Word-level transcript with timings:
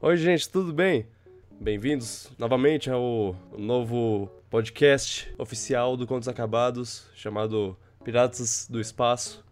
Oi, 0.00 0.16
gente, 0.16 0.48
tudo 0.48 0.72
bem? 0.72 1.06
Bem-vindos 1.60 2.30
novamente 2.38 2.90
ao 2.90 3.36
novo 3.56 4.30
podcast 4.48 5.32
oficial 5.38 5.96
do 5.96 6.06
Contos 6.06 6.28
Acabados, 6.28 7.06
chamado 7.14 7.76
Piratas 8.02 8.66
do 8.70 8.80
Espaço. 8.80 9.44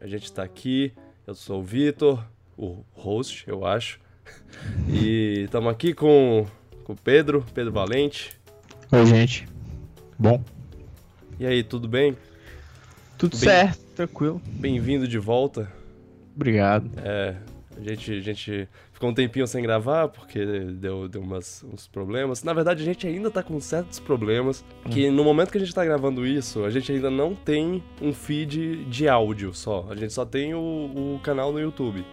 A 0.00 0.06
gente 0.06 0.30
tá 0.32 0.42
aqui, 0.42 0.92
eu 1.26 1.34
sou 1.34 1.60
o 1.60 1.64
Vitor, 1.64 2.22
o 2.56 2.84
host, 2.92 3.44
eu 3.48 3.64
acho. 3.64 3.98
E 4.88 5.42
estamos 5.44 5.70
aqui 5.72 5.94
com, 5.94 6.46
com 6.84 6.92
o 6.92 6.96
Pedro, 6.96 7.44
Pedro 7.54 7.72
Valente. 7.72 8.38
Oi, 8.92 9.06
gente. 9.06 9.48
Bom. 10.18 10.42
E 11.38 11.46
aí, 11.46 11.62
tudo 11.62 11.88
bem? 11.88 12.16
Tudo 13.16 13.32
Bem- 13.32 13.40
certo, 13.40 13.80
tranquilo. 13.94 14.40
Bem-vindo 14.46 15.08
de 15.08 15.18
volta. 15.18 15.72
Obrigado. 16.34 16.90
É, 16.98 17.36
a 17.76 17.82
gente, 17.82 18.12
a 18.12 18.20
gente 18.20 18.68
ficou 18.92 19.10
um 19.10 19.14
tempinho 19.14 19.46
sem 19.46 19.62
gravar 19.62 20.08
porque 20.08 20.44
deu, 20.44 21.08
deu 21.08 21.20
umas, 21.20 21.64
uns 21.64 21.86
problemas. 21.86 22.42
Na 22.42 22.52
verdade, 22.52 22.82
a 22.82 22.84
gente 22.84 23.06
ainda 23.06 23.30
tá 23.30 23.42
com 23.42 23.60
certos 23.60 24.00
problemas. 24.00 24.64
Que 24.90 25.10
no 25.10 25.22
momento 25.22 25.50
que 25.50 25.58
a 25.58 25.60
gente 25.60 25.74
tá 25.74 25.84
gravando 25.84 26.26
isso, 26.26 26.64
a 26.64 26.70
gente 26.70 26.90
ainda 26.90 27.10
não 27.10 27.34
tem 27.34 27.82
um 28.00 28.12
feed 28.12 28.84
de 28.86 29.08
áudio 29.08 29.52
só. 29.52 29.86
A 29.90 29.94
gente 29.94 30.12
só 30.12 30.24
tem 30.24 30.54
o, 30.54 30.58
o 30.58 31.20
canal 31.22 31.52
no 31.52 31.60
YouTube. 31.60 32.04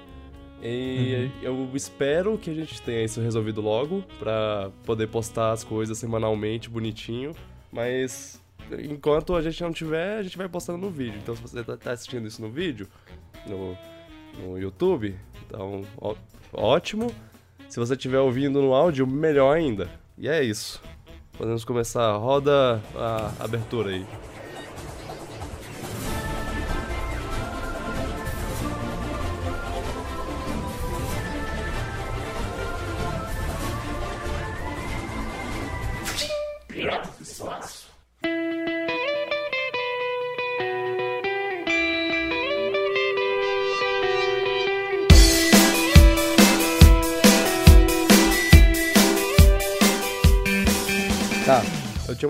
E 0.62 1.30
eu 1.42 1.70
espero 1.74 2.38
que 2.38 2.50
a 2.50 2.54
gente 2.54 2.82
tenha 2.82 3.04
isso 3.04 3.20
resolvido 3.20 3.60
logo 3.60 4.04
pra 4.18 4.72
poder 4.86 5.08
postar 5.08 5.52
as 5.52 5.64
coisas 5.64 5.98
semanalmente, 5.98 6.70
bonitinho. 6.70 7.34
Mas 7.72 8.42
enquanto 8.80 9.36
a 9.36 9.42
gente 9.42 9.62
não 9.62 9.74
tiver, 9.74 10.20
a 10.20 10.24
gente 10.24 10.38
vai 10.38 10.48
postando 10.48 10.78
no 10.78 10.90
vídeo. 10.90 11.20
Então 11.22 11.36
se 11.36 11.42
você 11.42 11.64
tá 11.64 11.76
tá 11.76 11.92
assistindo 11.92 12.28
isso 12.28 12.42
no 12.42 12.50
vídeo, 12.50 12.88
no, 13.46 13.78
no 14.40 14.58
YouTube, 14.60 15.16
então 15.46 15.82
ó- 16.00 16.16
ótimo. 16.54 17.12
Se 17.70 17.80
você 17.80 17.94
estiver 17.94 18.20
ouvindo 18.20 18.62
no 18.62 18.74
áudio, 18.74 19.08
melhor 19.08 19.56
ainda. 19.56 19.90
E 20.18 20.28
é 20.28 20.44
isso. 20.44 20.82
Podemos 21.38 21.66
começar. 21.66 22.16
Roda 22.18 22.80
a 22.96 23.34
abertura 23.44 23.90
aí. 23.90 24.06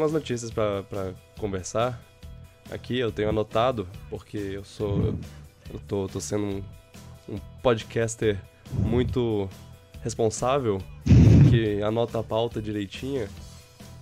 Eu 0.03 0.05
tinha 0.05 0.05
umas 0.05 0.11
notícias 0.13 0.51
pra, 0.51 0.83
pra 0.83 1.13
conversar. 1.39 2.01
Aqui 2.71 2.97
eu 2.99 3.11
tenho 3.11 3.29
anotado, 3.29 3.87
porque 4.09 4.37
eu 4.37 4.63
sou. 4.63 5.17
Eu 5.71 5.79
tô, 5.87 6.07
tô 6.07 6.19
sendo 6.19 6.43
um, 6.45 6.63
um 7.29 7.37
podcaster 7.61 8.39
muito 8.71 9.49
responsável, 10.01 10.81
que 11.49 11.81
anota 11.81 12.19
a 12.19 12.23
pauta 12.23 12.61
direitinha. 12.61 13.29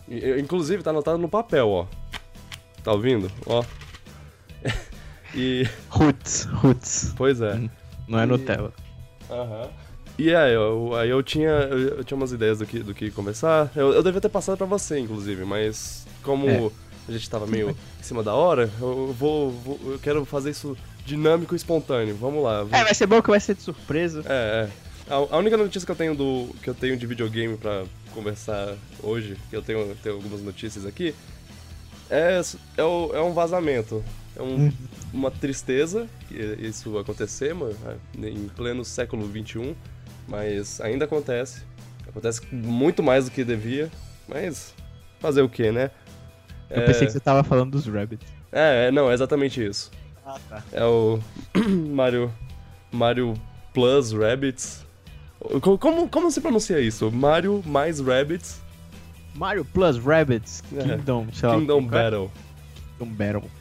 Eu- 0.08 0.40
inclusive, 0.40 0.84
tá 0.84 0.90
anotado 0.90 1.18
no 1.18 1.30
papel, 1.30 1.68
ó. 1.70 1.86
Tá 2.84 2.92
ouvindo? 2.92 3.32
Ó. 3.46 3.64
e. 5.36 5.68
Roots, 5.90 6.46
roots. 6.46 7.14
Pois 7.16 7.42
é. 7.42 7.60
Não 8.08 8.20
é 8.20 8.26
Nutella. 8.26 8.74
Aham. 9.30 9.70
E 9.70 9.91
aí, 10.30 10.54
eu, 10.54 10.94
aí 10.96 11.10
eu 11.10 11.24
tinha, 11.24 11.50
eu, 11.50 11.98
eu 11.98 12.04
tinha 12.04 12.16
umas 12.18 12.32
ideias 12.32 12.60
do 12.60 12.66
que, 12.66 12.80
do 12.80 12.94
que 12.94 13.10
conversar. 13.12 13.72
Eu, 13.76 13.92
eu 13.94 14.04
devia 14.04 14.22
ter 14.22 14.30
passado 14.30 14.58
pra 14.58 14.66
você, 14.68 15.00
inclusive, 15.00 15.44
mas 15.46 16.06
como 16.22 16.48
É. 16.50 16.70
a 17.08 17.12
gente 17.12 17.30
tava 17.30 17.48
meio 17.48 17.70
em 18.00 18.04
cima 18.04 18.22
da 18.22 18.34
hora, 18.34 18.70
eu 18.82 19.16
vou, 19.18 19.52
vou- 19.52 19.80
eu 19.94 20.00
quero 20.00 20.24
fazer 20.26 20.52
isso 20.52 20.78
dinâmico 21.06 21.56
e 21.56 21.58
espontâneo. 21.58 22.16
Vamos 22.16 22.44
lá. 22.44 22.66
É, 22.72 22.84
vai 22.84 22.94
ser 22.94 23.08
bom 23.08 23.22
que 23.22 23.30
vai 23.30 23.40
ser 23.40 23.56
de 23.56 23.62
surpresa. 23.64 24.24
É, 24.28 24.68
é. 25.10 25.14
A, 25.14 25.16
a 25.16 25.38
única 25.38 25.58
notícia 25.58 25.86
que 25.86 25.92
eu 25.92 25.96
tenho 25.96 26.16
do 26.16 26.50
que 26.62 26.70
eu 26.70 26.74
tenho 26.76 26.96
de 26.96 27.06
videogame 27.08 27.58
pra 27.58 27.84
conversar 28.14 28.76
hoje, 29.02 29.36
que 29.50 29.56
eu 29.56 29.62
tenho, 29.62 29.96
tenho 30.04 30.16
algumas 30.16 30.42
notícias 30.42 30.86
aqui, 30.86 31.16
é, 32.10 32.42
é, 32.78 32.84
o- 32.84 33.12
é 33.14 33.22
um 33.22 33.34
vazamento. 33.34 34.04
É 34.36 34.42
um- 34.42 34.72
uma 35.14 35.30
tristeza 35.30 36.08
que 36.28 36.36
isso 36.62 36.98
acontecer, 36.98 37.54
mano, 37.54 37.76
em 38.18 38.48
pleno 38.56 38.86
século 38.86 39.30
XXI, 39.30 39.76
mas 40.28 40.80
ainda 40.82 41.06
acontece. 41.06 41.64
Acontece 42.08 42.42
muito 42.52 43.02
mais 43.02 43.26
do 43.26 43.32
que 43.32 43.44
devia, 43.44 43.90
mas 44.28 44.74
fazer 45.20 45.42
o 45.42 45.50
que, 45.50 45.72
né? 45.72 45.92
Eu 46.70 46.82
É- 46.82 46.86
pensei 46.86 47.06
que 47.08 47.14
você 47.14 47.20
tava 47.20 47.44
falando 47.44 47.72
dos 47.72 47.86
Rabbits. 47.88 48.28
É, 48.52 48.88
é, 48.88 48.92
não, 48.92 49.10
é 49.10 49.14
exatamente 49.14 49.66
isso. 49.66 49.92
Ah, 50.26 50.38
tá. 50.50 50.64
É 50.72 50.84
o 50.84 51.20
Mario 51.90 52.32
Mario 52.92 53.34
Plus 53.74 54.12
Rabbits. 54.12 54.86
Co- 55.62 55.78
Como, 55.78 56.08
como 56.10 56.30
se 56.30 56.40
pronuncia 56.42 56.80
isso? 56.80 57.10
Mario 57.12 57.64
mais 57.66 58.00
Rabbits 58.00 58.62
Mario 59.34 59.64
Plus 59.66 59.98
Rabbits 59.98 60.62
É. 60.76 60.84
Kingdom, 60.84 61.28
sei 61.34 61.50
lá. 61.50 61.56
Kingdom 61.56 61.80
é? 61.80 61.82
Battle. 61.84 62.32
Kingdom 63.00 63.14
Battle. 63.16 63.52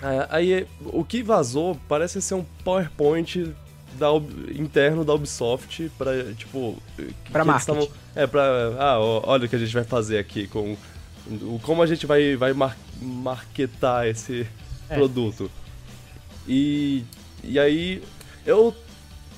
Ah, 0.00 0.26
aí 0.30 0.66
o 0.86 1.04
que 1.04 1.22
vazou 1.22 1.76
parece 1.88 2.22
ser 2.22 2.34
um 2.34 2.44
PowerPoint 2.64 3.52
da, 3.98 4.08
interno 4.54 5.04
da 5.04 5.14
Ubisoft 5.14 5.90
pra, 5.96 6.12
tipo. 6.34 6.76
que- 6.96 7.02
Pra 7.32 7.42
que 7.44 7.50
eles 7.50 7.66
marketing. 7.66 7.66
tavam- 7.66 7.88
é, 8.14 8.26
pra. 8.26 8.42
Ah, 8.78 8.98
olha 9.00 9.46
o 9.46 9.48
que 9.48 9.56
a 9.56 9.58
gente 9.58 9.72
vai 9.72 9.84
fazer 9.84 10.18
aqui 10.18 10.46
com. 10.46 10.76
Como 11.62 11.82
a 11.82 11.86
gente 11.86 12.06
vai, 12.06 12.36
vai 12.36 12.52
mar, 12.52 12.76
marketar 13.00 14.06
esse 14.06 14.46
É. 14.88 14.94
produto. 14.94 15.50
E. 16.46 17.04
E 17.44 17.58
aí. 17.58 18.02
Eu. 18.46 18.74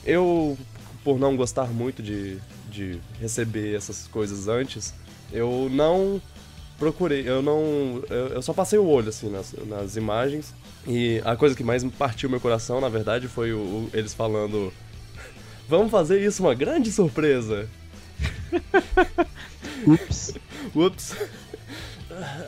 Eu, 0.04 0.56
por 1.04 1.18
não 1.18 1.36
gostar 1.36 1.66
muito 1.66 2.02
de, 2.02 2.38
de 2.70 2.98
receber 3.20 3.74
essas 3.76 4.06
coisas 4.06 4.48
antes, 4.48 4.94
eu 5.30 5.68
não 5.70 6.20
procurei, 6.78 7.28
eu 7.28 7.42
não. 7.42 8.02
Eu, 8.08 8.28
eu 8.28 8.42
só 8.42 8.52
passei 8.54 8.78
o 8.78 8.86
olho, 8.86 9.08
assim, 9.10 9.28
nas, 9.30 9.54
nas 9.66 9.96
imagens. 9.96 10.54
E 10.86 11.20
a 11.24 11.36
coisa 11.36 11.54
que 11.54 11.62
mais 11.62 11.84
partiu 11.84 12.30
meu 12.30 12.40
coração, 12.40 12.80
na 12.80 12.88
verdade, 12.88 13.28
foi 13.28 13.52
o, 13.52 13.58
o- 13.58 13.90
eles 13.92 14.14
falando. 14.14 14.72
Vamos 15.68 15.90
fazer 15.90 16.20
isso 16.24 16.42
uma 16.42 16.54
grande 16.54 16.90
surpresa. 16.90 17.68
Ups. 19.86 20.34
Ups. 20.74 21.16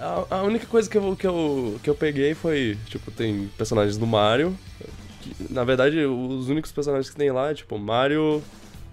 A, 0.00 0.36
a 0.38 0.42
única 0.42 0.66
coisa 0.66 0.88
que 0.90 0.98
eu, 0.98 1.16
que, 1.16 1.26
eu, 1.26 1.78
que 1.82 1.88
eu 1.90 1.94
peguei 1.94 2.34
foi, 2.34 2.76
tipo, 2.86 3.10
tem 3.10 3.48
personagens 3.56 3.96
do 3.96 4.06
Mario. 4.06 4.56
que, 5.20 5.34
na 5.52 5.64
verdade, 5.64 6.04
os 6.04 6.48
únicos 6.48 6.72
personagens 6.72 7.08
que 7.10 7.16
tem 7.16 7.30
lá 7.30 7.50
é, 7.50 7.54
tipo, 7.54 7.78
Mario, 7.78 8.42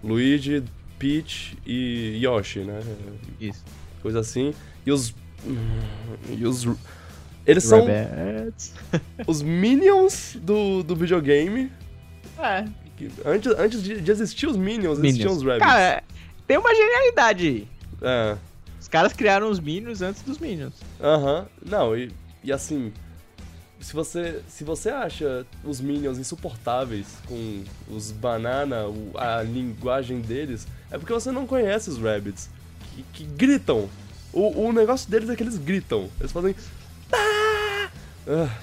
Luigi, 0.04 0.64
Peach 0.98 1.58
e 1.66 2.20
Yoshi, 2.24 2.60
né? 2.60 2.80
Isso. 3.40 3.64
Coisa 4.02 4.20
assim. 4.20 4.54
E 4.86 4.92
os. 4.92 5.14
E 6.30 6.46
os. 6.46 6.68
Eles 7.50 7.64
são 7.64 7.86
Rabbits. 7.86 8.74
os 9.28 9.42
Minions 9.42 10.38
do, 10.42 10.84
do 10.84 10.96
videogame. 10.96 11.72
É. 12.38 12.66
Antes, 13.26 13.52
antes 13.58 13.84
de, 13.84 14.02
de 14.02 14.12
existir 14.12 14.48
os 14.48 14.58
Minions, 14.58 15.00
existiam 15.00 15.32
os 15.34 15.44
Rabbits. 15.44 15.66
Cara, 15.66 16.04
tem 16.48 16.58
uma 16.58 16.74
genialidade 16.76 17.48
aí. 17.48 17.68
É. 18.02 18.38
Os 18.80 18.88
caras 18.88 19.14
criaram 19.14 19.50
os 19.50 19.59
Minions 19.59 20.02
antes 20.02 20.22
dos 20.22 20.38
Minions. 20.38 20.74
Aham. 21.02 21.48
Não, 21.66 21.96
e, 21.98 22.12
e 22.44 22.52
assim. 22.52 22.92
Se 23.80 23.94
você, 23.94 24.42
se 24.50 24.66
você 24.66 24.90
acha 24.90 25.46
os 25.64 25.80
Minions 25.80 26.18
insuportáveis 26.18 27.08
com 27.26 27.64
os 27.90 28.12
banana, 28.12 28.84
a 29.16 29.42
linguagem 29.42 30.20
deles, 30.20 30.68
é 30.91 30.97
porque 30.97 31.14
você 31.14 31.32
não 31.32 31.47
conhece 31.47 31.90
os 31.90 31.97
Rabbits. 31.97 32.50
Que, 32.94 33.03
que 33.14 33.23
gritam. 33.23 33.90
O, 34.34 34.66
o 34.66 34.73
negócio 34.73 35.09
deles 35.09 35.29
é 35.29 35.35
que 35.35 35.44
eles 35.44 35.58
gritam. 35.58 36.09
Eles 36.20 36.32
fazem. 36.32 36.53
"Ah!" 37.12 37.48
Ah. 38.28 38.58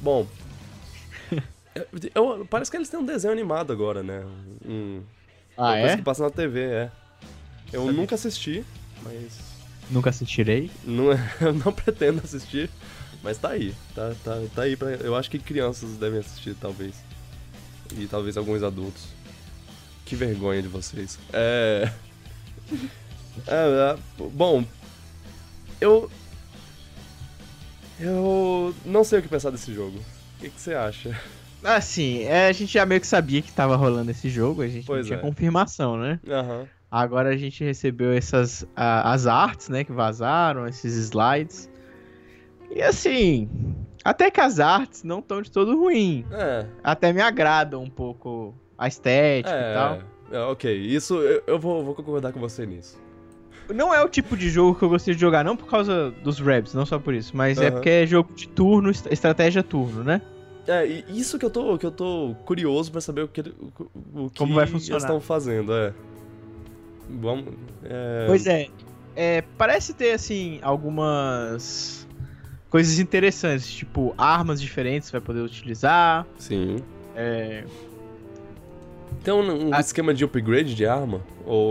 Bom. 0.00 0.26
eu- 2.14 2.46
parece 2.48 2.70
que 2.70 2.76
eles 2.76 2.88
têm 2.88 3.00
um 3.00 3.04
desenho 3.06 3.32
animado 3.32 3.72
agora, 3.72 4.02
né? 4.02 4.24
Um, 4.64 5.02
Ah, 5.56 5.72
coisa 5.72 5.86
é? 5.92 5.96
que 5.96 6.02
passa 6.02 6.22
na 6.22 6.30
TV, 6.30 6.60
é. 6.60 6.90
Eu 7.72 7.84
Sabia. 7.86 8.00
nunca 8.00 8.14
assisti, 8.14 8.64
mas 9.02 9.38
Nunca 9.90 10.10
assistirei. 10.10 10.70
não, 10.84 11.12
é- 11.12 11.18
eu 11.40 11.52
não 11.52 11.72
pretendo 11.72 12.20
assistir, 12.24 12.70
mas 13.22 13.38
tá 13.38 13.50
aí. 13.50 13.74
Tá, 13.94 14.14
tá, 14.24 14.40
tá 14.54 14.62
aí 14.62 14.76
pra. 14.76 14.90
Eu 14.90 15.14
acho 15.16 15.30
que 15.30 15.38
crianças 15.38 15.96
devem 15.96 16.20
assistir, 16.20 16.54
talvez. 16.60 16.94
E 17.96 18.06
talvez 18.06 18.36
alguns 18.36 18.62
adultos. 18.62 19.04
Que 20.04 20.14
vergonha 20.14 20.62
de 20.62 20.68
vocês. 20.68 21.18
É. 21.32 21.90
é, 23.46 23.94
é, 23.94 23.98
bom. 24.18 24.64
Eu. 25.80 26.10
Eu 27.98 28.74
não 28.84 29.02
sei 29.04 29.18
o 29.18 29.22
que 29.22 29.28
pensar 29.28 29.50
desse 29.50 29.72
jogo. 29.72 29.98
O 29.98 30.40
que, 30.40 30.50
que 30.50 30.60
você 30.60 30.74
acha? 30.74 31.18
Assim, 31.64 32.22
é, 32.24 32.48
a 32.48 32.52
gente 32.52 32.72
já 32.72 32.84
meio 32.84 33.00
que 33.00 33.06
sabia 33.06 33.40
que 33.42 33.52
tava 33.52 33.74
rolando 33.76 34.10
esse 34.10 34.28
jogo, 34.28 34.62
a 34.62 34.68
gente 34.68 34.86
Pois 34.86 35.06
tinha 35.06 35.18
é. 35.18 35.20
confirmação, 35.20 35.96
né? 35.96 36.20
Aham. 36.28 36.66
Agora 36.90 37.30
a 37.30 37.36
gente 37.36 37.64
recebeu 37.64 38.12
essas 38.12 38.64
a- 38.76 39.12
as 39.12 39.26
artes, 39.26 39.68
né, 39.68 39.82
que 39.82 39.92
vazaram, 39.92 40.66
esses 40.68 40.94
slides. 40.96 41.68
E 42.70 42.80
assim, 42.82 43.48
até 44.04 44.30
que 44.30 44.40
as 44.40 44.60
artes 44.60 45.02
não 45.02 45.18
estão 45.18 45.42
de 45.42 45.50
todo 45.50 45.76
ruim. 45.76 46.24
É. 46.30 46.66
Até 46.84 47.12
me 47.12 47.20
agradam 47.20 47.82
um 47.82 47.90
pouco 47.90 48.54
a 48.78 48.86
estética 48.86 49.50
e 49.56 49.74
tal. 49.74 49.94
É, 50.30 50.36
é, 50.36 50.40
ok, 50.42 50.76
isso 50.76 51.14
eu, 51.16 51.42
eu 51.46 51.58
vou, 51.58 51.84
vou 51.84 51.94
concordar 51.94 52.32
com 52.32 52.38
você 52.40 52.64
nisso. 52.66 52.98
Não 53.74 53.92
é 53.92 54.02
o 54.02 54.08
tipo 54.08 54.36
de 54.36 54.48
jogo 54.50 54.78
que 54.78 54.84
eu 54.84 54.88
gostaria 54.88 55.14
de 55.14 55.20
jogar, 55.20 55.44
não 55.44 55.56
por 55.56 55.66
causa 55.68 56.10
dos 56.22 56.38
raps, 56.38 56.72
não 56.74 56.86
só 56.86 56.98
por 56.98 57.14
isso, 57.14 57.36
mas 57.36 57.60
é 57.60 57.66
Aham. 57.66 57.72
porque 57.72 57.88
é 57.90 58.06
jogo 58.06 58.32
de 58.34 58.48
turno, 58.48 58.90
est- 58.90 59.06
estratégia 59.10 59.62
turno, 59.62 60.04
né? 60.04 60.20
É, 60.68 60.84
isso 61.08 61.38
que 61.38 61.44
eu 61.44 61.50
tô, 61.50 61.78
que 61.78 61.86
eu 61.86 61.90
tô 61.92 62.34
curioso 62.44 62.90
pra 62.90 63.00
saber 63.00 63.22
o 63.22 63.28
que, 63.28 63.40
o, 63.40 64.24
o 64.26 64.30
que 64.30 64.38
Como 64.38 64.54
vai 64.54 64.64
eles 64.64 64.72
funcionar. 64.72 64.98
estão 65.00 65.20
fazendo, 65.20 65.72
é. 65.72 65.92
Vamos. 67.08 67.54
É, 67.84 68.24
Pois 68.26 68.46
é, 68.46 68.68
é, 69.14 69.42
parece 69.56 69.94
ter 69.94 70.12
assim 70.12 70.58
algumas 70.62 72.06
coisas 72.68 72.98
interessantes, 72.98 73.68
tipo 73.72 74.12
armas 74.18 74.60
diferentes 74.60 75.08
você 75.08 75.12
vai 75.12 75.20
poder 75.20 75.40
utilizar. 75.40 76.26
Sim. 76.38 76.76
é, 77.14 77.64
Tem 79.22 79.34
um, 79.34 79.72
Ah. 79.74 79.80
esquema 79.80 80.14
de 80.14 80.24
upgrade 80.24 80.74
de 80.74 80.86
arma? 80.86 81.20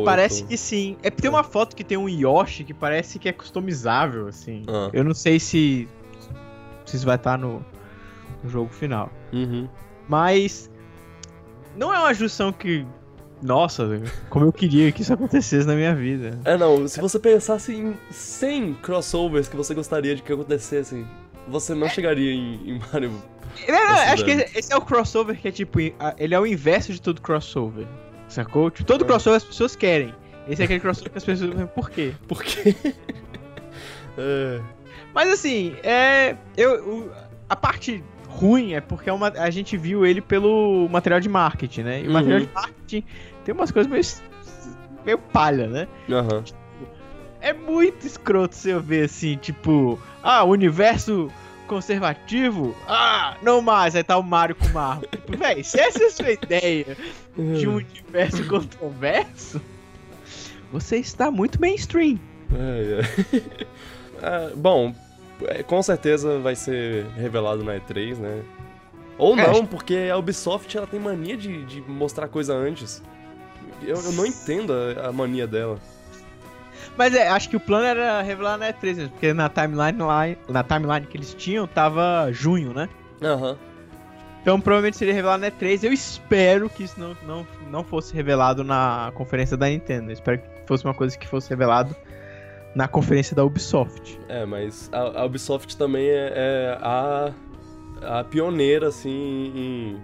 Parece 0.04 0.44
tô- 0.44 0.50
que 0.50 0.58
sim. 0.58 0.98
É 1.04 1.10
porque 1.10 1.22
tem 1.24 1.30
uma 1.30 1.44
foto 1.44 1.76
que 1.76 1.84
tem 1.84 1.98
um 1.98 2.08
Yoshi 2.10 2.64
que 2.64 2.74
parece 2.74 3.18
que 3.20 3.28
é 3.30 3.34
customizável, 3.34 4.28
assim. 4.28 4.64
Ah. 4.68 4.90
Eu 4.94 5.04
não 5.04 5.14
sei 5.14 5.40
se, 5.40 5.88
se 6.86 6.96
isso 6.98 7.06
vai 7.06 7.16
estar 7.16 7.38
no, 7.38 7.64
no 8.44 8.50
jogo 8.50 8.70
final. 8.74 9.10
Uhum. 9.34 9.68
Mas 10.08 10.70
não 11.76 11.94
é 11.94 12.00
uma 12.00 12.14
junção 12.14 12.52
que. 12.52 12.86
Nossa, 13.42 14.02
como 14.30 14.46
eu 14.46 14.54
queria 14.54 14.92
que 14.94 15.02
isso 15.02 15.14
acontecesse 15.14 15.68
na 15.68 15.76
minha 15.76 15.94
vida. 15.94 16.40
É, 16.46 16.58
não, 16.58 16.88
se 16.88 17.00
você 17.02 17.20
pensasse 17.20 17.74
em 17.76 17.94
100 18.10 18.76
crossovers 18.76 19.48
que 19.48 19.56
você 19.58 19.74
gostaria 19.76 20.16
de 20.16 20.24
que 20.24 20.32
acontecessem, 20.32 21.06
você 21.48 21.74
não 21.74 21.90
chegaria 21.90 22.32
em, 22.34 22.56
em 22.70 22.80
Mario. 22.92 23.12
Não, 23.68 23.74
não, 23.74 23.96
acho 24.14 24.26
que 24.26 24.32
esse 24.32 24.74
é 24.74 24.76
o 24.76 24.82
crossover 24.82 25.38
que 25.40 25.48
é 25.48 25.52
tipo. 25.52 25.80
Ele 25.80 26.34
é 26.36 26.40
o 26.40 26.46
inverso 26.46 26.92
de 26.92 27.02
todo 27.02 27.22
crossover. 27.22 27.88
Sacou? 28.28 28.70
Tipo, 28.70 28.86
todo 28.88 29.04
Ah. 29.04 29.08
crossover 29.08 29.38
as 29.38 29.44
pessoas 29.44 29.76
querem. 29.76 30.14
Esse 30.48 30.62
é 30.62 30.66
aquele 30.66 30.80
crossover 30.80 31.12
que 31.12 31.18
as 31.18 31.24
pessoas. 31.24 31.70
Por 31.74 31.90
quê? 31.90 32.14
Por 32.28 32.44
quê? 32.44 32.76
é. 34.18 34.62
Mas 35.14 35.30
assim, 35.32 35.76
é. 35.84 36.36
Eu, 36.58 37.12
a 37.50 37.56
parte 37.56 38.04
ruim 38.28 38.74
é 38.74 38.82
porque 38.82 39.10
é 39.10 39.14
uma, 39.14 39.30
a 39.30 39.50
gente 39.50 39.78
viu 39.78 40.06
ele 40.06 40.20
pelo 40.22 40.90
material 40.90 41.20
de 41.22 41.30
marketing, 41.30 41.82
né? 41.84 42.02
E 42.02 42.04
o 42.04 42.08
Uhum. 42.08 42.14
material 42.14 42.40
de 42.42 42.50
marketing 42.54 43.04
tem 43.46 43.56
umas 43.56 43.72
coisas 43.72 43.90
meio. 43.92 44.04
meio 45.06 45.18
palha, 45.18 45.68
né? 45.68 45.88
Aham. 46.10 46.44
É 47.40 47.54
muito 47.54 48.06
escroto 48.08 48.56
se 48.56 48.72
eu 48.72 48.82
ver 48.82 49.06
assim, 49.06 49.38
tipo, 49.38 50.00
ah, 50.26 50.44
universo 50.44 51.32
conservativo, 51.68 52.76
ah, 52.88 53.38
não 53.42 53.62
mais, 53.62 53.96
aí 53.96 54.04
tá 54.04 54.18
o 54.18 54.24
Mario 54.24 54.56
com 54.56 54.66
uma 54.66 54.82
arma. 54.82 55.04
Tipo, 55.08 55.38
véi, 55.38 55.64
se 55.64 55.80
essa 55.80 56.04
é 56.04 56.08
a 56.08 56.12
sua 56.12 56.32
ideia 56.32 56.98
de 57.38 57.68
um 57.68 57.76
universo 57.76 58.48
controverso, 58.48 59.62
você 60.72 60.98
está 60.98 61.30
muito 61.30 61.62
mainstream. 61.62 62.20
É, 62.54 63.02
é. 63.38 63.66
Ah, 64.24 64.50
bom, 64.56 64.96
é, 65.44 65.62
com 65.62 65.84
certeza 65.84 66.40
vai 66.40 66.56
ser 66.56 67.06
revelado 67.18 67.64
na 67.66 67.76
E3, 67.76 68.16
né? 68.16 68.42
Ou 69.18 69.38
É, 69.38 69.52
não, 69.52 69.66
porque 69.66 70.10
a 70.10 70.18
Ubisoft 70.18 70.76
ela 70.76 70.88
tem 70.88 71.00
mania 71.00 71.36
de, 71.36 71.66
de 71.66 71.82
mostrar 71.82 72.30
coisa 72.30 72.54
antes. 72.56 73.04
Eu, 73.84 73.98
eu 73.98 74.14
não 74.14 74.26
entendo 74.26 74.72
a, 74.74 75.10
a 75.10 75.12
mania 75.12 75.46
dela. 75.46 75.80
Mas 76.98 77.14
é, 77.14 77.28
acho 77.28 77.50
que 77.50 77.56
o 77.56 77.60
plano 77.60 77.86
era 77.86 78.22
revelar 78.22 78.58
na 78.58 78.72
E3, 78.72 78.84
mesmo, 78.84 79.10
porque 79.10 79.34
na 79.34 79.50
timeline, 79.50 79.98
lá, 80.00 80.24
na 80.48 80.64
timeline 80.64 81.06
que 81.06 81.18
eles 81.18 81.34
tinham 81.34 81.68
tava 81.68 82.30
junho, 82.32 82.74
né? 82.74 82.90
Aham. 83.22 83.58
Então 84.42 84.62
provavelmente 84.62 84.98
seria 84.98 85.14
revelado 85.14 85.42
na 85.42 85.52
E3. 85.52 85.84
Eu 85.84 85.92
espero 85.92 86.70
que 86.70 86.84
isso 86.84 87.00
não, 87.00 87.18
não, 87.26 87.48
não 87.72 87.84
fosse 87.84 88.14
revelado 88.14 88.64
na 88.64 89.12
conferência 89.16 89.58
da 89.58 89.68
Nintendo. 89.68 90.12
Eu 90.12 90.14
espero 90.14 90.38
que 90.38 90.48
fosse 90.68 90.86
uma 90.86 90.94
coisa 90.94 91.18
que 91.18 91.28
fosse 91.28 91.50
revelado 91.50 91.96
na 92.76 92.88
conferência 92.88 93.36
da 93.36 93.44
Ubisoft. 93.44 94.20
É, 94.30 94.46
mas 94.46 94.90
a, 94.94 95.22
a 95.22 95.26
Ubisoft 95.26 95.76
também 95.76 96.08
é, 96.08 96.34
é 96.36 96.78
a, 96.80 97.34
a 98.20 98.24
pioneira, 98.24 98.90
assim, 98.90 99.52
em 99.56 100.00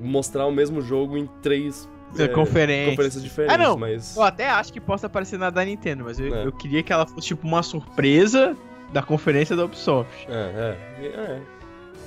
mostrar 0.00 0.46
o 0.46 0.52
mesmo 0.52 0.80
jogo 0.80 1.18
em 1.18 1.26
três 1.42 1.88
é, 2.18 2.28
Conferência. 2.28 2.90
conferências 2.90 3.22
diferentes. 3.22 3.54
Ah, 3.54 3.58
não. 3.58 3.76
Mas. 3.76 4.16
Eu 4.16 4.22
até 4.22 4.48
acho 4.50 4.72
que 4.72 4.80
possa 4.80 5.06
aparecer 5.06 5.38
na 5.38 5.50
da 5.50 5.64
Nintendo, 5.64 6.04
mas 6.04 6.18
eu, 6.20 6.34
É. 6.34 6.46
eu 6.46 6.52
queria 6.52 6.82
que 6.82 6.92
ela 6.92 7.06
fosse 7.06 7.28
tipo 7.28 7.46
uma 7.46 7.62
surpresa 7.62 8.56
da 8.92 9.02
conferência 9.02 9.56
da 9.56 9.64
Ubisoft. 9.64 10.26
É, 10.28 10.76
é. 11.00 11.06
é. 11.06 11.40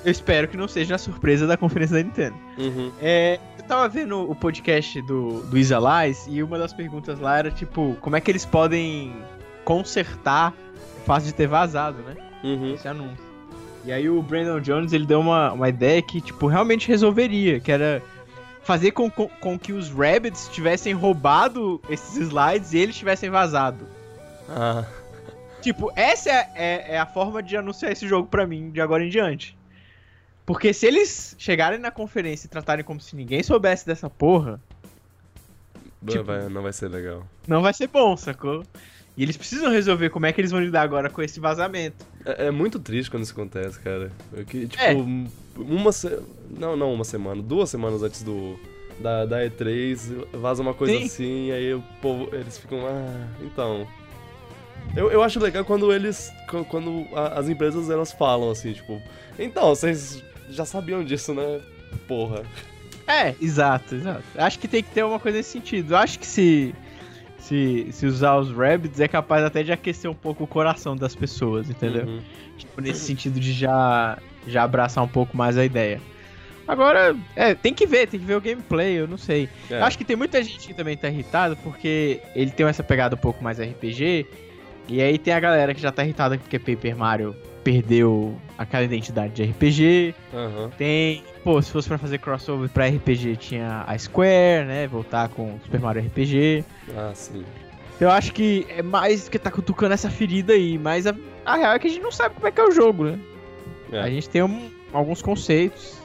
Eu 0.03 0.11
espero 0.11 0.47
que 0.47 0.55
não 0.55 0.67
seja 0.67 0.95
a 0.95 0.97
surpresa 0.99 1.47
da 1.47 1.57
conferência 1.57 1.95
da 1.97 2.03
Nintendo. 2.03 2.35
Uhum. 2.59 2.91
É, 3.01 3.39
eu 3.57 3.63
tava 3.65 3.89
vendo 3.89 4.29
o 4.29 4.35
podcast 4.35 5.01
do, 5.01 5.41
do 5.41 5.57
Isalize 5.57 6.29
e 6.29 6.43
uma 6.43 6.59
das 6.59 6.71
perguntas 6.73 7.19
lá 7.19 7.39
era 7.39 7.49
tipo, 7.49 7.97
como 8.01 8.15
é 8.15 8.21
que 8.21 8.29
eles 8.29 8.45
podem 8.45 9.15
consertar 9.63 10.53
o 11.01 11.05
fato 11.05 11.23
de 11.23 11.33
ter 11.33 11.47
vazado, 11.47 11.97
né? 12.03 12.15
Uhum. 12.43 12.75
Esse 12.75 12.87
anúncio. 12.87 13.25
E 13.83 13.91
aí 13.91 14.07
o 14.09 14.21
Brandon 14.21 14.59
Jones 14.59 14.93
ele 14.93 15.05
deu 15.07 15.19
uma, 15.19 15.51
uma 15.53 15.69
ideia 15.69 15.99
que, 16.01 16.21
tipo, 16.21 16.47
realmente 16.47 16.87
resolveria, 16.87 17.59
que 17.59 17.71
era 17.71 18.01
fazer 18.65 18.91
com, 18.91 19.09
com, 19.09 19.27
com 19.29 19.57
que 19.57 19.71
os 19.71 19.89
Rabbits 19.89 20.49
tivessem 20.49 20.93
roubado 20.93 21.79
esses 21.89 22.17
slides 22.17 22.73
e 22.73 22.77
eles 22.79 22.95
tivessem 22.97 23.29
vazado. 23.29 23.87
Ah. 24.49 24.83
Tipo, 25.61 25.91
essa 25.95 26.29
é, 26.29 26.51
é, 26.55 26.85
é 26.95 26.99
a 26.99 27.05
forma 27.05 27.41
de 27.41 27.55
anunciar 27.55 27.91
esse 27.91 28.07
jogo 28.07 28.27
pra 28.27 28.45
mim 28.45 28.69
de 28.71 28.81
agora 28.81 29.03
em 29.03 29.09
diante. 29.09 29.57
Porque 30.45 30.73
se 30.73 30.85
eles 30.85 31.35
chegarem 31.39 31.79
na 31.79 31.89
conferência 31.89 32.45
e 32.45 32.49
tratarem 32.49 32.83
como 32.85 32.99
se 32.99 33.15
ninguém 33.15 33.41
soubesse 33.41 33.85
dessa 33.85 34.09
porra, 34.09 34.59
Tipo- 36.07 36.23
Vai- 36.25 36.49
não 36.49 36.61
vai 36.61 36.71
ser 36.71 36.87
legal. 36.87 37.25
não 37.47 37.63
vai 37.63 37.73
ser 37.73 37.87
bom, 37.87 38.15
sacou? 38.15 38.63
E 39.17 39.23
eles 39.23 39.37
precisam 39.37 39.71
resolver 39.71 40.09
como 40.11 40.27
é 40.27 40.33
que 40.33 40.39
eles 40.39 40.51
vão 40.51 40.59
lidar 40.61 40.81
agora 40.83 41.09
com 41.09 41.19
esse 41.21 41.39
vazamento. 41.39 42.05
É, 42.23 42.47
é 42.47 42.51
muito 42.51 42.77
triste 42.79 43.09
quando 43.09 43.23
isso 43.23 43.31
acontece, 43.31 43.79
cara. 43.79 44.11
Que, 44.47 44.67
tipo, 44.67 44.83
É. 44.83 44.93
uma 45.57 45.91
se... 45.91 46.19
Não, 46.49 46.75
não 46.75 46.93
uma 46.93 47.03
semana, 47.03 47.41
duas 47.41 47.69
semanas 47.69 48.01
antes 48.03 48.23
do 48.23 48.57
da, 48.99 49.25
da 49.25 49.39
E3, 49.45 50.25
vaza 50.33 50.61
uma 50.61 50.73
coisa 50.73 50.97
Sim. 50.97 51.03
assim, 51.05 51.47
e 51.47 51.51
aí 51.51 51.73
o 51.73 51.83
povo, 52.01 52.29
eles 52.33 52.57
ficam, 52.57 52.79
ah, 52.87 53.27
então... 53.41 53.85
Eu, 54.95 55.11
eu 55.11 55.23
acho 55.23 55.39
legal 55.39 55.65
quando 55.65 55.91
eles, 55.91 56.31
qu- 56.49 56.63
quando 56.65 57.05
a- 57.13 57.39
as 57.39 57.49
empresas, 57.49 57.89
elas 57.89 58.11
falam 58.13 58.51
assim, 58.51 58.71
tipo, 58.71 59.01
então, 59.37 59.69
vocês 59.69 60.23
já 60.49 60.63
sabiam 60.63 61.03
disso, 61.03 61.33
né? 61.33 61.59
Porra. 62.07 62.43
É, 63.07 63.33
exato, 63.41 63.95
exato. 63.95 64.23
Acho 64.35 64.59
que 64.59 64.67
tem 64.67 64.83
que 64.83 64.91
ter 64.91 65.03
uma 65.03 65.19
coisa 65.19 65.37
nesse 65.39 65.49
sentido. 65.49 65.93
Eu 65.93 65.97
acho 65.97 66.19
que 66.19 66.25
se, 66.25 66.73
se, 67.39 67.87
se 67.91 68.05
usar 68.05 68.37
os 68.37 68.51
Rabbits 68.51 68.99
é 68.99 69.07
capaz 69.07 69.43
até 69.43 69.63
de 69.63 69.71
aquecer 69.71 70.09
um 70.09 70.13
pouco 70.15 70.43
o 70.43 70.47
coração 70.47 70.95
das 70.95 71.15
pessoas, 71.15 71.69
entendeu? 71.69 72.05
Uhum. 72.05 72.21
Tipo, 72.57 72.79
nesse 72.81 72.99
sentido 73.01 73.39
de 73.39 73.51
já, 73.53 74.19
já 74.47 74.63
abraçar 74.63 75.03
um 75.03 75.07
pouco 75.07 75.35
mais 75.35 75.57
a 75.57 75.65
ideia. 75.65 76.01
Agora, 76.67 77.15
é, 77.35 77.53
tem 77.53 77.73
que 77.73 77.85
ver, 77.85 78.07
tem 78.07 78.19
que 78.19 78.25
ver 78.25 78.35
o 78.35 78.41
gameplay, 78.41 78.99
eu 78.99 79.07
não 79.07 79.17
sei. 79.17 79.47
É. 79.69 79.79
Acho 79.81 79.97
que 79.97 80.03
tem 80.03 80.15
muita 80.15 80.41
gente 80.41 80.67
que 80.67 80.73
também 80.73 80.97
tá 80.97 81.07
irritada 81.07 81.55
porque 81.57 82.19
ele 82.35 82.49
tem 82.49 82.65
essa 82.65 82.83
pegada 82.83 83.15
um 83.15 83.19
pouco 83.19 83.43
mais 83.43 83.59
RPG. 83.59 84.25
E 84.87 85.01
aí 85.01 85.17
tem 85.17 85.33
a 85.33 85.39
galera 85.39 85.73
que 85.73 85.81
já 85.81 85.91
tá 85.91 86.03
irritada 86.03 86.37
porque 86.37 86.57
Paper 86.57 86.95
Mario 86.95 87.35
perdeu 87.63 88.39
aquela 88.57 88.83
identidade 88.83 89.33
de 89.33 89.43
RPG. 89.43 90.15
Aham. 90.33 90.69
Tem, 90.77 91.23
pô, 91.43 91.61
se 91.61 91.71
fosse 91.71 91.87
pra 91.87 91.97
fazer 91.97 92.19
crossover 92.19 92.69
pra 92.69 92.87
RPG 92.87 93.35
tinha 93.37 93.83
a 93.87 93.97
Square, 93.97 94.65
né? 94.65 94.87
Voltar 94.87 95.29
com 95.29 95.59
Super 95.63 95.79
Mario 95.79 96.03
RPG. 96.03 96.63
Ah, 96.95 97.11
sim. 97.13 97.43
Eu 97.99 98.09
acho 98.11 98.33
que 98.33 98.65
é 98.69 98.81
mais 98.81 99.29
que 99.29 99.39
tá 99.39 99.49
cutucando 99.49 99.93
essa 99.93 100.09
ferida 100.09 100.53
aí, 100.53 100.77
mas 100.77 101.07
a, 101.07 101.15
a 101.45 101.55
real 101.55 101.73
é 101.73 101.79
que 101.79 101.87
a 101.87 101.89
gente 101.89 102.03
não 102.03 102.11
sabe 102.11 102.35
como 102.35 102.47
é 102.47 102.51
que 102.51 102.59
é 102.59 102.63
o 102.63 102.71
jogo, 102.71 103.05
né? 103.05 103.19
É. 103.91 103.99
A 103.99 104.09
gente 104.09 104.29
tem 104.29 104.41
um- 104.43 104.69
alguns 104.93 105.21
conceitos. 105.21 105.97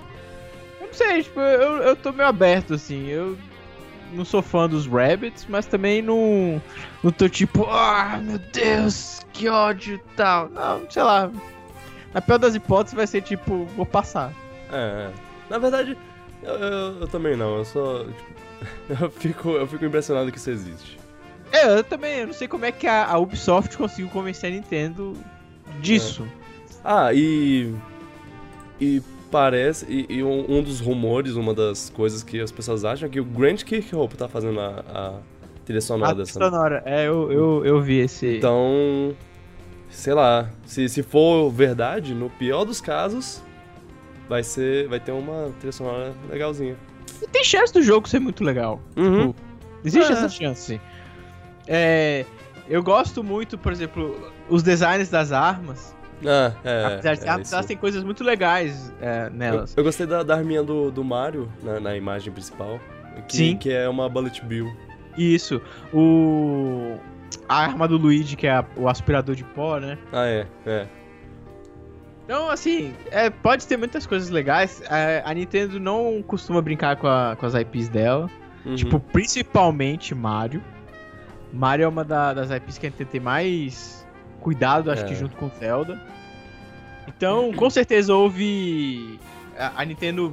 Eu 0.81 0.87
não 0.89 0.95
sei, 0.95 1.23
tipo, 1.23 1.41
eu, 1.41 1.77
eu 1.83 1.97
tô 1.97 2.13
meio 2.13 2.29
aberto, 2.29 2.75
assim. 2.75 3.07
Eu 3.09 3.37
não 4.13 4.25
sou 4.25 4.43
fã 4.43 4.69
dos 4.69 4.87
Rabbits, 4.87 5.47
mas 5.49 5.67
também 5.67 6.03
não, 6.03 6.61
não 7.03 7.11
tô 7.13 7.29
tipo, 7.29 7.65
ah, 7.71 8.19
meu 8.23 8.39
Deus, 8.53 9.21
que 9.33 9.49
ódio 9.49 9.95
e 9.95 10.17
tal. 10.17 10.49
Não, 10.49 10.91
sei 10.91 11.03
lá. 11.03 11.31
Na 12.13 12.21
pior 12.21 12.39
das 12.39 12.55
hipóteses 12.57 12.95
vai 12.97 13.07
ser 13.07 13.23
tipo, 13.23 13.65
vou 13.77 13.87
passar. 13.87 14.33
É, 14.73 15.09
é. 15.09 15.11
Na 15.49 15.59
verdade, 15.59 15.97
eu, 16.43 16.55
eu- 16.55 17.01
eu 17.03 17.09
também 17.09 17.37
não. 17.37 17.59
Eu 17.59 17.65
só. 17.65 18.05
Tipo, 18.05 18.41
eu, 19.05 19.11
fico, 19.11 19.51
eu 19.51 19.67
fico 19.67 19.85
impressionado 19.85 20.31
que 20.33 20.39
isso 20.39 20.51
existe. 20.51 20.99
É, 21.53 21.67
eu 21.79 21.83
também, 21.85 22.19
eu 22.21 22.27
não 22.29 22.35
sei 22.35 22.47
como 22.47 22.65
é 22.65 22.71
que 22.73 22.87
a, 22.87 23.07
a 23.07 23.19
Ubisoft 23.19 23.77
conseguiu 23.77 24.09
convencer 24.11 24.51
a 24.53 24.55
Nintendo 24.55 25.17
disso. 25.81 26.27
Ah, 26.85 27.13
e. 27.13 27.75
E 28.81 29.03
parece. 29.31 29.87
E, 29.89 30.07
e 30.09 30.23
um, 30.23 30.45
um, 30.59 30.63
dos 30.63 30.81
rumores, 30.81 31.35
uma 31.35 31.55
das 31.55 31.91
coisas 31.91 32.23
que 32.23 32.41
as 32.41 32.51
pessoas 32.51 32.85
acham 32.85 33.07
é 33.09 33.11
que 33.11 33.21
o 33.21 33.25
Grant 33.25 33.63
Kirkhope 33.65 34.17
tá 34.17 34.29
fazendo 34.29 34.59
a, 34.61 34.85
a 34.89 35.15
trilha 35.65 35.81
sonora 35.81 36.13
A 36.13 36.15
dessa. 36.15 36.33
sonora, 36.33 36.83
é, 36.87 37.07
eu, 37.07 37.31
eu, 37.31 37.65
eu 37.65 37.81
vi 37.81 37.99
esse. 37.99 38.39
Então. 38.39 39.15
Sei 39.91 40.15
lá. 40.15 40.49
Se, 40.65 40.89
se 40.89 41.03
for 41.03 41.51
verdade, 41.51 42.15
no 42.15 42.31
pior 42.31 42.65
dos 42.65 42.81
casos, 42.81 43.43
vai 44.29 44.43
ser. 44.43 44.89
Vai 44.89 45.01
ter 45.01 45.13
uma 45.13 45.51
trilha 45.59 45.73
sonora 45.73 46.15
legalzinha. 46.31 46.77
E 47.21 47.27
tem 47.27 47.45
chance 47.45 47.73
do 47.73 47.83
jogo 47.83 48.09
ser 48.09 48.21
muito 48.21 48.43
legal. 48.43 48.81
Uhum. 48.97 49.29
Tipo, 49.33 49.37
existe 49.85 50.11
É. 50.11 50.15
essa 50.15 50.29
chance. 50.29 50.81
É, 51.67 52.25
eu 52.69 52.83
gosto 52.83 53.23
muito, 53.23 53.59
por 53.59 53.71
exemplo, 53.73 54.33
os 54.49 54.63
designs 54.63 55.09
das 55.11 55.33
armas. 55.33 55.95
Ah, 56.27 56.53
é. 56.65 56.85
Apesar 56.87 57.15
de 57.17 57.25
é, 57.25 57.29
armas, 57.29 57.47
isso. 57.47 57.55
elas 57.55 57.67
têm 57.67 57.77
coisas 57.77 58.05
muito 58.05 58.23
legais 58.25 58.93
é, 59.01 59.27
Eu, 59.27 59.31
nelas. 59.31 59.75
eu 59.77 59.83
gostei 59.85 60.07
da, 60.07 60.23
da 60.23 60.35
arminha 60.37 60.63
do, 60.63 60.91
do 60.91 61.03
Mario 61.05 61.51
na, 61.63 61.81
na 61.81 61.97
imagem 61.97 62.33
principal. 62.33 62.79
Que, 63.29 63.37
Sim. 63.37 63.57
Que 63.57 63.73
é 63.73 63.89
uma 63.89 64.09
Bullet 64.09 64.45
Bill. 64.45 64.71
Isso. 65.17 65.61
O. 65.93 66.97
A 67.49 67.57
arma 67.63 67.87
do 67.89 67.97
Luigi, 67.97 68.37
que 68.37 68.47
é 68.47 68.51
a- 68.53 68.65
o 68.77 68.89
aspirador 68.89 69.35
de 69.35 69.45
pó, 69.45 69.79
né? 69.79 69.99
Ah, 70.13 70.27
é. 70.27 70.47
É. 70.67 70.87
Então, 72.25 72.49
assim, 72.49 72.95
é, 73.11 73.29
pode 73.29 73.67
ter 73.67 73.77
muitas 73.77 74.07
coisas 74.07 74.31
legais. 74.31 74.81
É, 74.89 75.21
a 75.25 75.35
Nintendo 75.35 75.81
não 75.81 76.23
costuma 76.25 76.63
brincar 76.63 76.97
com, 76.97 77.09
a- 77.09 77.37
com 77.39 77.45
as 77.47 77.55
IPs 77.55 77.89
dela. 77.89 78.31
Uhum. 78.65 78.75
Tipo, 78.77 79.01
principalmente 79.01 80.15
Mario. 80.15 80.63
Mario 81.53 81.85
é 81.85 81.89
uma 81.89 82.05
da- 82.05 82.33
das 82.33 82.51
IPs 82.51 82.79
que 82.79 82.87
a 82.87 82.91
Nintendo 82.91 83.11
tem 83.11 83.21
mais 83.21 84.00
cuidado, 84.41 84.91
acho 84.91 85.05
É. 85.05 85.07
que 85.07 85.15
junto 85.15 85.37
com 85.37 85.49
Zelda. 85.59 86.01
Então, 87.09 87.53
com 87.53 87.69
certeza 87.71 88.15
houve. 88.15 89.19
A, 89.59 89.83
a 89.83 89.85
Nintendo 89.85 90.33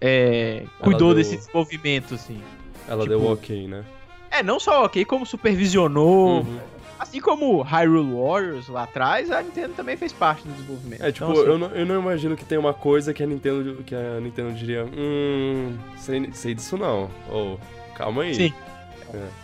é, 0.00 0.64
cuidou 0.80 1.08
deu- 1.08 1.16
desse 1.16 1.36
desenvolvimento, 1.36 2.14
assim. 2.14 2.40
Ela 2.88 3.02
tipo, 3.04 3.16
deu 3.18 3.30
ok, 3.32 3.68
né? 3.68 3.84
É, 4.30 4.42
não 4.42 4.58
só 4.58 4.84
ok, 4.84 5.04
como 5.04 5.24
supervisionou. 5.24 6.40
Uhum. 6.42 6.58
Assim 6.98 7.20
como 7.20 7.60
Hyrule 7.62 8.12
Warriors 8.14 8.68
lá 8.68 8.84
atrás, 8.84 9.30
a 9.30 9.42
Nintendo 9.42 9.74
também 9.74 9.96
fez 9.96 10.12
parte 10.12 10.46
do 10.46 10.52
desenvolvimento. 10.54 11.02
É, 11.04 11.12
tipo, 11.12 11.24
Então, 11.26 11.40
assim, 11.40 11.50
eu, 11.50 11.58
não, 11.58 11.68
eu 11.68 11.86
não 11.86 12.00
imagino 12.00 12.36
que 12.36 12.44
tem 12.44 12.56
uma 12.56 12.72
coisa 12.72 13.12
que 13.12 13.22
a 13.22 13.26
Nintendo, 13.26 13.82
que 13.84 13.94
a 13.94 14.20
Nintendo 14.20 14.52
diria, 14.52 14.84
hum, 14.84 15.76
sei, 15.96 16.30
sei 16.32 16.54
disso 16.54 16.78
não. 16.78 17.10
Ou, 17.30 17.58
calma 17.96 18.22
aí. 18.22 18.34
Sim. 18.34 18.52
É. 19.12 19.43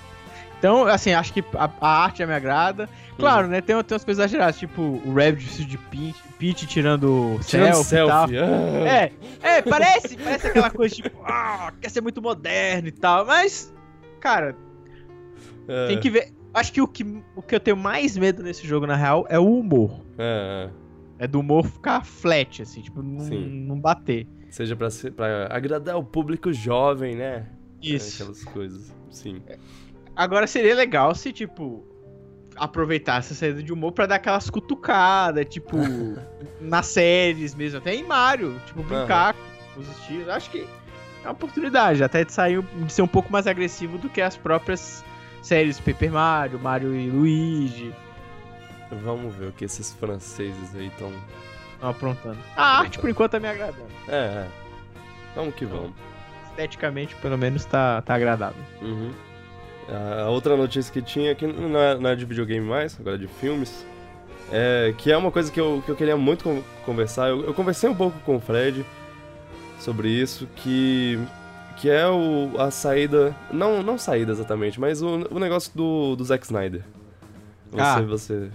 Então, 0.61 0.87
assim, 0.87 1.13
acho 1.15 1.33
que 1.33 1.43
a, 1.55 1.71
a 1.81 2.03
arte 2.05 2.19
já 2.19 2.27
me 2.27 2.35
agrada. 2.35 2.87
Claro, 3.19 3.45
Uhum. 3.47 3.51
né? 3.53 3.61
Tem, 3.63 3.75
tem 3.83 3.95
umas 3.95 4.05
coisas 4.05 4.23
exageradas, 4.25 4.59
tipo 4.59 4.81
o 4.83 5.15
Rabbit 5.15 5.43
vestido 5.45 5.69
de 5.71 5.79
Peach, 5.79 6.23
Peach 6.39 6.67
tirando 6.67 7.41
Tirando 7.47 7.83
selfie, 7.83 8.05
e 8.05 8.09
tal. 8.09 8.29
selfie. 8.29 8.39
ah. 8.39 8.89
É, 8.89 9.13
é, 9.57 9.63
parece, 9.63 10.17
parece 10.19 10.47
aquela 10.49 10.71
coisa 10.71 10.95
tipo, 10.95 11.19
ah, 11.25 11.73
quer 11.81 11.89
ser 11.91 12.03
muito 12.03 12.21
moderno 12.21 12.89
e 12.89 12.93
tal, 12.93 13.25
mas, 13.25 13.73
cara, 14.21 14.55
É, 15.67 15.87
tem 15.89 15.99
que 15.99 16.11
ver. 16.11 16.33
Acho 16.53 16.73
que 16.73 16.81
o, 16.83 16.87
que 16.89 17.05
o 17.37 17.41
que 17.43 17.55
eu 17.55 17.61
tenho 17.61 17.77
mais 17.77 18.17
medo 18.19 18.43
nesse 18.43 18.67
jogo, 18.67 18.87
na 18.87 18.97
real, 18.97 19.25
é 19.31 19.39
o 19.39 19.59
humor. 19.59 20.01
É, 20.19 20.69
é. 21.19 21.25
É 21.25 21.27
do 21.27 21.41
humor 21.41 21.67
ficar 21.67 22.05
flat, 22.05 22.61
assim, 22.63 22.81
tipo, 22.83 23.03
não, 23.03 23.25
não 23.25 23.79
bater. 23.81 24.27
Seja 24.51 24.75
pra, 24.77 24.89
pra 25.15 25.47
agradar 25.51 25.97
o 25.97 26.03
público 26.05 26.53
jovem, 26.53 27.15
né? 27.15 27.47
É, 27.83 27.87
Isso. 27.87 28.23
aquelas 28.23 28.43
coisas, 28.45 28.93
sim. 29.11 29.41
Agora 30.21 30.47
seria 30.47 30.75
legal 30.75 31.15
se, 31.15 31.33
tipo, 31.33 31.83
aproveitar 32.55 33.21
essa 33.21 33.33
saída 33.33 33.63
de 33.63 33.73
humor 33.73 33.93
pra 33.93 34.05
dar 34.05 34.17
aquelas 34.17 34.51
cutucadas, 34.51 35.47
tipo, 35.49 35.79
nas 36.61 36.89
séries 36.89 37.55
mesmo, 37.55 37.79
até 37.79 37.95
em 37.95 38.03
Mario, 38.03 38.61
tipo, 38.67 38.83
brincar 38.83 39.35
com 39.75 39.81
os 39.81 39.89
estilos. 39.89 40.29
Acho 40.29 40.51
que 40.51 40.69
é 41.25 41.27
uma 41.27 41.33
oportunidade, 41.33 42.05
até 42.05 42.23
de 42.23 42.35
sair, 42.35 42.61
de 42.63 42.93
ser 42.93 43.01
um 43.01 43.09
pouco 43.09 43.33
mais 43.33 43.47
agressivo 43.47 43.97
do 43.97 44.11
que 44.11 44.21
as 44.21 44.37
próprias 44.37 45.03
séries 45.43 45.81
Paper 45.81 46.13
Mario, 46.13 46.59
Mario 46.59 46.95
e 46.95 47.09
Luigi 47.09 47.95
Vamos 48.91 49.35
ver 49.37 49.47
o 49.47 49.53
que 49.53 49.65
esses 49.65 49.95
franceses 49.95 50.77
aí 50.77 50.89
estão... 50.89 51.11
estão 51.73 51.89
aprontando. 51.89 52.39
A 52.55 52.81
arte, 52.81 52.99
por 52.99 53.09
enquanto, 53.09 53.33
tá 53.33 53.41
me 53.41 53.49
agradando. 53.49 53.89
É, 54.07 54.17
é. 54.17 54.49
Vamos 55.35 55.55
que 55.55 55.65
vamos. 55.65 55.93
Esteticamente, 56.51 57.17
pelo 57.17 57.39
menos, 57.39 57.65
tá, 57.65 58.03
tá 58.03 58.17
agradável. 58.17 58.63
Uhum. 58.83 59.30
A 60.25 60.29
outra 60.31 60.57
notícia 60.57 60.93
que 60.93 61.03
tinha, 61.03 61.35
que 61.35 61.47
não 61.47 61.79
é, 61.81 61.99
não 61.99 62.11
é 62.11 62.17
de 62.17 62.25
videogame 62.25 62.65
mais, 62.67 62.97
agora 63.01 63.17
é 63.17 63.19
de 63.19 63.27
filmes, 63.27 63.85
é, 64.53 64.95
que 64.97 65.11
é 65.11 65.17
uma 65.17 65.31
coisa 65.33 65.51
que 65.51 65.61
eu, 65.61 65.83
que 65.85 65.91
eu 65.91 65.97
queria 65.97 66.17
muito 66.17 66.45
con- 66.45 66.63
conversar. 66.85 67.29
Eu, 67.29 67.45
eu 67.45 67.55
conversei 67.55 67.89
um 67.91 67.95
pouco 67.95 68.19
com 68.21 68.37
o 68.37 68.41
Fred 68.41 68.85
sobre 69.79 70.09
isso, 70.09 70.47
que, 70.57 71.19
que 71.77 71.89
é 71.91 72.07
o, 72.09 72.53
a 72.59 72.71
saída. 72.71 73.35
Não, 73.53 73.83
não 73.83 73.99
saída 73.99 74.31
exatamente, 74.33 74.79
mas 74.79 75.03
o, 75.03 75.27
o 75.31 75.39
negócio 75.39 75.73
do, 75.75 76.15
do 76.17 76.25
Zack 76.25 76.45
Snyder. 76.45 76.83
Você, 77.73 77.81
Ah. 77.83 78.01
você 78.03 78.51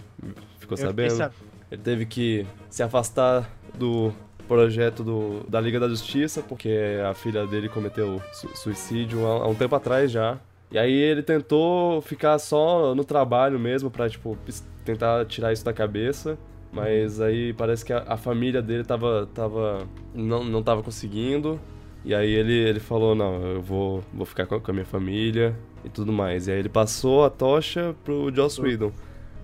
ficou 0.59 0.77
sabendo? 0.77 1.11
sab- 1.11 1.33
Ele 1.71 1.81
teve 1.81 2.05
que 2.05 2.45
se 2.69 2.83
afastar 2.83 3.49
do 3.73 4.13
projeto 4.47 5.03
do, 5.03 5.41
da 5.49 5.59
Liga 5.59 5.79
da 5.79 5.89
Justiça, 5.89 6.41
porque 6.41 6.77
a 7.09 7.13
filha 7.13 7.45
dele 7.47 7.67
cometeu 7.67 8.21
su- 8.31 8.55
suicídio 8.55 9.25
há, 9.25 9.43
há 9.43 9.47
um 9.47 9.55
tempo 9.55 9.75
atrás 9.75 10.11
já. 10.11 10.37
E 10.71 10.77
aí 10.77 10.93
ele 10.93 11.21
tentou 11.21 12.01
ficar 12.01 12.37
só 12.39 12.93
no 12.95 13.03
trabalho 13.03 13.59
mesmo 13.59 13.89
pra, 13.89 14.09
tipo, 14.09 14.37
tentar 14.83 15.25
tirar 15.25 15.53
isso 15.53 15.63
da 15.63 15.73
cabeça. 15.73 16.37
Mas 16.71 17.21
aí 17.21 17.53
parece 17.53 17.85
que 17.85 17.93
a, 17.93 18.03
a 18.07 18.17
família 18.17 18.61
dele 18.61 18.83
tava, 18.83 19.29
tava 19.33 19.87
não, 20.13 20.43
não 20.43 20.61
tava 20.61 20.83
conseguindo. 20.83 21.59
E 22.03 22.13
aí 22.13 22.29
ele, 22.31 22.53
ele 22.53 22.79
falou, 22.79 23.15
não, 23.15 23.41
eu 23.43 23.61
vou, 23.61 24.03
vou 24.13 24.25
ficar 24.25 24.45
com 24.45 24.55
a, 24.55 24.61
com 24.61 24.71
a 24.71 24.73
minha 24.73 24.85
família 24.85 25.55
e 25.83 25.89
tudo 25.89 26.11
mais. 26.11 26.47
E 26.47 26.51
aí 26.51 26.59
ele 26.59 26.69
passou 26.69 27.23
a 27.23 27.29
tocha 27.29 27.95
pro 28.03 28.33
Joss 28.35 28.61
Whedon. 28.61 28.91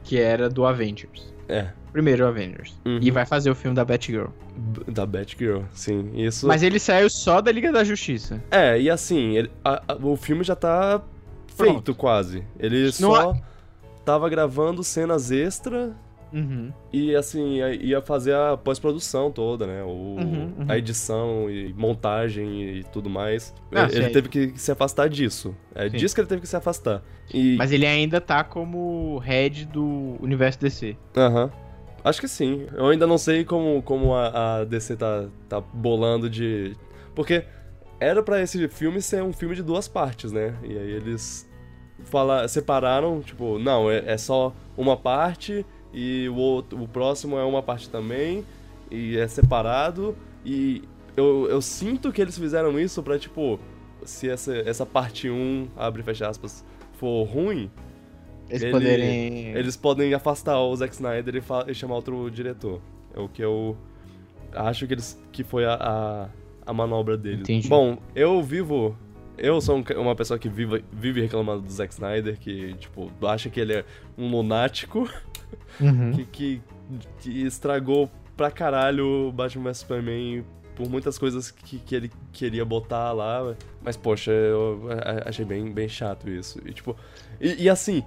Que 0.03 0.19
era 0.19 0.49
do 0.49 0.65
Avengers. 0.65 1.33
É, 1.47 1.69
Primeiro 1.91 2.25
Avengers. 2.25 2.77
Uhum. 2.85 2.99
E 3.01 3.11
vai 3.11 3.25
fazer 3.25 3.49
o 3.51 3.55
filme 3.55 3.75
da 3.75 3.83
Batgirl. 3.83 4.27
Da 4.87 5.05
Batgirl, 5.05 5.61
sim. 5.73 6.11
Isso. 6.15 6.47
Mas 6.47 6.63
ele 6.63 6.79
saiu 6.79 7.09
só 7.09 7.41
da 7.41 7.51
Liga 7.51 7.71
da 7.71 7.83
Justiça. 7.83 8.41
É, 8.49 8.79
e 8.79 8.89
assim, 8.89 9.35
ele- 9.37 9.51
a- 9.63 9.81
a- 9.87 9.95
o 10.01 10.15
filme 10.15 10.43
já 10.43 10.55
tá 10.55 11.01
feito 11.57 11.93
quase. 11.93 12.43
Ele 12.59 12.85
Não 12.85 12.91
só 13.13 13.35
tava 14.05 14.29
gravando 14.29 14.83
cenas 14.83 15.31
extra 15.31 15.91
Uhum. 16.33 16.71
e 16.93 17.13
assim, 17.13 17.57
ia- 17.57 17.75
ia 17.75 18.01
fazer 18.01 18.33
a 18.33 18.55
pós-produção 18.55 19.29
toda, 19.29 19.67
né? 19.67 19.83
O, 19.83 19.87
Uhum, 19.89 20.53
uhum. 20.59 20.65
A 20.69 20.77
edição 20.77 21.49
e 21.49 21.73
montagem 21.73 22.77
e 22.77 22.83
tudo 22.85 23.09
mais. 23.09 23.53
Ah, 23.73 23.83
ele 23.91 24.03
sei. 24.03 24.09
teve 24.11 24.29
que 24.29 24.53
se 24.55 24.71
afastar 24.71 25.09
disso. 25.09 25.53
É 25.75 25.89
Sim. 25.89 25.97
disso 25.97 26.15
que 26.15 26.21
ele 26.21 26.27
teve 26.29 26.41
que 26.41 26.47
se 26.47 26.55
afastar. 26.55 27.03
E. 27.33 27.57
Mas 27.57 27.71
ele 27.73 27.85
ainda 27.85 28.21
tá 28.21 28.43
como 28.45 29.17
head 29.19 29.65
do 29.65 30.15
universo 30.21 30.57
DC. 30.61 30.95
Aham. 31.17 31.51
Acho 32.03 32.19
que 32.19 32.27
sim. 32.27 32.67
Eu 32.73 32.87
ainda 32.87 33.05
não 33.05 33.17
sei 33.17 33.45
como, 33.45 33.81
como 33.83 34.15
a, 34.15 34.59
a 34.59 34.63
DC 34.65 34.95
tá, 34.95 35.27
tá 35.47 35.61
bolando 35.61 36.29
de. 36.29 36.75
Porque 37.13 37.45
era 37.99 38.23
pra 38.23 38.41
esse 38.41 38.67
filme 38.67 39.01
ser 39.01 39.21
um 39.21 39.31
filme 39.31 39.55
de 39.55 39.61
duas 39.61 39.87
partes, 39.87 40.31
né? 40.31 40.55
E 40.63 40.77
aí 40.77 40.91
eles 40.91 41.47
fala, 42.05 42.47
separaram, 42.47 43.21
tipo, 43.21 43.59
não, 43.59 43.89
é, 43.89 44.13
é 44.13 44.17
só 44.17 44.53
uma 44.75 44.97
parte 44.97 45.65
e 45.93 46.27
o, 46.29 46.35
outro, 46.35 46.81
o 46.81 46.87
próximo 46.87 47.37
é 47.37 47.43
uma 47.43 47.61
parte 47.61 47.89
também, 47.89 48.45
e 48.89 49.17
é 49.17 49.27
separado. 49.27 50.15
E 50.43 50.83
eu, 51.15 51.47
eu 51.49 51.61
sinto 51.61 52.11
que 52.11 52.21
eles 52.21 52.37
fizeram 52.37 52.79
isso 52.79 53.03
pra, 53.03 53.19
tipo, 53.19 53.59
se 54.03 54.29
essa, 54.29 54.55
essa 54.57 54.85
parte 54.85 55.29
1, 55.29 55.67
abre 55.77 56.01
e 56.01 56.05
fecha 56.05 56.27
aspas, 56.27 56.65
for 56.93 57.23
ruim, 57.23 57.69
Eles 58.51 58.63
Ele- 58.63 58.71
poderem. 58.71 59.45
eles 59.55 59.75
podem 59.77 60.13
afastar 60.13 60.59
o 60.59 60.75
Zack 60.75 60.93
Snyder 60.93 61.35
e, 61.35 61.71
e 61.71 61.73
chamar 61.73 61.95
outro 61.95 62.29
diretor. 62.29 62.81
É 63.15 63.19
o 63.19 63.27
que 63.29 63.41
eu 63.41 63.77
acho 64.53 64.85
que, 64.85 64.93
eles, 64.93 65.19
que 65.31 65.43
foi 65.43 65.63
a, 65.65 65.73
a, 65.75 66.29
a 66.65 66.73
manobra 66.73 67.17
deles. 67.17 67.41
Entendi. 67.41 67.67
Bom, 67.69 67.97
eu 68.15 68.41
vivo. 68.43 68.95
Eu 69.37 69.59
sou 69.61 69.77
um 69.77 69.83
uma 70.01 70.15
pessoa 70.15 70.37
que 70.37 70.47
vive, 70.49 70.83
vive 70.91 71.21
reclamando 71.21 71.61
do 71.63 71.71
Zack 71.71 71.93
Snyder, 71.93 72.37
que, 72.37 72.73
tipo, 72.75 73.09
acha 73.25 73.49
que 73.49 73.59
ele 73.59 73.73
é 73.73 73.85
um 74.17 74.29
lunático, 74.29 75.09
Uhum. 75.79 76.11
que, 76.11 76.25
que, 76.25 76.61
que 77.19 77.41
estragou 77.43 78.09
pra 78.37 78.51
caralho 78.51 79.27
o 79.27 79.31
Batman 79.31 79.71
vs 79.71 79.77
Superman 79.79 80.43
por 80.75 80.89
muitas 80.89 81.17
coisas 81.17 81.49
que, 81.51 81.77
que 81.79 81.95
ele 81.95 82.11
queria 82.31 82.63
botar 82.65 83.11
lá. 83.13 83.55
Mas, 83.83 83.97
poxa, 83.97 84.31
eu 84.31 84.87
achei 85.25 85.43
bem, 85.45 85.71
bem 85.71 85.87
chato 85.89 86.29
isso. 86.29 86.59
E, 86.65 86.73
tipo, 86.73 86.95
e, 87.39 87.63
e 87.63 87.69
assim, 87.69 88.03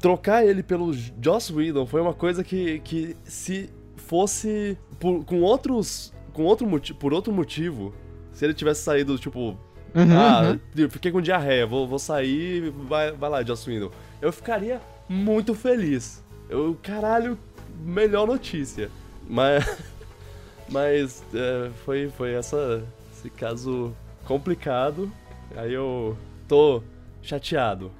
trocar 0.00 0.44
ele 0.44 0.62
pelo 0.62 0.92
Joss 0.92 1.52
Whedon 1.52 1.86
foi 1.86 2.00
uma 2.00 2.14
coisa 2.14 2.42
que, 2.42 2.80
que 2.80 3.16
se 3.24 3.70
fosse 3.96 4.76
por, 4.98 5.24
com 5.24 5.42
outros. 5.42 6.12
Com 6.32 6.44
outro 6.44 6.66
motivo, 6.66 6.98
por 6.98 7.12
outro 7.12 7.32
motivo, 7.32 7.92
se 8.32 8.44
ele 8.44 8.54
tivesse 8.54 8.82
saído, 8.82 9.18
tipo, 9.18 9.58
Uhum, 9.92 10.16
ah, 10.16 10.56
uhum. 10.76 10.88
fiquei 10.88 11.10
com 11.10 11.20
diarreia, 11.20 11.66
vou, 11.66 11.86
vou 11.86 11.98
sair, 11.98 12.70
vai, 12.70 13.10
vai 13.10 13.28
lá, 13.28 13.42
Joss 13.42 13.68
Whedon. 13.68 13.90
Eu 14.22 14.32
ficaria 14.32 14.80
muito 15.08 15.54
feliz. 15.54 16.22
Eu, 16.48 16.78
caralho, 16.82 17.38
melhor 17.80 18.26
notícia. 18.26 18.90
Mas. 19.28 19.64
Mas 20.70 21.24
é, 21.34 21.68
foi, 21.84 22.08
foi 22.10 22.32
essa, 22.32 22.84
esse 23.12 23.28
caso 23.28 23.92
complicado. 24.24 25.10
Aí 25.56 25.72
eu 25.74 26.16
tô 26.46 26.80
chateado. 27.20 27.90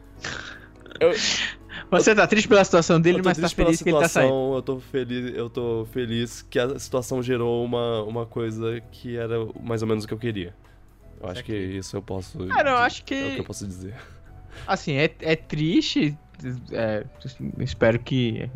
Eu, 1.00 1.10
você 1.90 2.14
tá 2.14 2.26
triste 2.26 2.48
pela 2.48 2.64
situação 2.64 3.00
dele, 3.00 3.20
mas 3.24 3.38
tá 3.38 3.48
feliz 3.48 3.78
situação, 3.78 3.84
que 3.84 3.90
ele 3.90 4.00
tá 4.00 4.08
saindo. 4.08 4.54
Eu 4.56 4.62
tô 4.62 4.80
feliz, 4.80 5.36
eu 5.36 5.50
tô 5.50 5.86
feliz 5.92 6.42
que 6.42 6.58
a 6.58 6.78
situação 6.78 7.22
gerou 7.22 7.64
uma, 7.64 8.02
uma 8.02 8.26
coisa 8.26 8.80
que 8.92 9.16
era 9.16 9.36
mais 9.62 9.82
ou 9.82 9.88
menos 9.88 10.04
o 10.04 10.08
que 10.08 10.14
eu 10.14 10.18
queria. 10.18 10.54
Eu 11.20 11.28
acho 11.28 11.44
que 11.44 11.54
isso 11.54 11.96
eu 11.96 12.02
posso. 12.02 12.46
Cara, 12.46 12.70
eu 12.70 12.76
acho 12.78 13.04
que. 13.04 13.14
É 13.14 13.28
o 13.28 13.34
que 13.34 13.40
eu 13.40 13.44
posso 13.44 13.66
dizer. 13.66 13.94
Assim, 14.66 14.94
é, 14.94 15.10
é 15.20 15.36
triste. 15.36 16.16
É, 16.72 17.04
espero 17.58 17.98
que 17.98 18.50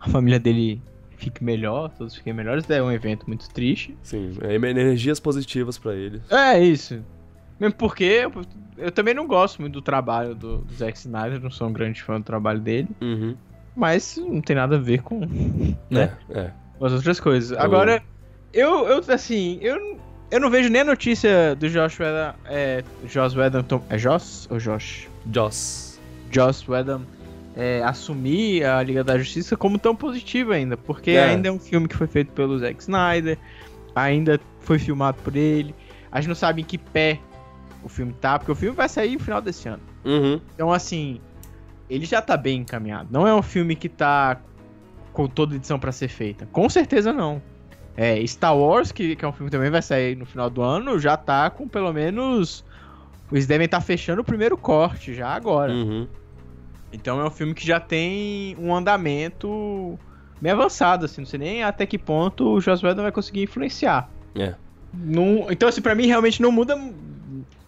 a 0.00 0.08
família 0.08 0.40
dele 0.40 0.82
fique 1.18 1.44
melhor, 1.44 1.90
todos 1.90 2.14
fiquem 2.14 2.32
melhores. 2.32 2.68
É 2.70 2.82
um 2.82 2.90
evento 2.90 3.26
muito 3.28 3.48
triste. 3.50 3.96
Sim, 4.02 4.36
é 4.40 4.54
energias 4.54 5.20
positivas 5.20 5.78
para 5.78 5.94
eles. 5.94 6.22
É 6.30 6.58
isso. 6.58 7.04
Mesmo 7.58 7.74
porque 7.76 8.22
eu, 8.80 8.86
eu, 8.86 8.92
também 8.92 9.14
não 9.14 9.26
gosto 9.26 9.60
muito 9.60 9.74
do 9.74 9.82
trabalho 9.82 10.34
do, 10.34 10.58
do 10.58 10.74
Zack 10.74 10.96
Snyder, 10.96 11.40
não 11.40 11.50
sou 11.50 11.68
um 11.68 11.72
grande 11.72 12.02
fã 12.02 12.18
do 12.18 12.24
trabalho 12.24 12.60
dele. 12.60 12.88
Uhum. 13.00 13.36
Mas 13.76 14.16
não 14.16 14.40
tem 14.40 14.56
nada 14.56 14.76
a 14.76 14.78
ver 14.78 15.02
com. 15.02 15.20
Né? 15.90 16.16
É, 16.30 16.38
é. 16.38 16.50
As 16.80 16.92
outras 16.92 17.20
coisas. 17.20 17.56
Agora, 17.58 18.02
eu, 18.52 18.86
eu 18.88 19.02
assim, 19.08 19.58
eu, 19.60 19.98
eu 20.30 20.40
não 20.40 20.50
vejo 20.50 20.68
nem 20.68 20.82
a 20.82 20.84
notícia 20.84 21.54
do 21.54 21.68
Josh 21.68 21.98
Whedon. 21.98 22.34
É. 22.46 22.84
Josh 23.04 23.34
Whedon. 23.34 23.64
É 23.88 23.96
Josh 23.96 24.48
ou 24.50 24.58
Josh? 24.58 25.08
Joss. 25.32 26.00
Josh 26.30 26.68
Whedon. 26.68 27.02
É, 27.56 27.82
assumir 27.82 28.64
a 28.64 28.82
Liga 28.82 29.02
da 29.02 29.18
Justiça 29.18 29.56
como 29.56 29.78
tão 29.78 29.94
positiva 29.94 30.54
ainda, 30.54 30.76
porque 30.76 31.10
é. 31.10 31.24
ainda 31.24 31.48
é 31.48 31.52
um 31.52 31.58
filme 31.58 31.88
que 31.88 31.96
foi 31.96 32.06
feito 32.06 32.32
pelo 32.32 32.58
Zack 32.58 32.80
Snyder, 32.80 33.36
ainda 33.94 34.40
foi 34.60 34.78
filmado 34.78 35.18
por 35.24 35.36
ele, 35.36 35.74
a 36.12 36.20
gente 36.20 36.28
não 36.28 36.34
sabe 36.36 36.62
em 36.62 36.64
que 36.64 36.78
pé 36.78 37.18
o 37.82 37.88
filme 37.88 38.12
tá, 38.12 38.38
porque 38.38 38.52
o 38.52 38.54
filme 38.54 38.76
vai 38.76 38.88
sair 38.88 39.14
no 39.14 39.20
final 39.20 39.40
desse 39.40 39.68
ano. 39.68 39.82
Uhum. 40.04 40.40
Então, 40.54 40.72
assim, 40.72 41.20
ele 41.88 42.06
já 42.06 42.22
tá 42.22 42.36
bem 42.36 42.60
encaminhado. 42.60 43.08
Não 43.10 43.26
é 43.26 43.34
um 43.34 43.42
filme 43.42 43.74
que 43.74 43.88
tá 43.88 44.40
com 45.12 45.26
toda 45.26 45.56
edição 45.56 45.78
para 45.78 45.92
ser 45.92 46.08
feita. 46.08 46.46
Com 46.52 46.68
certeza 46.68 47.12
não. 47.12 47.42
É, 47.96 48.24
Star 48.26 48.56
Wars, 48.56 48.92
que, 48.92 49.16
que 49.16 49.24
é 49.24 49.28
um 49.28 49.32
filme 49.32 49.50
que 49.50 49.56
também 49.56 49.70
vai 49.70 49.82
sair 49.82 50.16
no 50.16 50.24
final 50.24 50.48
do 50.48 50.62
ano, 50.62 50.98
já 50.98 51.16
tá 51.16 51.50
com 51.50 51.68
pelo 51.68 51.92
menos. 51.92 52.64
Eles 53.30 53.46
devem 53.46 53.64
estar 53.64 53.78
tá 53.78 53.84
fechando 53.84 54.22
o 54.22 54.24
primeiro 54.24 54.56
corte 54.56 55.14
já 55.14 55.28
agora. 55.28 55.72
Uhum. 55.72 56.06
Então 56.92 57.20
é 57.20 57.24
um 57.24 57.30
filme 57.30 57.54
que 57.54 57.66
já 57.66 57.78
tem 57.78 58.56
um 58.58 58.74
andamento 58.74 59.98
bem 60.40 60.52
avançado, 60.52 61.04
assim. 61.04 61.20
Não 61.20 61.26
sei 61.26 61.38
nem 61.38 61.62
até 61.62 61.86
que 61.86 61.98
ponto 61.98 62.54
o 62.54 62.60
Joss 62.60 62.84
Whedon 62.84 63.02
vai 63.02 63.12
conseguir 63.12 63.42
influenciar. 63.42 64.08
É. 64.34 64.54
Não, 64.92 65.46
então, 65.50 65.68
assim, 65.68 65.80
pra 65.80 65.94
mim 65.94 66.06
realmente 66.06 66.42
não 66.42 66.50
muda 66.50 66.76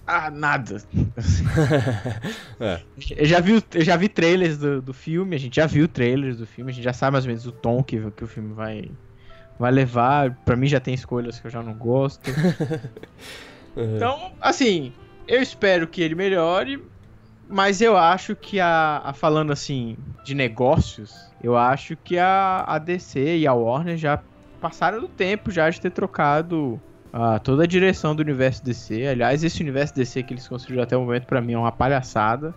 ah, 0.06 0.30
nada. 0.30 0.82
é. 2.59 2.80
Eu 3.16 3.26
já 3.26 3.40
vi, 3.40 3.62
eu 3.75 3.85
já 3.85 3.97
vi 3.97 4.09
trailers 4.09 4.59
do, 4.59 4.82
do 4.82 4.92
filme, 4.92 5.37
a 5.37 5.38
gente 5.38 5.56
já 5.56 5.66
viu 5.66 5.87
trailers 5.87 6.38
do 6.38 6.47
filme, 6.47 6.71
a 6.71 6.75
gente 6.75 6.85
já 6.85 6.92
sabe 6.92 7.12
mais 7.12 7.25
ou 7.25 7.28
menos 7.28 7.47
o 7.47 7.52
tom 7.52 7.82
que, 7.82 8.11
que 8.11 8.25
o 8.25 8.26
filme 8.26 8.52
vai, 8.52 8.90
vai 9.59 9.71
levar. 9.71 10.35
Pra 10.44 10.56
mim 10.56 10.66
já 10.66 10.80
tem 10.80 10.94
escolhas 10.94 11.38
que 11.38 11.47
eu 11.47 11.50
já 11.50 11.62
não 11.62 11.75
gosto. 11.75 12.28
uhum. 12.28 12.82
Então, 13.97 14.32
assim, 14.38 14.92
eu 15.26 15.40
espero 15.40 15.87
que 15.87 16.02
ele 16.02 16.14
melhore, 16.14 16.82
mas 17.49 17.80
eu 17.80 17.97
acho 17.97 18.37
que 18.37 18.61
a, 18.61 19.00
a, 19.02 19.14
falando 19.14 19.50
assim 19.50 19.97
de 20.25 20.35
negócios, 20.35 21.30
eu 21.42 21.56
acho 21.56 21.97
que 21.97 22.18
a, 22.18 22.64
a 22.66 22.78
DC 22.78 23.38
e 23.38 23.47
a 23.47 23.54
Warner 23.54 23.97
já 23.97 24.21
passaram 24.61 25.00
do 25.00 25.09
tempo 25.09 25.50
já 25.50 25.71
de 25.71 25.80
ter 25.80 25.90
trocado 25.90 26.78
ah, 27.12 27.38
toda 27.38 27.64
a 27.64 27.66
direção 27.66 28.16
do 28.16 28.21
universo 28.21 28.64
DC. 28.64 29.07
Aliás, 29.07 29.45
esse 29.45 29.61
universo 29.61 29.95
DC 29.95 30.23
que 30.23 30.33
eles 30.33 30.49
construíram 30.49 30.83
até 30.83 30.97
o 30.97 31.00
momento, 31.00 31.26
para 31.26 31.42
mim, 31.42 31.52
é 31.52 31.59
uma 31.59 31.71
palhaçada. 31.71 32.54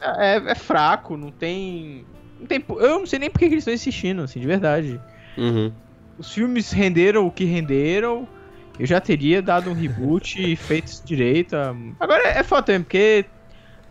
É, 0.00 0.36
é, 0.36 0.54
fraco, 0.54 1.16
não 1.16 1.30
tem. 1.30 2.06
Não 2.40 2.46
tem. 2.46 2.64
Eu 2.68 3.00
não 3.00 3.06
sei 3.06 3.18
nem 3.18 3.30
porque 3.30 3.46
que 3.48 3.54
eles 3.54 3.62
estão 3.62 3.74
insistindo, 3.74 4.22
assim, 4.22 4.40
de 4.40 4.46
verdade. 4.46 4.98
Uhum. 5.36 5.70
Os 6.18 6.32
filmes 6.32 6.72
renderam 6.72 7.26
o 7.26 7.30
que 7.30 7.44
renderam. 7.44 8.26
Eu 8.78 8.86
já 8.86 8.98
teria 8.98 9.42
dado 9.42 9.68
um 9.68 9.74
reboot 9.74 10.40
e 10.42 10.56
feito 10.56 10.86
isso 10.86 11.06
direito. 11.06 11.54
Agora 12.00 12.26
é 12.26 12.42
foda 12.42 12.62
também, 12.62 12.82
porque 12.82 13.26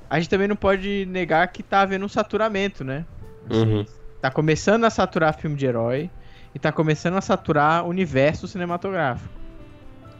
a 0.09 0.19
gente 0.19 0.29
também 0.29 0.47
não 0.47 0.55
pode 0.55 1.05
negar 1.05 1.47
que 1.49 1.61
tá 1.61 1.81
havendo 1.81 2.05
um 2.05 2.09
saturamento, 2.09 2.83
né? 2.83 3.05
Assim, 3.47 3.61
uhum. 3.61 3.85
Tá 4.19 4.31
começando 4.31 4.83
a 4.83 4.89
saturar 4.89 5.37
filme 5.37 5.55
de 5.55 5.65
herói 5.67 6.09
e 6.53 6.59
tá 6.59 6.71
começando 6.71 7.15
a 7.15 7.21
saturar 7.21 7.85
o 7.85 7.89
universo 7.89 8.47
cinematográfico. 8.47 9.33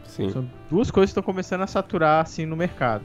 Sim. 0.06 0.30
São 0.30 0.50
duas 0.70 0.90
coisas 0.90 1.10
que 1.10 1.18
estão 1.18 1.22
começando 1.22 1.62
a 1.62 1.66
saturar 1.66 2.22
assim 2.22 2.44
no 2.46 2.56
mercado. 2.56 3.04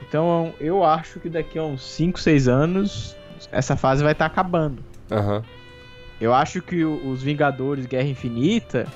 Então 0.00 0.54
eu 0.60 0.84
acho 0.84 1.20
que 1.20 1.28
daqui 1.28 1.58
a 1.58 1.62
uns 1.62 1.84
5, 1.84 2.20
6 2.20 2.48
anos 2.48 3.16
essa 3.50 3.76
fase 3.76 4.02
vai 4.02 4.12
estar 4.12 4.28
tá 4.28 4.32
acabando. 4.32 4.82
Uhum. 5.10 5.42
Eu 6.20 6.32
acho 6.32 6.62
que 6.62 6.84
os 6.84 7.22
Vingadores 7.22 7.84
Guerra 7.84 8.08
Infinita, 8.08 8.86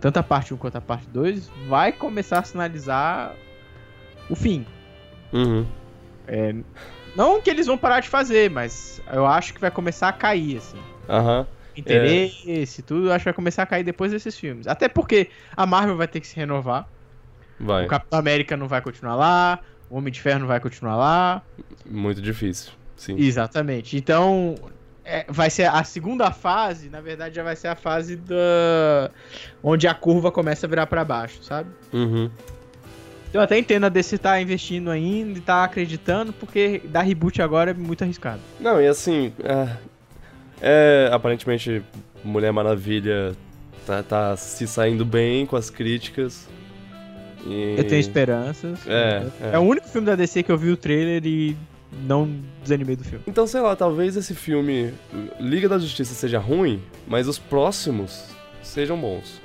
tanto 0.00 0.18
a 0.18 0.22
parte 0.22 0.52
1 0.52 0.56
quanto 0.56 0.76
a 0.76 0.80
parte 0.80 1.06
2, 1.08 1.48
vai 1.68 1.92
começar 1.92 2.40
a 2.40 2.42
sinalizar 2.42 3.34
o 4.28 4.34
fim. 4.34 4.66
Uhum. 5.32 5.64
É, 6.26 6.54
não 7.14 7.40
que 7.40 7.50
eles 7.50 7.66
vão 7.66 7.78
parar 7.78 8.00
de 8.00 8.08
fazer, 8.08 8.50
mas 8.50 9.00
eu 9.12 9.24
acho 9.24 9.54
que 9.54 9.60
vai 9.60 9.70
começar 9.70 10.08
a 10.08 10.12
cair, 10.12 10.56
assim. 10.56 10.78
Aham. 11.08 11.40
Uhum 11.40 11.53
interesse, 11.76 12.80
é. 12.80 12.84
tudo, 12.84 13.12
acho 13.12 13.20
que 13.20 13.24
vai 13.24 13.34
começar 13.34 13.62
a 13.62 13.66
cair 13.66 13.84
depois 13.84 14.12
desses 14.12 14.38
filmes. 14.38 14.66
Até 14.66 14.88
porque 14.88 15.28
a 15.56 15.66
Marvel 15.66 15.96
vai 15.96 16.08
ter 16.08 16.20
que 16.20 16.26
se 16.26 16.36
renovar. 16.36 16.88
Vai. 17.58 17.84
O 17.84 17.88
Capitão 17.88 18.18
América 18.18 18.56
não 18.56 18.68
vai 18.68 18.80
continuar 18.80 19.14
lá, 19.14 19.60
o 19.88 19.96
Homem 19.96 20.12
de 20.12 20.20
Ferro 20.20 20.40
não 20.40 20.46
vai 20.46 20.60
continuar 20.60 20.96
lá. 20.96 21.42
Muito 21.88 22.20
difícil, 22.20 22.72
sim. 22.96 23.16
Exatamente. 23.18 23.96
Então, 23.96 24.56
é, 25.04 25.24
vai 25.28 25.50
ser 25.50 25.64
a 25.64 25.84
segunda 25.84 26.30
fase, 26.30 26.88
na 26.88 27.00
verdade, 27.00 27.36
já 27.36 27.42
vai 27.42 27.54
ser 27.54 27.68
a 27.68 27.76
fase 27.76 28.16
da 28.16 29.10
onde 29.62 29.86
a 29.86 29.94
curva 29.94 30.32
começa 30.32 30.66
a 30.66 30.68
virar 30.68 30.86
para 30.86 31.04
baixo, 31.04 31.42
sabe? 31.42 31.70
Uhum. 31.92 32.30
Eu 33.32 33.40
até 33.40 33.58
entendo 33.58 33.84
a 33.84 33.88
DC 33.88 34.16
tá 34.18 34.40
investindo 34.40 34.90
ainda 34.90 35.38
e 35.38 35.42
tá 35.42 35.64
acreditando, 35.64 36.32
porque 36.32 36.80
dar 36.84 37.02
reboot 37.02 37.42
agora 37.42 37.72
é 37.72 37.74
muito 37.74 38.04
arriscado. 38.04 38.40
Não, 38.60 38.80
e 38.80 38.86
assim, 38.86 39.32
é, 39.42 39.76
é, 40.66 41.10
aparentemente, 41.12 41.82
Mulher 42.24 42.50
Maravilha 42.50 43.36
tá, 43.86 44.02
tá 44.02 44.34
se 44.34 44.66
saindo 44.66 45.04
bem 45.04 45.44
com 45.44 45.56
as 45.56 45.68
críticas. 45.68 46.48
E... 47.46 47.74
Eu 47.76 47.84
tenho 47.86 48.00
esperanças. 48.00 48.80
É, 48.86 49.26
é, 49.42 49.50
é. 49.52 49.58
o 49.58 49.62
único 49.62 49.86
filme 49.86 50.06
da 50.06 50.16
DC 50.16 50.42
que 50.42 50.50
eu 50.50 50.56
vi 50.56 50.70
o 50.70 50.76
trailer 50.76 51.22
e 51.26 51.54
não 52.06 52.40
desanimei 52.62 52.96
do 52.96 53.04
filme. 53.04 53.22
Então, 53.26 53.46
sei 53.46 53.60
lá, 53.60 53.76
talvez 53.76 54.16
esse 54.16 54.34
filme 54.34 54.94
Liga 55.38 55.68
da 55.68 55.78
Justiça 55.78 56.14
seja 56.14 56.38
ruim, 56.38 56.82
mas 57.06 57.28
os 57.28 57.38
próximos 57.38 58.30
sejam 58.62 58.98
bons. 58.98 59.42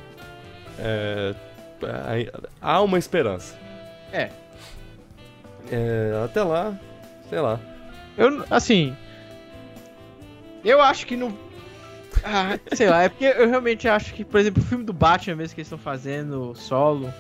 É, 0.80 1.36
há 2.62 2.82
uma 2.82 2.98
esperança. 2.98 3.60
É. 4.14 4.30
é. 5.70 6.22
Até 6.24 6.42
lá, 6.44 6.80
sei 7.30 7.42
lá. 7.42 7.60
Eu, 8.18 8.46
assim, 8.50 8.96
eu 10.64 10.82
acho 10.82 11.06
que 11.06 11.16
não. 11.16 11.38
Ah, 12.24 12.60
sei 12.74 12.90
lá, 12.90 13.04
é 13.04 13.10
porque 13.10 13.26
eu 13.26 13.48
realmente 13.48 13.88
acho 13.88 14.14
que, 14.14 14.26
por 14.26 14.40
exemplo, 14.40 14.62
o 14.62 14.66
filme 14.66 14.84
do 14.84 14.94
Batman 14.94 15.36
mesmo 15.36 15.56
que 15.56 15.62
eles 15.62 15.68
estão 15.68 15.78
fazendo, 15.78 16.54
solo, 16.56 17.14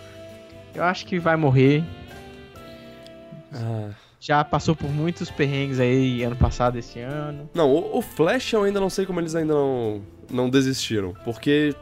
eu 0.73 0.83
acho 0.83 1.05
que 1.05 1.19
vai 1.19 1.35
morrer. 1.35 1.83
Ah. 3.53 3.91
Já 4.19 4.43
passou 4.43 4.75
por 4.75 4.89
muitos 4.89 5.31
perrengues 5.31 5.79
aí 5.79 6.23
ano 6.23 6.35
passado, 6.35 6.77
esse 6.77 6.99
ano. 6.99 7.49
Não, 7.53 7.69
o, 7.71 7.99
o, 7.99 8.01
Flash 8.01 8.51
eu 8.51 8.63
ainda 8.63 8.79
não 8.79 8.89
sei 8.89 9.05
como 9.05 9.19
eles 9.19 9.33
ainda 9.33 9.53
não, 9.53 10.01
não 10.29 10.49
desistiram. 10.49 11.13
Porque 11.23 11.73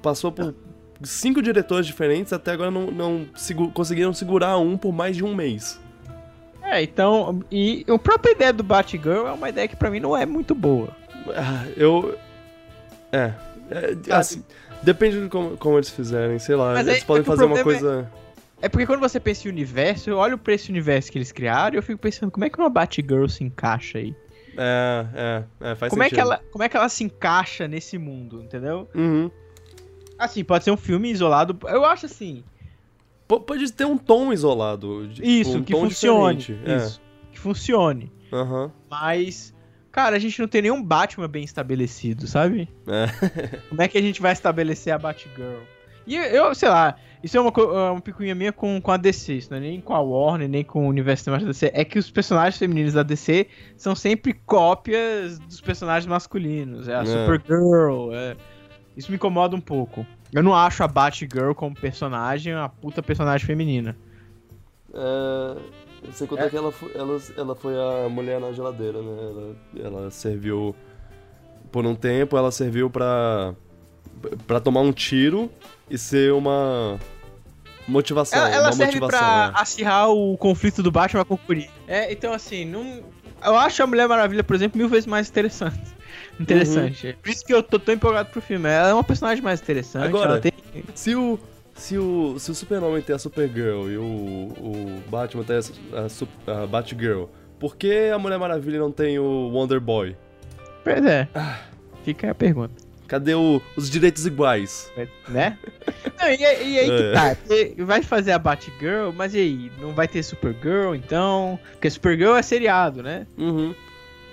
passou 0.00 0.30
por 0.30 0.54
cinco 1.02 1.42
diretores 1.42 1.84
diferentes, 1.84 2.32
até 2.32 2.52
agora 2.52 2.70
não, 2.70 2.86
não 2.90 3.26
conseguiram 3.74 4.12
segurar 4.12 4.58
um 4.58 4.76
por 4.78 4.92
mais 4.92 5.16
de 5.16 5.24
um 5.24 5.34
mês. 5.34 5.80
É, 6.72 6.82
então. 6.82 7.44
E 7.50 7.84
a 7.86 7.98
própria 7.98 8.32
ideia 8.32 8.50
do 8.50 8.62
Batgirl 8.62 9.26
é 9.26 9.32
uma 9.32 9.50
ideia 9.50 9.68
que 9.68 9.76
pra 9.76 9.90
mim 9.90 10.00
não 10.00 10.16
é 10.16 10.24
muito 10.24 10.54
boa. 10.54 10.88
Ah, 11.36 11.66
eu. 11.76 12.18
É. 13.12 13.34
é 13.70 14.14
assim, 14.14 14.42
depende 14.82 15.20
de 15.20 15.28
como, 15.28 15.54
como, 15.58 15.76
eles 15.76 15.90
fizerem, 15.90 16.38
sei 16.38 16.56
lá. 16.56 16.72
Mas 16.72 16.88
eles 16.88 17.02
é, 17.02 17.04
podem 17.04 17.20
é 17.20 17.26
fazer 17.26 17.44
uma 17.44 17.62
coisa. 17.62 18.10
É, 18.62 18.66
é 18.66 18.68
porque 18.70 18.86
quando 18.86 19.00
você 19.00 19.20
pensa 19.20 19.46
em 19.46 19.50
universo, 19.50 20.08
eu 20.08 20.16
olho 20.16 20.38
pra 20.38 20.54
esse 20.54 20.70
universo 20.70 21.12
que 21.12 21.18
eles 21.18 21.30
criaram 21.30 21.74
e 21.74 21.78
eu 21.78 21.82
fico 21.82 22.00
pensando 22.00 22.30
como 22.30 22.46
é 22.46 22.48
que 22.48 22.58
uma 22.58 22.70
Batgirl 22.70 23.26
se 23.28 23.44
encaixa 23.44 23.98
aí. 23.98 24.16
É, 24.56 25.06
é, 25.14 25.44
é 25.72 25.74
faz 25.74 25.90
como 25.90 26.02
sentido. 26.02 26.04
É 26.04 26.08
que 26.08 26.20
ela, 26.20 26.40
como 26.50 26.64
é 26.64 26.70
que 26.70 26.76
ela 26.78 26.88
se 26.88 27.04
encaixa 27.04 27.68
nesse 27.68 27.98
mundo, 27.98 28.42
entendeu? 28.42 28.88
Uhum. 28.94 29.30
Assim, 30.18 30.42
pode 30.42 30.64
ser 30.64 30.70
um 30.70 30.76
filme 30.78 31.10
isolado. 31.10 31.58
Eu 31.68 31.84
acho 31.84 32.06
assim. 32.06 32.42
Pode 33.40 33.72
ter 33.72 33.84
um 33.84 33.96
tom 33.96 34.32
isolado. 34.32 35.08
Isso, 35.22 35.58
um 35.58 35.62
que 35.62 35.72
funcione. 35.72 36.38
Diferente. 36.38 36.76
Isso, 36.76 37.00
é. 37.00 37.32
que 37.32 37.38
funcione. 37.38 38.12
Uhum. 38.32 38.70
Mas 38.90 39.52
cara, 39.92 40.16
a 40.16 40.18
gente 40.18 40.40
não 40.40 40.48
tem 40.48 40.62
nenhum 40.62 40.82
Batman 40.82 41.28
bem 41.28 41.44
estabelecido, 41.44 42.26
sabe? 42.26 42.68
É. 42.88 43.58
Como 43.68 43.82
é 43.82 43.86
que 43.86 43.98
a 43.98 44.02
gente 44.02 44.22
vai 44.22 44.32
estabelecer 44.32 44.92
a 44.92 44.98
Batgirl? 44.98 45.60
E 46.04 46.16
eu, 46.16 46.52
sei 46.54 46.68
lá, 46.68 46.96
isso 47.22 47.36
é 47.36 47.40
uma, 47.40 47.52
é 47.56 47.90
uma 47.90 48.00
picuinha 48.00 48.34
minha 48.34 48.52
com, 48.52 48.80
com 48.80 48.90
a 48.90 48.96
DC, 48.96 49.34
isso 49.34 49.50
não 49.50 49.58
é 49.58 49.60
nem 49.60 49.80
com 49.80 49.94
a 49.94 50.00
Warner, 50.00 50.48
nem 50.48 50.64
com 50.64 50.86
o 50.86 50.88
universo 50.88 51.30
da 51.30 51.36
DC. 51.36 51.70
É 51.72 51.84
que 51.84 51.98
os 51.98 52.10
personagens 52.10 52.58
femininos 52.58 52.94
da 52.94 53.04
DC 53.04 53.46
são 53.76 53.94
sempre 53.94 54.32
cópias 54.32 55.38
dos 55.38 55.60
personagens 55.60 56.06
masculinos. 56.06 56.88
É 56.88 56.96
a 56.96 57.02
É. 57.02 57.06
Supergirl, 57.06 58.12
é... 58.12 58.36
Isso 58.96 59.10
me 59.10 59.16
incomoda 59.16 59.56
um 59.56 59.60
pouco. 59.60 60.06
Eu 60.32 60.42
não 60.42 60.54
acho 60.54 60.82
a 60.82 60.88
Batgirl 60.88 61.52
como 61.54 61.74
personagem 61.74 62.54
uma 62.54 62.68
puta 62.68 63.02
personagem 63.02 63.46
feminina. 63.46 63.96
É, 64.94 65.56
sem 66.12 66.26
contar 66.26 66.50
que 66.50 66.56
ela 66.56 66.72
foi, 66.72 66.92
ela, 66.94 67.20
ela 67.36 67.54
foi 67.54 67.74
a 67.76 68.08
mulher 68.08 68.40
na 68.40 68.52
geladeira, 68.52 69.00
né? 69.00 69.54
Ela, 69.78 70.00
ela 70.00 70.10
serviu. 70.10 70.74
Por 71.70 71.86
um 71.86 71.94
tempo, 71.94 72.36
ela 72.36 72.50
serviu 72.50 72.90
pra. 72.90 73.54
pra 74.46 74.60
tomar 74.60 74.80
um 74.80 74.92
tiro 74.92 75.50
e 75.88 75.96
ser 75.96 76.32
uma. 76.32 76.98
Motivação. 77.86 78.38
Ela, 78.38 78.48
ela 78.50 78.66
uma 78.68 78.72
serve 78.72 79.00
motivação, 79.00 79.18
pra 79.18 79.46
né? 79.48 79.52
acirrar 79.56 80.10
o 80.10 80.36
conflito 80.36 80.82
do 80.82 80.90
Batman 80.90 81.24
com 81.24 81.34
o 81.34 81.38
Coringa. 81.38 81.70
É, 81.88 82.12
então 82.12 82.32
assim, 82.32 82.64
não... 82.64 83.02
eu 83.44 83.56
acho 83.56 83.82
a 83.82 83.86
Mulher 83.86 84.06
Maravilha, 84.06 84.44
por 84.44 84.54
exemplo, 84.54 84.78
mil 84.78 84.88
vezes 84.88 85.06
mais 85.06 85.28
interessante. 85.28 85.91
Interessante. 86.40 87.16
Por 87.22 87.30
isso 87.30 87.44
que 87.44 87.52
eu 87.54 87.62
tô 87.62 87.78
tão 87.78 87.94
empolgado 87.94 88.30
pro 88.30 88.40
filme. 88.40 88.68
Ela 88.68 88.88
é 88.90 88.94
uma 88.94 89.04
personagem 89.04 89.42
mais 89.42 89.60
interessante. 89.60 90.06
Agora- 90.06 90.40
tem... 90.40 90.52
Se 90.94 91.14
o. 91.14 91.38
Se 91.74 91.96
o, 91.96 92.38
se 92.38 92.50
o 92.50 92.54
Super-Homem 92.54 93.00
tem 93.00 93.16
a 93.16 93.18
Supergirl 93.18 93.88
e 93.90 93.96
o, 93.96 94.02
o 94.02 95.02
Batman 95.08 95.42
tem 95.42 95.56
a, 95.56 96.50
a, 96.52 96.62
a 96.62 96.66
Batgirl, 96.66 97.24
por 97.58 97.76
que 97.76 98.10
a 98.14 98.18
Mulher 98.18 98.38
Maravilha 98.38 98.78
não 98.78 98.92
tem 98.92 99.18
o 99.18 99.48
Wonder 99.48 99.80
Boy? 99.80 100.14
Pois 100.84 101.04
é. 101.04 101.26
Ah. 101.34 101.60
Fica 102.04 102.30
a 102.30 102.34
pergunta. 102.34 102.74
Cadê 103.08 103.34
o- 103.34 103.60
os 103.74 103.88
direitos 103.90 104.26
iguais? 104.26 104.92
Né? 105.28 105.56
Não, 106.20 106.28
e, 106.28 106.44
aí- 106.44 106.72
e 106.74 106.78
aí 106.78 106.86
que 106.86 107.02
É. 107.02 107.12
tá. 107.12 107.36
Vai 107.84 108.02
fazer 108.02 108.32
a 108.32 108.38
Batgirl, 108.38 109.10
mas 109.14 109.34
e 109.34 109.38
aí? 109.38 109.72
Não 109.80 109.92
vai 109.94 110.06
ter 110.06 110.22
Supergirl, 110.22 110.94
então? 110.94 111.58
Porque 111.72 111.88
Supergirl 111.90 112.36
é 112.36 112.42
seriado, 112.42 113.02
né? 113.02 113.26
Uhum. 113.38 113.74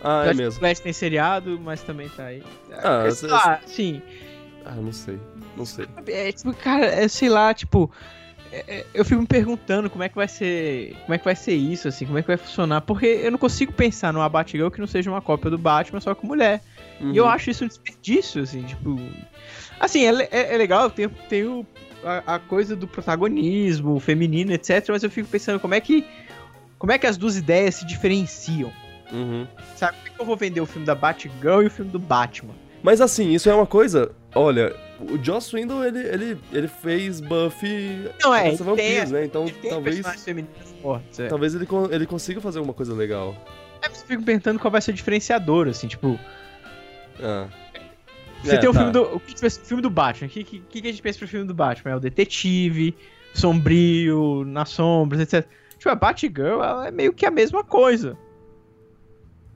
Ah, 0.01 0.25
é 0.27 0.33
mesmo. 0.33 0.59
Flash 0.59 0.79
tem 0.79 0.93
seriado, 0.93 1.59
mas 1.59 1.81
também 1.81 2.09
tá 2.09 2.25
aí. 2.25 2.43
Ah, 2.71 3.03
É, 3.05 3.11
sei 3.11 3.29
lá, 3.29 3.59
sim. 3.65 4.01
Ah, 4.65 4.75
não 4.75 4.91
sei. 4.91 5.19
Não 5.57 5.65
sei. 5.65 5.85
É, 6.07 6.31
tipo, 6.31 6.53
cara, 6.53 6.85
é, 6.85 7.07
sei 7.07 7.29
lá, 7.29 7.53
tipo. 7.53 7.91
é, 8.51 8.63
é, 8.67 8.85
eu 8.93 9.03
fico 9.03 9.21
me 9.21 9.27
perguntando 9.27 9.89
como 9.89 10.03
é 10.03 10.09
que 10.09 10.15
vai 10.15 10.27
ser. 10.27 10.95
Como 11.01 11.13
é 11.13 11.17
que 11.17 11.25
vai 11.25 11.35
ser 11.35 11.53
isso, 11.53 11.87
assim, 11.87 12.05
como 12.05 12.17
é 12.17 12.21
que 12.21 12.27
vai 12.27 12.37
funcionar. 12.37 12.81
Porque 12.81 13.05
eu 13.05 13.31
não 13.31 13.37
consigo 13.37 13.73
pensar 13.73 14.13
numa 14.13 14.29
Batgirl 14.29 14.69
que 14.69 14.79
não 14.79 14.87
seja 14.87 15.09
uma 15.09 15.21
cópia 15.21 15.49
do 15.49 15.57
Batman, 15.57 15.99
só 15.99 16.15
com 16.15 16.27
mulher. 16.27 16.61
Uhum. 17.01 17.13
E 17.13 17.17
eu 17.17 17.27
acho 17.27 17.49
isso 17.49 17.65
um 17.65 17.67
desperdício, 17.67 18.43
assim, 18.43 18.63
tipo. 18.63 18.97
Assim, 19.79 20.05
é, 20.05 20.27
é, 20.31 20.53
é 20.53 20.57
legal, 20.57 20.89
tem, 20.89 21.07
tem 21.07 21.45
o, 21.45 21.65
a, 22.03 22.35
a 22.35 22.39
coisa 22.39 22.75
do 22.75 22.87
protagonismo, 22.87 23.99
feminino, 23.99 24.51
etc. 24.53 24.85
Mas 24.89 25.03
eu 25.03 25.09
fico 25.09 25.27
pensando 25.27 25.59
como 25.59 25.73
é 25.73 25.81
que. 25.81 26.05
Como 26.77 26.93
é 26.93 26.97
que 26.97 27.05
as 27.07 27.17
duas 27.17 27.35
ideias 27.35 27.75
se 27.75 27.85
diferenciam? 27.85 28.71
Uhum. 29.11 29.47
Sabe? 29.75 29.97
Como 29.97 30.07
é 30.07 30.11
que 30.15 30.21
eu 30.21 30.25
vou 30.25 30.37
vender 30.37 30.61
o 30.61 30.65
filme 30.65 30.85
da 30.85 30.95
Batgirl 30.95 31.63
e 31.63 31.67
o 31.67 31.71
filme 31.71 31.91
do 31.91 31.99
Batman? 31.99 32.53
Mas 32.81 33.01
assim, 33.01 33.33
isso 33.33 33.49
é 33.49 33.53
uma 33.53 33.65
coisa. 33.65 34.11
Olha, 34.33 34.75
o 35.01 35.21
Joss 35.23 35.53
Whedon, 35.55 35.83
ele, 35.83 35.99
ele, 35.99 36.37
ele 36.51 36.67
fez 36.67 37.19
Buffy 37.19 38.09
Não, 38.21 38.33
é, 38.33 38.55
tem, 38.75 39.05
né? 39.07 39.25
Então 39.25 39.43
ele 39.43 39.53
tem 39.53 39.71
talvez, 39.71 39.99
fortes, 40.81 41.19
é. 41.19 41.27
talvez 41.27 41.55
ele, 41.55 41.67
ele 41.91 42.05
consiga 42.05 42.39
fazer 42.39 42.59
alguma 42.59 42.73
coisa 42.73 42.93
legal. 42.93 43.35
É, 43.81 43.87
eu 43.87 43.91
fico 43.91 44.23
perguntando 44.23 44.59
qual 44.59 44.71
vai 44.71 44.81
ser 44.81 44.91
o 44.91 44.93
diferenciador, 44.93 45.67
assim, 45.67 45.87
tipo. 45.87 46.19
Ah. 47.21 47.47
Você 48.43 48.55
É, 48.55 48.57
tem 48.57 48.69
o 48.69 48.73
tá. 48.73 48.79
filme 48.79 48.93
do. 48.93 49.01
O 49.15 49.19
que 49.19 49.39
pensa- 49.39 49.59
filme 49.61 49.81
do 49.81 49.89
Batman? 49.89 50.27
O 50.27 50.29
que, 50.29 50.43
que, 50.43 50.59
que 50.59 50.87
a 50.87 50.91
gente 50.91 51.01
pensa 51.01 51.19
pro 51.19 51.27
filme 51.27 51.45
do 51.45 51.53
Batman? 51.53 51.91
É 51.91 51.95
o 51.95 51.99
detetive, 51.99 52.95
sombrio, 53.33 54.43
nas 54.45 54.69
sombras, 54.69 55.19
etc. 55.21 55.45
Tipo, 55.77 55.89
a 55.89 55.95
Batgirl, 55.95 56.61
ela 56.61 56.87
é 56.87 56.91
meio 56.91 57.13
que 57.13 57.25
a 57.25 57.31
mesma 57.31 57.63
coisa. 57.63 58.17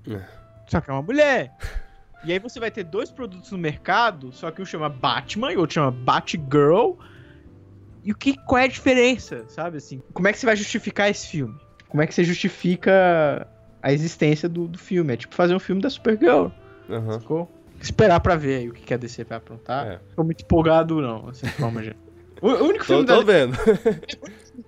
É. 0.09 0.21
Só 0.67 0.81
que 0.81 0.89
é 0.89 0.93
uma 0.93 1.01
mulher. 1.01 1.55
E 2.25 2.31
aí 2.31 2.39
você 2.39 2.59
vai 2.59 2.71
ter 2.71 2.83
dois 2.83 3.11
produtos 3.11 3.51
no 3.51 3.57
mercado, 3.57 4.31
só 4.31 4.49
que 4.49 4.61
um 4.61 4.65
chama 4.65 4.87
Batman 4.89 5.51
e 5.51 5.57
o 5.57 5.59
outro 5.59 5.73
chama 5.75 5.91
Batgirl. 5.91 6.93
E 8.03 8.11
o 8.11 8.15
que, 8.15 8.35
qual 8.45 8.59
é 8.59 8.65
a 8.65 8.67
diferença, 8.67 9.45
sabe, 9.47 9.77
assim? 9.77 10.01
Como 10.13 10.27
é 10.27 10.33
que 10.33 10.39
você 10.39 10.45
vai 10.45 10.55
justificar 10.55 11.09
esse 11.09 11.27
filme? 11.27 11.55
Como 11.87 12.01
é 12.01 12.07
que 12.07 12.13
você 12.13 12.23
justifica 12.23 13.47
a 13.81 13.93
existência 13.93 14.49
do, 14.49 14.67
do 14.67 14.77
filme? 14.77 15.13
É 15.13 15.17
tipo 15.17 15.35
fazer 15.35 15.55
um 15.55 15.59
filme 15.59 15.81
da 15.81 15.89
Supergirl. 15.89 16.47
Aham. 16.89 17.19
Sacou? 17.19 17.51
Esperar 17.79 18.19
pra 18.21 18.35
ver 18.35 18.57
aí 18.59 18.69
o 18.69 18.73
que 18.73 18.81
que 18.81 18.93
a 18.93 18.97
DC 18.97 19.25
vai 19.25 19.37
aprontar. 19.37 19.87
É. 19.87 19.99
Tô 20.15 20.23
muito 20.23 20.43
empolgado, 20.43 21.01
não, 21.01 21.29
assim, 21.29 21.45
forma 21.47 21.83
geral. 21.83 21.99
O 22.41 22.47
o 22.47 22.63
único 22.67 22.79
Tô, 22.79 22.93
filme 22.93 23.05
tô 23.05 23.23
da 23.23 23.33
vendo. 23.33 23.57
que 24.05 24.17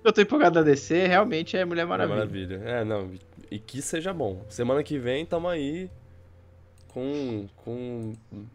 eu 0.04 0.12
tô 0.12 0.20
empolgado 0.20 0.54
da 0.54 0.62
DC 0.62 1.06
realmente 1.06 1.56
é 1.56 1.64
Mulher 1.64 1.86
Maravilha. 1.86 2.16
Maravilha. 2.16 2.62
É, 2.64 2.84
não. 2.84 3.10
E 3.50 3.58
que 3.58 3.80
seja 3.80 4.12
bom. 4.12 4.44
Semana 4.48 4.82
que 4.82 4.98
vem 4.98 5.24
tamo 5.24 5.48
aí 5.48 5.90
com, 6.88 7.46
com 7.56 8.12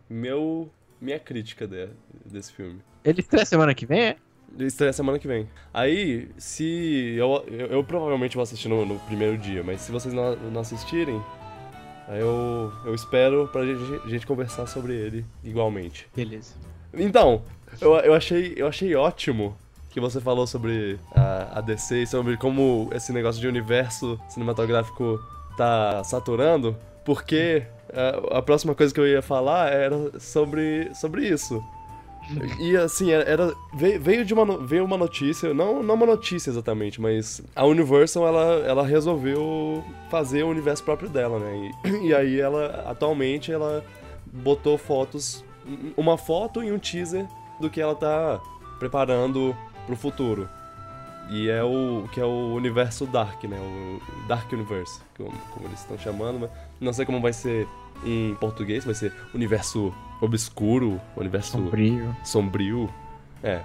meu, 0.10 0.70
minha 1.00 1.20
crítica 1.20 1.68
de- 1.68 1.90
desse 2.26 2.52
filme. 2.54 2.80
Ele 3.04 3.22
estreia 3.22 3.46
semana 3.46 3.74
que 3.74 3.86
vem, 3.86 4.02
é? 4.02 4.16
Estreia 4.60 4.92
semana 4.92 5.18
que 5.18 5.28
vem. 5.28 5.48
Aí, 5.74 6.30
se. 6.38 7.16
Eu, 7.18 7.46
eu, 7.48 7.68
eu 7.68 7.84
provavelmente 7.84 8.36
vou 8.36 8.44
assistir 8.44 8.68
no, 8.68 8.86
no 8.86 9.00
primeiro 9.00 9.38
dia, 9.38 9.64
mas 9.64 9.82
se 9.82 9.92
vocês 9.92 10.14
não, 10.14 10.36
não 10.36 10.60
assistirem, 10.62 11.22
aí 12.08 12.20
eu, 12.20 12.72
eu 12.84 12.94
espero 12.94 13.48
pra 13.48 13.66
gente, 13.66 14.10
gente 14.10 14.28
conversar 14.28 14.68
sobre 14.68 14.94
ele 14.94 15.26
igualmente. 15.44 16.08
Beleza. 16.14 16.56
Então, 16.94 17.44
eu, 17.80 17.96
eu, 18.00 18.14
achei, 18.14 18.54
eu 18.58 18.68
achei 18.68 18.94
ótimo 18.94 19.58
que 19.92 20.00
você 20.00 20.22
falou 20.22 20.48
sobre 20.48 21.00
a, 21.14 21.60
a 21.60 21.62
DC 21.62 22.04
e 22.04 22.08
sobre 22.08 22.38
como 22.38 22.90
esse 22.94 23.12
negócio 23.12 23.42
de 23.42 23.48
universo 23.48 24.20
cinematográfico 24.30 25.20
tá 25.58 26.04
saturando, 26.04 26.76
porque 27.04 27.64
a, 27.94 28.38
a 28.38 28.42
próxima 28.42 28.74
coisa 28.74 28.94
que 28.94 29.00
eu 29.00 29.08
ia 29.08 29.22
falar 29.22 29.72
era 29.72 30.20
sobre, 30.20 30.90
sobre 30.96 31.28
isso. 31.28 31.62
E 32.60 32.78
assim, 32.78 33.12
era, 33.12 33.54
veio, 33.74 34.24
de 34.24 34.34
uma, 34.34 34.58
veio 34.58 34.86
uma 34.86 34.98
notícia, 34.98 35.54
não, 35.54 35.84
não 35.84 35.96
uma 35.96 36.06
notícia 36.06 36.50
exatamente, 36.50 37.02
mas 37.02 37.42
a 37.56 37.66
Universal 37.66 38.28
ela, 38.28 38.44
ela 38.66 38.86
resolveu 38.86 39.84
fazer 40.10 40.44
o 40.44 40.48
universo 40.48 40.84
próprio 40.84 41.10
dela, 41.10 41.40
né? 41.40 41.72
E, 41.84 41.90
e 42.08 42.14
aí 42.14 42.40
ela 42.40 42.86
atualmente 42.88 43.52
ela 43.52 43.84
botou 44.26 44.78
fotos, 44.78 45.44
uma 45.98 46.18
foto 46.18 46.64
e 46.64 46.72
um 46.72 46.80
teaser 46.80 47.26
do 47.60 47.70
que 47.70 47.82
ela 47.82 47.96
tá 47.96 48.40
preparando 48.80 49.56
pro 49.86 49.96
futuro. 49.96 50.48
E 51.30 51.50
é 51.50 51.64
o 51.64 52.08
que 52.12 52.20
é 52.20 52.26
o 52.26 52.54
universo 52.54 53.06
Dark, 53.06 53.44
né? 53.46 53.58
O 53.58 54.28
Dark 54.28 54.52
Universe, 54.52 55.00
como, 55.18 55.32
como 55.54 55.68
eles 55.68 55.80
estão 55.80 55.98
chamando, 55.98 56.40
mas 56.42 56.50
não 56.80 56.92
sei 56.92 57.06
como 57.06 57.22
vai 57.22 57.32
ser 57.32 57.68
em 58.06 58.36
português, 58.36 58.84
vai 58.84 58.94
ser 58.94 59.14
universo 59.34 59.94
obscuro, 60.20 61.00
universo 61.16 61.52
Sombrio. 61.52 62.16
sombrio. 62.24 62.90
É. 63.44 63.62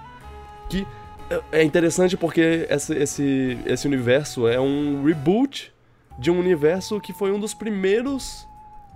Que 0.68 0.86
é- 1.52 1.62
interessante 1.64 2.16
porque 2.16 2.66
esse, 2.70 2.94
esse, 2.94 3.58
esse 3.66 3.86
universo 3.86 4.46
é 4.46 4.60
um 4.60 5.02
reboot 5.04 5.72
de 6.18 6.30
um 6.30 6.38
universo 6.38 7.00
que 7.00 7.12
foi 7.12 7.32
um 7.32 7.40
dos 7.40 7.52
primeiros 7.52 8.46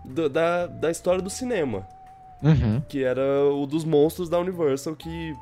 do- 0.05 0.29
da, 0.29 0.67
da 0.67 0.91
história 0.91 1.21
do 1.21 1.29
cinema. 1.31 1.87
Uhum. 2.43 2.81
Que 2.89 3.03
era 3.05 3.45
o 3.53 3.67
dos 3.67 3.85
monstros 3.85 4.29
da 4.29 4.39
Universal, 4.39 4.95
que 4.97 5.37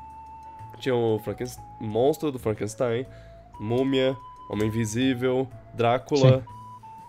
tinha 0.79 0.95
o 0.95 1.19
Frankenstein, 1.19 1.63
monstro 1.81 2.31
do 2.31 2.39
Frankenstein, 2.39 3.05
Múmia, 3.59 4.15
Homem 4.49 4.67
Invisível, 4.67 5.47
Drácula, 5.73 6.43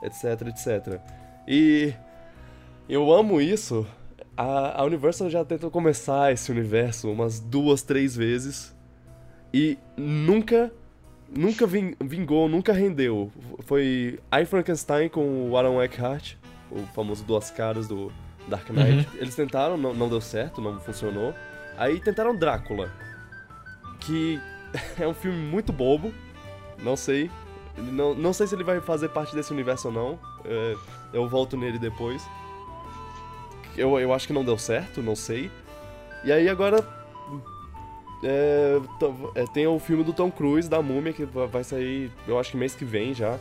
etc, 0.03 0.49
etc. 0.49 1.01
E 1.49 1.95
eu 2.89 3.13
amo 3.13 3.41
isso. 3.41 3.87
A, 4.37 4.81
a 4.81 4.85
Universal 4.85 5.29
já 5.31 5.45
tentou 5.45 5.71
começar 5.71 6.33
esse 6.33 6.51
universo 6.51 7.11
umas 7.11 7.39
duas, 7.41 7.83
três 7.83 8.17
vezes 8.17 8.75
e 9.53 9.77
nunca, 9.97 10.73
nunca 11.29 11.67
ving- 11.67 11.95
vingou, 12.01 12.49
nunca 12.49 12.73
rendeu. 12.73 13.31
Foi 13.61 14.19
I 14.33 14.45
Frankenstein 14.47 15.09
com 15.09 15.49
o 15.51 15.57
Aaron 15.57 15.83
Eckhart, 15.83 16.35
o 16.71 16.79
famoso 16.95 17.23
Duas 17.25 17.51
Caras 17.51 17.87
do 17.89 18.11
Dark 18.49 18.69
Knight. 18.71 19.09
Eles 19.17 19.35
tentaram, 19.35 19.77
não, 19.77 19.93
não 19.93 20.09
deu 20.09 20.21
certo, 20.21 20.61
não 20.61 20.79
funcionou. 20.81 21.35
Aí 21.77 22.01
tentaram 22.01 22.35
Drácula, 22.35 22.91
que 24.01 24.41
é 24.99 25.07
um 25.07 25.15
filme 25.15 25.39
muito 25.39 25.73
bobo, 25.73 26.13
não 26.79 26.97
sei. 26.97 27.31
Não, 27.77 28.15
não 28.15 28.33
sei 28.33 28.47
se 28.47 28.55
ele 28.55 28.65
vai 28.65 28.81
fazer 28.81 29.09
parte 29.11 29.35
desse 29.35 29.53
universo 29.53 29.89
ou 29.89 29.95
não. 29.95 30.19
É, 30.45 30.75
eu 31.13 31.29
volto 31.29 31.57
nele 31.57 31.79
depois. 31.79 32.23
Eu, 33.77 33.99
eu 33.99 34.13
acho 34.13 34.27
que 34.27 34.33
não 34.33 34.45
deu 34.45 34.59
certo, 34.59 35.03
não 35.03 35.17
sei. 35.17 35.51
E 36.25 36.33
aí 36.33 36.49
agora. 36.49 36.85
é, 38.23 38.81
é, 39.37 39.45
tem 39.55 39.67
o 39.67 39.79
filme 39.79 40.05
do 40.05 40.13
Tom 40.13 40.31
Cruise, 40.31 40.69
da 40.69 40.83
Múmia, 40.83 41.13
que 41.13 41.25
va- 41.25 41.47
vai 41.47 41.65
sair, 41.65 42.11
eu 42.27 42.39
acho 42.39 42.51
que 42.51 42.57
mês 42.57 42.75
que 42.75 42.85
vem 42.85 43.15
já. 43.15 43.39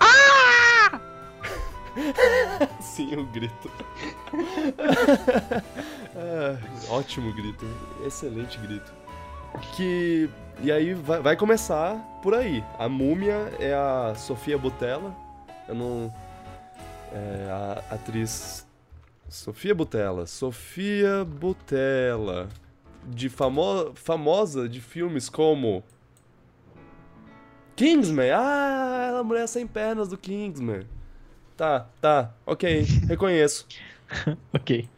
Sim, 2.80 3.16
o 3.16 3.24
grito. 3.26 3.70
É, 6.20 6.58
ótimo 6.90 7.32
grito. 7.32 7.64
Excelente 8.04 8.58
grito. 8.58 8.92
Que. 9.76 10.28
E 10.60 10.72
aí 10.72 10.94
vai, 10.94 11.20
vai 11.20 11.36
começar 11.36 11.96
por 12.22 12.34
aí. 12.34 12.64
A 12.78 12.88
múmia 12.88 13.52
é 13.58 13.74
a 13.74 14.14
Sofia 14.16 14.58
Butella. 14.58 15.14
Eu 15.68 15.74
não. 15.74 16.14
É 17.12 17.50
a 17.50 17.94
atriz. 17.94 18.66
Sofia 19.28 19.74
Butella. 19.74 20.26
Sofia 20.26 21.24
Butella. 21.24 22.48
De 23.04 23.28
famo 23.28 23.92
famosa 23.94 24.68
de 24.68 24.80
filmes 24.80 25.28
como. 25.28 25.82
Kingsman! 27.76 28.30
Ah, 28.32 29.06
ela 29.08 29.18
é 29.18 29.20
a 29.20 29.24
mulher 29.24 29.46
sem 29.46 29.64
pernas 29.64 30.08
do 30.08 30.18
Kingsman. 30.18 30.84
Tá, 31.56 31.88
tá, 32.00 32.34
ok, 32.44 32.82
reconheço. 33.08 33.66
ok. 34.52 34.88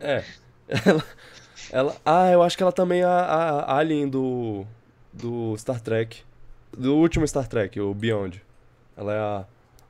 É. 0.00 0.24
Ela, 0.86 1.04
ela. 1.72 1.96
Ah, 2.04 2.30
eu 2.30 2.42
acho 2.42 2.56
que 2.56 2.62
ela 2.62 2.72
também 2.72 3.00
é 3.00 3.04
a, 3.04 3.64
a 3.66 3.76
Alien 3.78 4.08
do. 4.08 4.64
Do 5.12 5.56
Star 5.56 5.80
Trek. 5.80 6.22
Do 6.76 6.96
último 6.96 7.26
Star 7.26 7.48
Trek, 7.48 7.80
o 7.80 7.92
Beyond. 7.92 8.42
Ela 8.96 9.14
é 9.14 9.18
a 9.18 9.44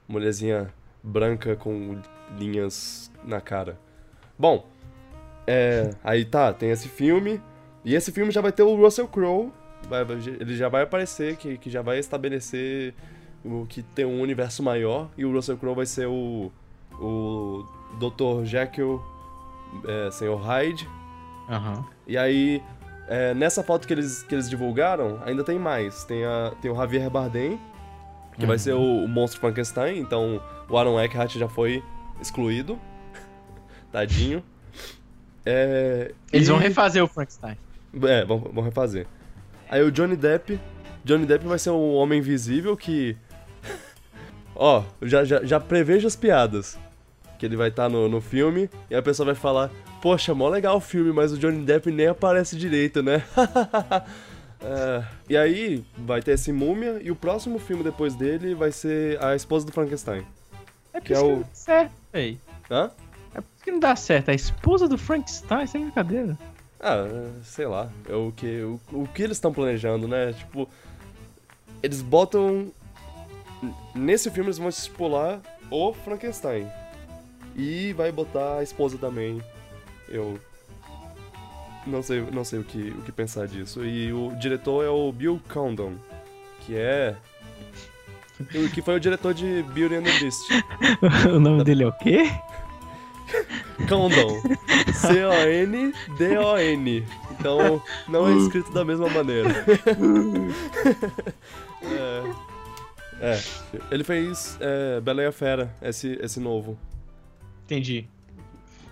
mulherzinha 0.09 0.73
branca 1.03 1.57
com 1.57 2.01
linhas 2.39 3.11
na 3.25 3.41
cara. 3.41 3.79
Bom, 4.39 4.67
é, 5.47 5.91
aí 6.03 6.25
tá, 6.25 6.53
tem 6.53 6.71
esse 6.71 6.89
filme. 6.89 7.41
E 7.85 7.95
esse 7.95 8.13
filme 8.13 8.31
já 8.31 8.41
vai 8.41 8.53
ter 8.53 8.63
o 8.63 8.77
Russell 8.77 9.09
Crowe. 9.09 9.53
Ele 10.39 10.57
já 10.57 10.69
vai 10.69 10.83
aparecer, 10.83 11.37
que, 11.37 11.57
que 11.59 11.71
já 11.71 11.83
vai 11.83 11.99
estabelecer 11.99 12.95
o 13.45 13.67
que 13.67 13.83
tem 13.83 14.05
um 14.05 14.21
universo 14.21 14.63
maior. 14.63 15.09
E 15.17 15.25
o 15.25 15.33
Russell 15.33 15.57
Crowe 15.57 15.77
vai 15.77 15.87
ser 15.87 16.07
o. 16.07 16.51
O 17.03 17.65
Dr. 17.99 18.45
Jekyll, 18.45 19.03
é, 19.87 20.11
Senhor 20.11 20.37
Hyde. 20.37 20.87
Aham. 21.51 21.85
E 22.07 22.17
aí, 22.17 22.63
é, 23.09 23.35
nessa 23.35 23.63
foto 23.63 23.87
que 23.87 23.93
eles, 23.93 24.23
que 24.23 24.35
eles 24.35 24.49
divulgaram, 24.49 25.19
ainda 25.27 25.43
tem 25.43 25.59
mais. 25.59 26.05
Tem, 26.05 26.25
a, 26.25 26.53
tem 26.63 26.71
o 26.71 26.77
Javier 26.77 27.11
Bardem, 27.11 27.61
que 28.39 28.47
vai 28.47 28.57
ser 28.59 28.73
o, 28.75 29.05
o 29.05 29.09
monstro 29.09 29.41
Frankenstein. 29.41 29.99
Então, 29.99 30.41
o 30.69 30.79
Aaron 30.79 30.99
Eckhart 31.01 31.37
já 31.37 31.49
foi 31.49 31.83
excluído. 32.21 32.79
Tadinho. 33.93 34.43
É, 35.45 36.13
Eles 36.33 36.47
e- 36.49 36.51
vão 36.51 36.61
refazer 36.61 37.03
o 37.03 37.09
Frankenstein. 37.09 37.57
É, 38.03 38.25
vão, 38.25 38.39
vão 38.39 38.63
refazer. 38.63 39.07
Aí 39.69 39.83
o 39.83 39.91
Johnny 39.91 40.17
Depp. 40.17 40.59
Johnny 41.05 41.27
Depp 41.27 41.47
vai 41.47 41.59
ser 41.59 41.71
um 41.71 41.95
homem 41.95 42.19
invisível 42.21 42.77
que. 42.77 43.17
Ó, 44.55 44.85
já, 45.03 45.25
já, 45.25 45.43
já 45.45 45.59
prevejo 45.59 46.07
as 46.07 46.15
piadas. 46.15 46.79
Que 47.39 47.47
ele 47.47 47.57
vai 47.57 47.69
estar 47.69 47.89
no, 47.89 48.09
no 48.09 48.21
filme 48.21 48.69
e 48.91 48.95
a 48.95 49.03
pessoa 49.03 49.27
vai 49.27 49.35
falar: 49.35 49.71
Poxa, 50.03 50.35
mó 50.35 50.49
legal 50.49 50.77
o 50.77 50.81
filme, 50.81 51.13
mas 51.13 51.33
o 51.33 51.39
Johnny 51.39 51.63
Depp 51.65 51.91
nem 51.91 52.07
aparece 52.09 52.57
direito, 52.57 53.03
né? 53.03 53.23
É, 54.63 55.03
e 55.27 55.39
aí 55.39 55.83
vai 55.97 56.21
ter 56.21 56.33
esse 56.33 56.53
múmia 56.53 57.01
e 57.03 57.11
o 57.11 57.17
próximo 57.17 57.59
filme 57.59 57.83
depois 57.83 58.15
dele 58.15 58.55
vai 58.55 58.71
ser 58.71 59.19
A 59.25 59.35
Esposa 59.35 59.65
do 59.65 59.73
Frankenstein. 59.73 60.23
É 60.93 61.01
por 61.01 61.07
Que 61.07 61.15
é 61.15 61.17
isso 61.17 61.25
que 61.25 61.33
o- 61.33 61.37
não 61.37 61.41
dá 61.41 61.49
certo, 61.55 61.93
véi. 62.13 62.39
Hã? 62.71 62.91
É 63.35 63.41
por 63.41 63.47
isso 63.57 63.65
que 63.65 63.71
não 63.71 63.81
dá 63.81 63.97
certo. 63.97 64.29
A 64.29 64.35
esposa 64.35 64.87
do 64.87 64.99
Frankenstein, 64.99 65.63
é 65.65 65.79
brincadeira. 65.79 66.39
Ah, 66.79 67.07
sei 67.43 67.65
lá. 67.67 67.89
É 68.07 68.15
o 68.15 68.33
que, 68.37 68.61
o, 68.61 68.79
o 68.93 69.09
que 69.09 69.23
eles 69.23 69.39
estão 69.39 69.51
planejando, 69.51 70.07
né? 70.07 70.35
Tipo, 70.35 70.69
eles 71.83 72.03
botam. 72.03 72.71
Nesse 73.95 74.31
filme 74.31 74.49
eles 74.49 74.59
vão 74.59 74.69
estipular 74.69 75.41
o 75.71 75.95
Frankenstein. 75.95 76.67
E 77.57 77.95
vai 77.95 78.13
botar 78.13 78.59
a 78.59 78.63
esposa 78.63 78.99
também. 78.99 79.41
Eu. 80.11 80.39
Não 81.87 82.03
sei, 82.03 82.21
não 82.21 82.45
sei 82.45 82.59
o, 82.59 82.65
que, 82.65 82.91
o 82.91 83.03
que 83.03 83.13
pensar 83.13 83.47
disso. 83.47 83.85
E 83.85 84.13
o 84.13 84.35
diretor 84.37 84.85
é 84.85 84.89
o 84.89 85.11
Bill 85.11 85.41
Condon, 85.49 85.95
que 86.61 86.77
é. 86.77 87.17
Que 88.75 88.83
foi 88.83 88.97
o 88.97 89.01
diretor 89.01 89.35
de 89.35 89.63
Beauty 89.75 89.97
and 89.97 90.03
the 90.03 90.19
Beast. 90.19 90.41
o 91.33 91.39
nome 91.39 91.63
dele 91.65 91.85
é 91.85 91.87
o 91.87 91.93
quê? 91.93 92.31
Condon. 93.89 94.43
C-O-N-D-O-N. 94.95 97.07
Então, 97.39 97.83
não 98.09 98.29
é 98.29 98.37
escrito 98.37 98.73
da 98.73 98.85
mesma 98.85 99.09
maneira. 99.09 99.51
é. 101.83 102.23
É. 103.21 103.39
Ele 103.91 104.03
fez 104.03 104.57
é, 104.61 105.01
Bela 105.01 105.23
e 105.23 105.27
a 105.27 105.33
Fera, 105.33 105.75
esse, 105.83 106.19
esse 106.23 106.41
novo. 106.41 106.79
Entendi. 107.65 108.09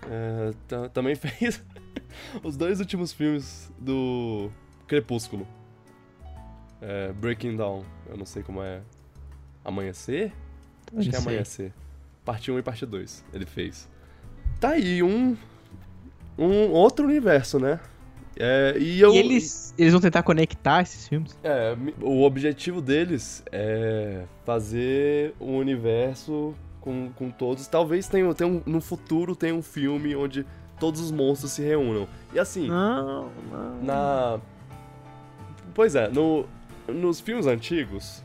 É, 0.09 0.51
ta- 0.67 0.89
também 0.89 1.13
fez 1.15 1.63
os 2.43 2.57
dois 2.57 2.79
últimos 2.79 3.13
filmes 3.13 3.71
do 3.77 4.49
Crepúsculo. 4.87 5.47
É, 6.81 7.11
Breaking 7.13 7.55
Dawn. 7.55 7.83
Eu 8.09 8.17
não 8.17 8.25
sei 8.25 8.41
como 8.41 8.63
é. 8.63 8.81
Amanhecer? 9.63 10.31
Acho 10.95 11.09
que 11.09 11.15
é. 11.15 11.19
Amanhecer. 11.19 11.73
Parte 12.25 12.51
1 12.51 12.59
e 12.59 12.61
parte 12.63 12.85
2, 12.85 13.23
ele 13.33 13.45
fez. 13.45 13.87
Tá 14.59 14.69
aí 14.69 15.03
um. 15.03 15.37
Um 16.37 16.71
outro 16.71 17.05
universo, 17.05 17.59
né? 17.59 17.79
É, 18.37 18.75
e 18.79 18.99
eu. 19.01 19.13
E 19.13 19.17
eles, 19.17 19.73
eles 19.77 19.91
vão 19.91 20.01
tentar 20.01 20.23
conectar 20.23 20.81
esses 20.81 21.07
filmes? 21.07 21.37
É, 21.43 21.75
o 22.01 22.23
objetivo 22.23 22.81
deles 22.81 23.43
é 23.51 24.23
fazer 24.45 25.33
um 25.39 25.57
universo 25.57 26.55
com, 26.81 27.11
com 27.15 27.29
todos. 27.29 27.67
Talvez 27.67 28.07
tenha, 28.07 28.33
tenha 28.33 28.49
um, 28.49 28.61
no 28.65 28.79
futuro 28.81 29.35
tenha 29.35 29.53
um 29.55 29.61
filme 29.61 30.15
onde 30.15 30.45
todos 30.79 30.99
os 31.01 31.11
monstros 31.11 31.51
se 31.51 31.61
reúnam. 31.61 32.07
E 32.33 32.39
assim, 32.39 32.67
Não, 32.67 33.29
não. 33.51 33.83
na. 33.83 34.39
Pois 35.73 35.95
é, 35.95 36.07
no, 36.09 36.45
nos 36.87 37.19
filmes 37.19 37.45
antigos, 37.47 38.23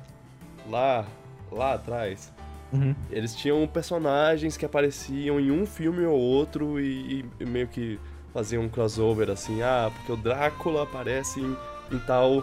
lá, 0.70 1.04
lá 1.50 1.74
atrás, 1.74 2.32
Uhum. 2.72 2.92
eles 3.08 3.36
tinham 3.36 3.64
personagens 3.68 4.56
que 4.56 4.64
apareciam 4.66 5.38
em 5.38 5.50
um 5.52 5.64
filme 5.64 6.04
ou 6.04 6.18
outro 6.18 6.80
e, 6.80 7.24
e 7.38 7.44
meio 7.44 7.68
que 7.68 8.00
faziam 8.32 8.64
um 8.64 8.68
crossover 8.68 9.30
assim, 9.30 9.62
ah, 9.62 9.92
porque 9.94 10.10
o 10.10 10.16
Drácula 10.16 10.82
aparece 10.82 11.40
em, 11.40 11.56
em 11.92 11.98
tal 12.00 12.42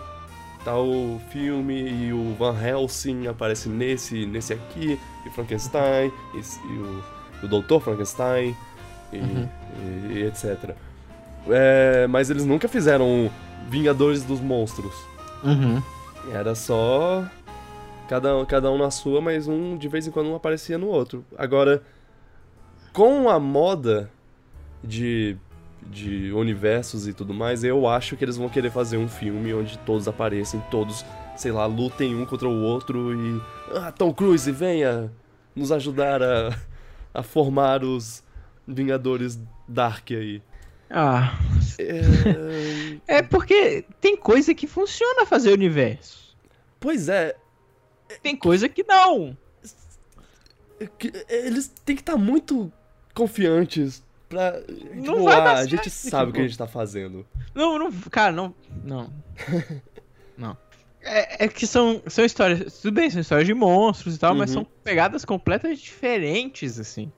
tal 0.63 0.87
filme 1.29 1.73
e 1.89 2.13
o 2.13 2.33
Van 2.35 2.55
Helsing 2.61 3.27
aparece 3.27 3.67
nesse 3.69 4.25
nesse 4.25 4.53
aqui 4.53 4.99
e 5.25 5.29
Frankenstein 5.31 6.11
e, 6.33 6.37
e 6.39 6.77
o, 6.77 7.03
o 7.43 7.47
Doutor 7.47 7.81
Frankenstein 7.81 8.55
e, 9.11 9.17
Uhum. 9.17 9.49
e- 10.09 10.13
e 10.19 10.23
etc. 10.25 10.75
É, 11.49 12.05
mas 12.07 12.29
eles 12.29 12.45
nunca 12.45 12.67
fizeram 12.67 13.29
Vingadores 13.69 14.23
dos 14.23 14.39
Monstros. 14.39 14.93
Uhum. 15.43 15.81
Era 16.31 16.53
só 16.55 17.25
cada, 18.07 18.45
cada 18.45 18.69
um 18.71 18.77
na 18.77 18.91
sua, 18.91 19.19
mas 19.21 19.47
um 19.47 19.75
de 19.77 19.87
vez 19.87 20.05
em 20.05 20.11
quando 20.11 20.27
um 20.29 20.35
aparecia 20.35 20.77
no 20.77 20.87
outro. 20.87 21.25
Agora, 21.37 21.81
com 22.93 23.27
a 23.29 23.39
moda 23.39 24.11
de, 24.83 25.35
de 25.89 26.31
universos 26.31 27.07
e 27.07 27.13
tudo 27.13 27.33
mais, 27.33 27.63
eu 27.63 27.87
acho 27.87 28.15
que 28.15 28.23
eles 28.23 28.37
vão 28.37 28.47
querer 28.49 28.71
fazer 28.71 28.97
um 28.97 29.07
filme 29.07 29.53
onde 29.53 29.77
todos 29.79 30.07
aparecem, 30.07 30.61
todos, 30.71 31.03
sei 31.35 31.51
lá, 31.51 31.65
lutem 31.65 32.15
um 32.15 32.25
contra 32.25 32.47
o 32.47 32.61
outro 32.61 33.13
e. 33.13 33.41
Ah, 33.75 33.91
Tom 33.91 34.13
Cruise, 34.13 34.49
venha 34.51 35.11
nos 35.55 35.71
ajudar 35.71 36.21
a, 36.21 36.55
a 37.13 37.23
formar 37.23 37.83
os 37.83 38.23
Vingadores 38.67 39.39
Dark 39.67 40.11
aí. 40.11 40.41
Ah. 40.89 41.37
É, 41.79 43.17
É 43.17 43.21
porque 43.21 43.85
tem 43.99 44.15
coisa 44.15 44.53
que 44.53 44.67
funciona 44.67 45.25
fazer 45.25 45.51
universo. 45.51 46.35
pois 46.79 47.09
é, 47.09 47.35
Tem 48.21 48.35
coisa 48.35 48.67
que 48.69 48.83
não. 48.83 49.35
eles 51.29 51.67
têm 51.85 51.95
que 51.95 52.01
estar 52.01 52.17
muito 52.17 52.71
confiantes 53.13 54.03
pra. 54.31 54.59
Não 54.95 55.01
tipo, 55.15 55.23
vai 55.23 55.35
ah, 55.37 55.41
dar 55.43 55.57
a 55.57 55.65
gente 55.65 55.89
sabe 55.89 56.31
o 56.31 56.33
que 56.33 56.39
a 56.39 56.43
gente 56.43 56.57
tá 56.57 56.67
fazendo. 56.67 57.25
Não, 57.53 57.77
não. 57.77 57.91
Cara, 58.09 58.31
não. 58.31 58.55
Não. 58.83 59.13
não. 60.37 60.57
É, 61.03 61.45
é 61.45 61.47
que 61.47 61.65
são, 61.67 62.01
são 62.07 62.23
histórias. 62.25 62.79
Tudo 62.79 62.93
bem, 62.95 63.09
são 63.09 63.21
histórias 63.21 63.47
de 63.47 63.53
monstros 63.53 64.15
e 64.15 64.19
tal, 64.19 64.33
mas 64.35 64.49
Uhum. 64.51 64.61
são 64.63 64.67
pegadas 64.83 65.25
completamente 65.25 65.81
diferentes, 65.81 66.79
assim. 66.79 67.11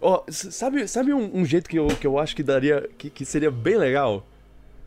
Ó, 0.00 0.22
s- 0.28 0.52
sabe, 0.52 0.86
sabe 0.86 1.12
um, 1.12 1.38
um 1.38 1.44
jeito 1.44 1.68
que 1.68 1.78
eu, 1.78 1.86
que 1.88 2.06
eu 2.06 2.18
acho 2.18 2.36
que 2.36 2.42
daria. 2.42 2.88
Que, 2.96 3.10
que 3.10 3.24
seria 3.24 3.50
bem 3.50 3.76
legal? 3.76 4.26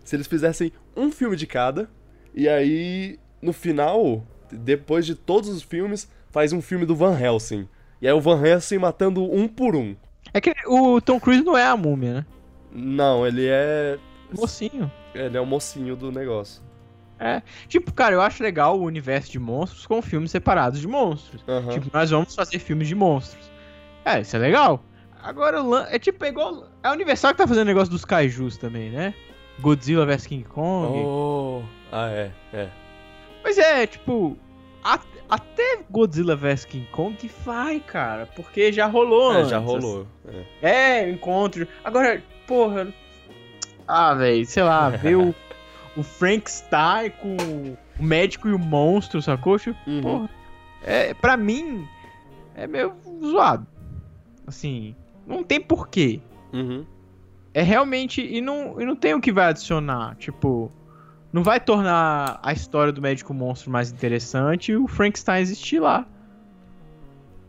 Se 0.04 0.16
eles 0.16 0.28
fizessem 0.28 0.72
um 0.96 1.12
filme 1.12 1.36
de 1.36 1.46
cada, 1.46 1.90
e 2.34 2.48
aí, 2.48 3.20
no 3.42 3.52
final, 3.54 4.24
depois 4.52 5.06
de 5.06 5.16
todos 5.16 5.50
os 5.50 5.62
filmes, 5.62 6.08
faz 6.32 6.54
um 6.54 6.62
filme 6.62 6.86
do 6.86 6.96
Van 6.96 7.20
Helsing. 7.20 7.68
E 8.02 8.08
aí 8.08 8.14
o 8.14 8.22
Van 8.22 8.42
Helsing 8.46 8.78
matando 8.80 9.24
um 9.24 9.48
por 9.48 9.76
um. 9.76 9.96
É 10.34 10.40
que 10.42 10.54
o 10.68 11.02
Tom 11.02 11.20
Cruise 11.20 11.44
não 11.44 11.58
é 11.58 11.66
a 11.66 11.76
múmia, 11.76 12.14
né? 12.14 12.26
Não, 12.72 13.28
ele 13.28 13.48
é. 13.50 13.98
Mocinho. 14.38 14.90
Ele 15.14 15.38
é 15.38 15.42
o 15.42 15.46
mocinho 15.46 15.96
do 15.96 16.12
negócio. 16.12 16.62
É. 17.20 17.42
Tipo, 17.68 17.94
cara, 17.94 18.16
eu 18.16 18.22
acho 18.22 18.42
legal 18.42 18.80
o 18.80 18.84
universo 18.84 19.32
de 19.32 19.38
monstros 19.40 19.86
com 19.86 20.02
filmes 20.02 20.32
separados 20.32 20.80
de 20.80 20.88
monstros. 20.88 21.44
Aham. 21.48 21.70
Tipo, 21.74 21.90
nós 21.94 22.10
vamos 22.10 22.34
fazer 22.34 22.58
filmes 22.60 22.88
de 22.88 22.96
monstros. 22.96 23.52
É, 24.06 24.22
isso 24.22 24.36
é 24.36 24.40
legal. 24.40 24.84
Agora, 25.22 25.62
o 25.62 25.78
é 25.78 26.00
tipo, 26.00 26.24
é 26.26 26.30
igual. 26.30 26.68
É 26.82 26.88
a 26.88 26.92
Universal 26.94 27.32
que 27.32 27.38
tá 27.38 27.48
fazendo 27.48 27.68
negócio 27.68 27.92
dos 27.92 28.04
kaijus 28.06 28.58
também, 28.58 28.90
né? 28.90 29.14
Godzilla 29.60 30.06
vs 30.06 30.26
King 30.26 30.44
Kong. 30.46 30.98
Oh. 31.06 31.62
Ah, 31.92 32.10
é, 32.10 32.32
é. 32.54 32.70
Mas 33.44 33.58
é, 33.60 33.86
tipo. 33.86 34.36
a- 34.84 35.00
até 35.32 35.80
Godzilla 35.90 36.36
vs 36.36 36.66
King 36.66 36.86
Kong 36.92 37.18
vai, 37.46 37.80
cara. 37.80 38.28
Porque 38.36 38.72
já 38.72 38.86
rolou. 38.86 39.34
É, 39.34 39.38
antes, 39.38 39.50
já 39.50 39.58
rolou. 39.58 40.06
É. 40.62 41.00
É, 41.02 41.10
encontro. 41.10 41.68
Agora, 41.84 42.22
porra. 42.46 42.88
Ah, 43.88 44.14
velho, 44.14 44.46
sei 44.46 44.62
lá, 44.64 44.90
ver 44.92 45.16
o, 45.16 45.34
o 45.98 46.04
Frankenstein 46.04 47.10
com 47.12 47.36
o 48.00 48.04
médico 48.04 48.48
e 48.48 48.54
o 48.54 48.60
monstro, 48.60 49.22
sacou? 49.22 49.58
Tipo, 49.58 49.78
Uhum. 49.88 50.02
porra. 50.02 50.30
É, 50.84 51.14
pra 51.14 51.38
mim, 51.38 51.88
é 52.56 52.68
meio 52.68 52.94
zoado. 53.24 53.66
Assim, 54.48 54.96
não 55.26 55.44
tem 55.44 55.62
porquê. 55.62 56.20
Uhum. 56.52 56.86
É 57.54 57.62
realmente. 57.62 58.22
E 58.22 58.42
não, 58.42 58.80
e 58.82 58.86
não 58.86 58.96
tem 58.96 59.14
o 59.14 59.22
que 59.22 59.32
vai 59.32 59.46
adicionar. 59.50 60.16
Tipo, 60.16 60.72
não 61.32 61.44
vai 61.44 61.60
tornar 61.60 62.40
a 62.44 62.52
história 62.52 62.92
do 62.92 63.02
médico 63.02 63.34
monstro 63.34 63.72
mais 63.72 63.92
interessante 63.92 64.72
e 64.72 64.76
o 64.76 64.88
Frankenstein 64.88 65.42
existir 65.42 65.80
lá. 65.80 66.06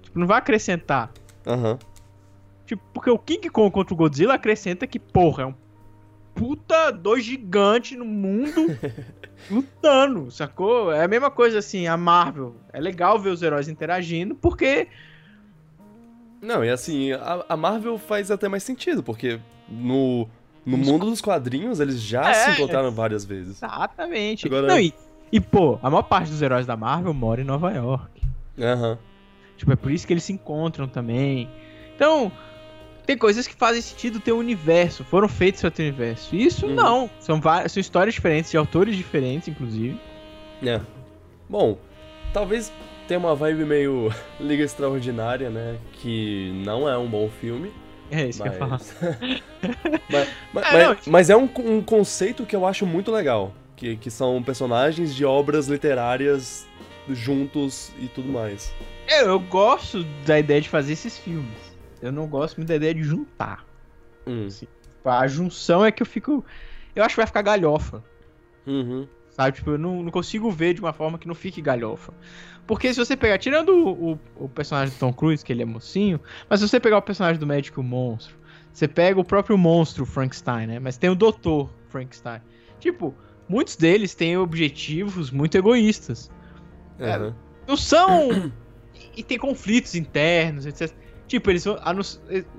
Tipo, 0.03 0.19
não 0.19 0.27
vai 0.27 0.39
acrescentar. 0.39 1.11
Aham. 1.47 1.79
Tipo, 2.65 2.83
porque 2.95 3.11
o 3.11 3.19
King 3.19 3.49
Kong 3.51 3.73
contra 3.73 3.93
o 3.93 3.97
Godzilla 3.97 4.35
acrescenta 4.35 4.87
que, 4.87 4.99
porra, 4.99 5.43
é 5.43 5.47
um 5.47 5.55
puta 6.35 6.91
dois 6.91 7.25
gigantes 7.25 7.99
no 7.99 8.05
mundo 8.05 8.67
lutando, 9.51 10.31
sacou? 10.31 10.93
É 10.93 11.05
a 11.05 11.09
mesma 11.09 11.31
coisa 11.31 11.59
assim, 11.59 11.87
a 11.87 11.97
Marvel. 11.97 12.55
É 12.73 12.81
legal 12.81 13.19
ver 13.19 13.31
os 13.31 13.43
heróis 13.43 13.69
interagindo, 13.69 14.35
porque. 14.35 14.89
Não, 16.41 16.65
e 16.65 16.71
assim, 16.71 17.13
a, 17.13 17.45
a 17.49 17.57
Marvel 17.57 17.99
faz 17.99 18.31
até 18.31 18.49
mais 18.49 18.63
sentido, 18.63 19.03
porque 19.03 19.41
no, 19.69 20.29
no 20.65 20.77
Nos 20.77 20.87
mundo 20.89 21.07
dos 21.07 21.21
quadrinhos 21.21 21.81
eles 21.81 22.01
já 22.01 22.29
É. 22.31 22.35
se 22.35 22.51
encontraram 22.53 22.91
várias 22.93 23.25
vezes. 23.25 23.57
Exatamente. 23.59 24.47
Agora- 24.47 24.67
Não, 24.69 24.79
e, 24.81 24.95
e, 25.33 25.41
pô, 25.41 25.79
a 25.83 25.91
maior 25.91 26.03
parte 26.03 26.31
dos 26.31 26.41
heróis 26.43 26.67
da 26.67 26.77
Marvel 26.77 27.13
mora 27.13 27.41
em 27.41 27.45
Nova 27.45 27.71
York. 27.73 28.23
Aham. 28.61 28.99
Tipo, 29.57 29.73
é 29.73 29.77
por 29.77 29.91
isso 29.91 30.07
que 30.07 30.13
eles 30.13 30.25
se 30.25 30.33
encontram 30.33 30.87
também. 30.89 31.49
Então, 31.95 32.31
tem 33.07 33.17
coisas 33.17 33.47
que 33.47 33.55
fazem 33.55 33.81
sentido 33.83 34.19
ter 34.21 34.33
um 34.33 34.39
universo, 34.39 35.05
foram 35.05 35.29
feitos 35.29 35.61
pra 35.61 35.71
ter 35.71 35.83
um 35.83 35.87
universo. 35.87 36.35
Isso 36.35 36.67
Uhum. 36.67 36.75
não. 36.75 37.11
São, 37.21 37.41
várias, 37.41 37.73
são 37.73 37.81
histórias 37.81 38.15
diferentes, 38.15 38.51
de 38.51 38.57
autores 38.57 38.97
diferentes, 38.97 39.49
inclusive. 39.49 40.01
É. 40.65 40.81
Bom, 41.49 41.77
talvez 42.33 42.73
tenha 43.09 43.19
uma 43.21 43.35
vibe 43.35 43.65
meio 43.65 44.11
Liga 44.41 44.63
Extraordinária, 44.65 45.51
né? 45.51 45.77
Que 45.95 46.53
não 46.65 46.89
é 46.89 46.97
um 46.97 47.09
bom 47.09 47.29
filme. 47.29 47.71
É 48.11 48.27
isso 48.29 48.43
que 48.43 48.49
eu 48.49 48.53
ia 48.53 48.59
falar. 48.59 48.79
Mas... 48.79 48.95
mas, 50.11 50.29
mas, 50.53 50.75
É, 50.75 50.89
mas- 50.89 51.07
mas 51.07 51.31
é 51.31 51.37
um, 51.37 51.49
um 51.59 51.83
conceito 51.83 52.45
que 52.45 52.55
eu 52.55 52.67
acho 52.67 52.85
muito 52.87 53.11
legal. 53.11 53.53
Que, 53.77 53.97
que 53.97 54.11
são 54.11 54.43
personagens 54.43 55.15
de 55.15 55.25
obras 55.25 55.67
literárias 55.67 56.67
juntos 57.09 57.91
e 57.99 58.07
tudo 58.09 58.29
mais. 58.29 58.73
Eu, 59.09 59.27
eu 59.29 59.41
gosto 59.41 60.05
da 60.25 60.39
ideia 60.39 60.61
de 60.61 60.69
fazer 60.69 60.93
esses 60.93 61.19
filmes. 61.19 61.51
Eu 62.01 62.13
não 62.13 62.27
gosto 62.27 62.57
muito 62.59 62.69
da 62.69 62.77
ideia 62.77 62.95
de 62.95 63.03
juntar. 63.03 63.65
Hum. 64.27 64.49
A 65.05 65.27
junção 65.27 65.85
é 65.85 65.91
que 65.91 66.03
eu 66.03 66.07
fico. 66.07 66.45
Eu 66.95 67.03
acho 67.05 67.15
que 67.15 67.21
vai 67.21 67.27
ficar 67.27 67.43
galhofa. 67.43 68.05
Uhum. 68.67 69.09
Sabe? 69.31 69.57
Tipo, 69.57 69.71
eu 69.71 69.79
não, 69.79 70.03
não 70.03 70.11
consigo 70.13 70.51
ver 70.51 70.75
de 70.75 70.81
uma 70.81 70.93
forma 70.93 71.19
que 71.19 71.27
não 71.27 71.35
fique 71.35 71.61
galhofa. 71.61 72.13
Porque 72.67 72.93
se 72.93 72.99
você 72.99 73.17
pegar, 73.17 73.39
tirando 73.39 73.71
o, 73.71 74.13
o, 74.13 74.19
o 74.45 74.49
personagem 74.49 74.95
do 74.95 74.99
Tom 74.99 75.13
Cruise, 75.13 75.45
que 75.45 75.53
ele 75.53 75.63
é 75.63 75.65
mocinho, 75.65 76.21
mas 76.49 76.61
se 76.61 76.69
você 76.69 76.79
pegar 76.79 76.99
o 76.99 77.03
personagem 77.03 77.39
do 77.39 77.47
médico 77.47 77.83
monstro, 77.83 78.37
você 78.73 78.89
pega 78.89 79.21
o 79.21 79.25
próprio 79.25 79.59
monstro 79.59 80.07
Frankenstein, 80.07 80.67
né? 80.67 80.79
Mas 80.79 80.97
tem 80.97 81.11
o 81.11 81.15
doutor 81.15 81.71
Frankenstein. 81.89 82.41
Tipo, 82.81 83.15
muitos 83.49 83.77
deles 83.77 84.15
têm 84.15 84.37
objetivos 84.37 85.31
muito 85.31 85.57
egoístas. 85.57 86.31
É. 86.99 87.33
Não 87.67 87.77
são. 87.77 88.53
e, 89.17 89.23
tem 89.23 89.39
conflitos 89.39 89.95
internos, 89.95 90.65
etc. 90.65 90.93
Tipo, 91.27 91.51
eles 91.51 91.65
vão. 91.65 91.79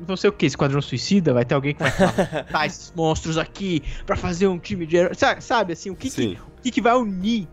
não, 0.08 0.18
ser 0.18 0.28
o 0.28 0.32
quê? 0.32 0.46
Esquadrão 0.46 0.82
Suicida? 0.82 1.34
Vai 1.34 1.46
ter 1.46 1.56
alguém 1.56 1.74
que 1.74 1.82
vai 1.82 1.92
falar, 1.92 2.44
tá 2.52 2.66
esses 2.66 2.94
monstros 2.96 3.38
aqui 3.38 3.82
pra 4.06 4.16
fazer 4.16 4.48
um 4.48 4.60
time 4.60 4.86
de. 4.86 4.98
Sabe, 5.16 5.44
sabe, 5.44 5.74
assim, 5.74 5.90
o 5.90 5.96
que, 5.96 6.10
que, 6.10 6.38
o 6.58 6.62
que, 6.62 6.72
que 6.72 6.82
vai 6.82 6.96
unir 6.96 7.48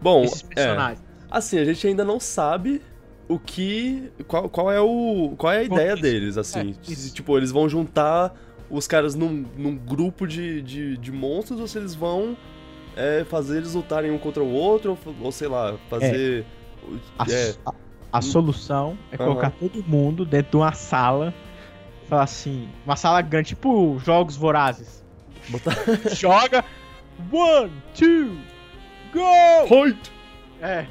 Bom, 0.00 0.24
esses 0.24 0.42
é, 0.42 0.54
personagens? 0.54 1.07
Assim, 1.30 1.58
a 1.58 1.64
gente 1.64 1.86
ainda 1.86 2.04
não 2.04 2.18
sabe 2.20 2.80
o 3.28 3.38
que. 3.38 4.10
Qual, 4.26 4.48
qual 4.48 4.70
é 4.72 4.80
o. 4.80 5.34
Qual 5.36 5.52
é 5.52 5.58
a 5.58 5.62
ideia 5.62 5.90
Conflito. 5.96 6.02
deles, 6.02 6.38
assim. 6.38 6.74
É, 6.88 7.10
tipo, 7.12 7.36
eles 7.36 7.50
vão 7.50 7.68
juntar 7.68 8.34
os 8.70 8.86
caras 8.86 9.14
num, 9.14 9.44
num 9.56 9.76
grupo 9.76 10.26
de, 10.26 10.60
de, 10.62 10.96
de 10.98 11.12
monstros 11.12 11.58
ou 11.60 11.66
se 11.66 11.78
eles 11.78 11.94
vão 11.94 12.36
é, 12.96 13.24
fazer 13.24 13.58
eles 13.58 13.74
lutarem 13.74 14.10
um 14.10 14.18
contra 14.18 14.42
o 14.42 14.50
outro, 14.52 14.98
ou, 15.06 15.14
ou 15.26 15.32
sei 15.32 15.48
lá, 15.48 15.76
fazer. 15.88 16.44
A, 17.18 17.24
É, 17.30 17.54
a- 17.66 17.72
a 18.10 18.22
solução 18.22 18.96
é 19.12 19.16
colocar 19.18 19.50
todo 19.50 19.84
mundo 19.86 20.24
dentro 20.24 20.52
de 20.52 20.56
uma 20.56 20.72
sala. 20.72 21.34
Falar 22.08 22.22
assim, 22.22 22.66
uma 22.86 22.96
sala 22.96 23.20
grande, 23.20 23.48
tipo 23.48 23.98
jogos 23.98 24.34
vorazes. 24.34 25.04
botar. 25.50 25.74
Joga. 26.16 26.64
One, 27.30 27.70
two, 27.94 28.38
go! 29.12 29.74
Hoit! 29.74 30.10
É. 30.62 30.86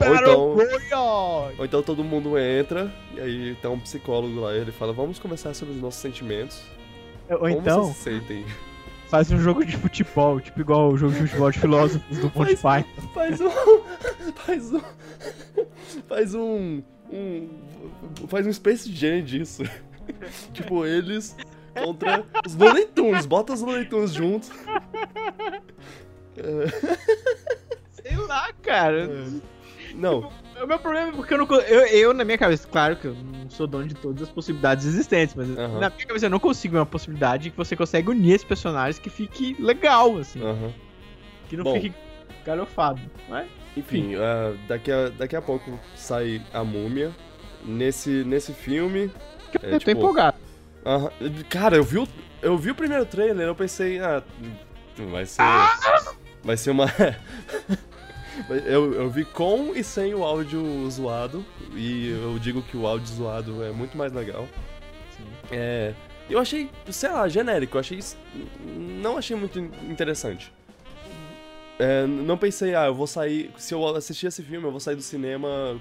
Ou 0.00 0.14
então- 0.14 0.54
Royale! 0.54 1.54
Ou 1.58 1.64
então 1.64 1.82
todo 1.82 2.02
mundo 2.04 2.38
entra, 2.38 2.92
e 3.14 3.20
aí 3.20 3.54
tem 3.60 3.70
um 3.70 3.78
psicólogo 3.80 4.40
lá, 4.40 4.54
e 4.54 4.58
ele 4.60 4.72
fala, 4.72 4.92
vamos 4.92 5.18
conversar 5.18 5.54
sobre 5.54 5.74
os 5.74 5.80
nossos 5.80 6.00
sentimentos. 6.00 6.60
Ou 7.30 7.38
Como 7.38 7.50
então, 7.50 7.84
vocês 7.84 7.96
se 7.96 8.02
sentem? 8.28 8.44
faz 9.08 9.30
um 9.30 9.38
jogo 9.38 9.64
de 9.64 9.76
futebol, 9.76 10.40
tipo 10.40 10.60
igual 10.60 10.90
o 10.90 10.96
jogo 10.96 11.12
de 11.12 11.20
futebol 11.20 11.50
de 11.50 11.58
filósofos 11.60 12.18
do 12.18 12.32
Monty 12.34 12.56
Faz- 12.56 12.84
Python. 12.84 13.08
Faz 13.14 13.40
um. 13.40 13.50
Faz 14.34 14.72
um. 14.72 14.80
Faz 16.08 16.34
um. 16.34 16.82
um 17.12 17.48
faz 18.28 18.46
um 18.46 18.52
Space 18.52 18.90
Jam 18.92 19.22
disso. 19.22 19.62
tipo, 20.52 20.84
eles 20.84 21.36
contra 21.80 22.24
os 22.44 22.54
Looney 22.56 22.86
Tunes. 22.86 23.24
Bota 23.26 23.52
os 23.52 23.60
Looney 23.62 23.84
Tunes 23.86 24.12
juntos. 24.12 24.50
Sei 27.92 28.16
lá, 28.16 28.52
cara. 28.62 29.08
Não, 29.94 30.30
O 30.62 30.66
meu 30.66 30.78
problema 30.78 31.08
é 31.08 31.12
porque 31.12 31.34
eu 31.34 31.38
não. 31.38 31.46
Eu, 31.62 31.86
eu, 31.86 32.14
na 32.14 32.24
minha 32.24 32.36
cabeça, 32.38 32.66
claro 32.68 32.96
que 32.96 33.06
eu 33.06 33.14
não 33.14 33.48
sou 33.48 33.66
dono 33.66 33.86
de 33.86 33.94
todas 33.94 34.22
as 34.22 34.28
possibilidades 34.28 34.84
existentes, 34.86 35.34
mas 35.34 35.48
Aham. 35.50 35.78
na 35.80 35.90
minha 35.90 36.06
cabeça 36.06 36.26
eu 36.26 36.30
não 36.30 36.40
consigo 36.40 36.72
ver 36.72 36.78
uma 36.80 36.86
possibilidade 36.86 37.50
que 37.50 37.56
você 37.56 37.76
consegue 37.76 38.10
unir 38.10 38.32
esses 38.34 38.46
personagens 38.46 38.98
que 38.98 39.08
fique 39.10 39.56
legal, 39.60 40.18
assim. 40.18 40.40
aham. 40.44 40.72
Que 41.48 41.56
não 41.56 41.64
Bom. 41.64 41.74
fique 41.74 41.92
galhofado. 42.44 43.00
Mas, 43.28 43.46
Enfim, 43.76 44.14
ah, 44.16 44.54
daqui, 44.68 44.90
a, 44.90 45.08
daqui 45.10 45.36
a 45.36 45.42
pouco 45.42 45.78
sai 45.94 46.42
a 46.52 46.62
múmia. 46.64 47.12
Nesse, 47.64 48.24
nesse 48.24 48.52
filme. 48.52 49.10
eu 49.54 49.60
É, 49.62 49.70
tô 49.72 49.78
tipo, 49.78 49.90
empolgado. 49.92 50.36
aham. 50.84 51.10
Cara, 51.48 51.76
eu 51.76 51.84
vi, 51.84 51.98
o, 51.98 52.08
eu 52.42 52.58
vi 52.58 52.70
o 52.70 52.74
primeiro 52.74 53.06
trailer, 53.06 53.46
eu 53.46 53.54
pensei, 53.54 53.98
ah, 54.00 54.22
vai 55.10 55.24
ser. 55.24 55.42
Vai 56.42 56.56
ser 56.58 56.70
uma. 56.72 56.86
eu, 58.66 58.92
eu 58.94 59.10
vi 59.10 59.24
com 59.24 59.72
e 59.74 59.82
sem 59.84 60.14
o 60.14 60.24
áudio 60.24 60.88
zoado. 60.90 61.44
E 61.74 62.08
eu 62.10 62.38
digo 62.38 62.62
que 62.62 62.76
o 62.76 62.86
áudio 62.86 63.06
zoado 63.08 63.62
é 63.64 63.70
muito 63.70 63.96
mais 63.96 64.12
legal. 64.12 64.46
É. 65.50 65.92
Eu 66.28 66.38
achei, 66.38 66.70
sei 66.90 67.10
lá, 67.10 67.28
genérico. 67.28 67.76
Eu 67.76 67.80
achei. 67.80 67.98
Não 68.76 69.18
achei 69.18 69.36
muito 69.36 69.58
interessante. 69.58 70.52
É, 71.78 72.06
não 72.06 72.38
pensei, 72.38 72.74
ah, 72.74 72.86
eu 72.86 72.94
vou 72.94 73.06
sair. 73.06 73.50
Se 73.58 73.74
eu 73.74 73.86
assistir 73.96 74.26
esse 74.28 74.42
filme, 74.42 74.66
eu 74.66 74.70
vou 74.70 74.80
sair 74.80 74.96
do 74.96 75.02
cinema 75.02 75.80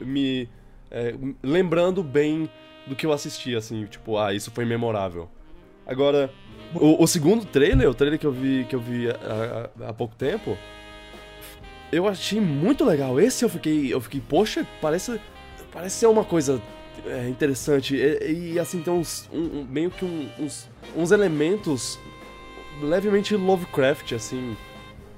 me. 0.00 0.48
é, 0.90 1.14
lembrando 1.42 2.02
bem 2.02 2.48
do 2.86 2.94
que 2.96 3.04
eu 3.06 3.12
assisti, 3.12 3.54
assim, 3.54 3.84
tipo, 3.86 4.16
ah, 4.18 4.32
isso 4.32 4.50
foi 4.50 4.64
memorável. 4.64 5.28
Agora, 5.86 6.32
o, 6.74 7.02
o 7.02 7.06
segundo 7.06 7.44
trailer, 7.44 7.88
o 7.88 7.94
trailer 7.94 8.18
que 8.18 8.26
eu 8.26 8.32
vi, 8.32 8.64
que 8.68 8.74
eu 8.74 8.80
vi 8.80 9.08
há- 9.10 9.88
há 9.88 9.92
pouco 9.92 10.14
tempo, 10.16 10.56
eu 11.92 12.08
achei 12.08 12.40
muito 12.40 12.84
legal. 12.84 13.20
Esse 13.20 13.44
eu 13.44 13.48
fiquei, 13.48 13.92
eu 13.92 14.00
fiquei, 14.00 14.20
poxa, 14.20 14.66
parece, 14.80 15.20
parece 15.70 15.96
ser 15.96 16.06
uma 16.06 16.24
coisa 16.24 16.60
é, 17.06 17.28
interessante. 17.28 17.94
E, 17.94 18.52
e, 18.54 18.58
assim, 18.58 18.82
tem 18.82 18.92
uns, 18.92 19.28
um- 19.32 19.64
meio 19.64 19.90
que 19.90 20.04
um- 20.04 20.28
uns, 20.38 20.68
uns 20.96 21.10
elementos 21.12 21.98
levemente 22.80 23.36
Lovecraft, 23.36 24.12
assim, 24.14 24.56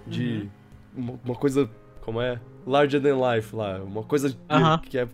de 0.07 0.51
uma, 0.95 1.19
uma 1.25 1.35
coisa, 1.35 1.71
como 2.03 2.21
é? 2.21 2.41
Larger 2.67 3.01
than 3.01 3.17
life 3.35 3.55
lá, 3.55 3.79
uma 3.83 4.03
coisa 4.03 4.31
que, 4.31 4.37
Aham. 4.51 4.79
que 4.81 4.99
é 4.99 5.07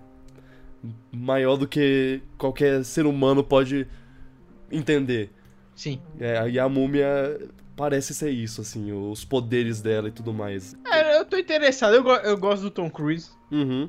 maior 1.12 1.56
do 1.56 1.66
que 1.68 2.22
qualquer 2.38 2.84
ser 2.84 3.04
humano 3.06 3.42
pode 3.44 3.86
entender. 4.70 5.30
Sim. 5.74 6.00
É, 6.18 6.48
e 6.48 6.58
a 6.58 6.68
múmia 6.68 7.38
parece 7.76 8.14
ser 8.14 8.30
isso, 8.30 8.60
assim, 8.60 8.92
os 8.92 9.24
poderes 9.24 9.80
dela 9.80 10.08
e 10.08 10.12
tudo 10.12 10.32
mais. 10.32 10.74
É, 10.92 11.18
eu 11.18 11.24
tô 11.24 11.36
interessado, 11.36 11.94
eu, 11.94 12.02
go- 12.02 12.12
eu 12.16 12.36
gosto 12.36 12.62
do 12.62 12.70
Tom 12.70 12.90
Cruise. 12.90 13.30
Uhum. 13.50 13.88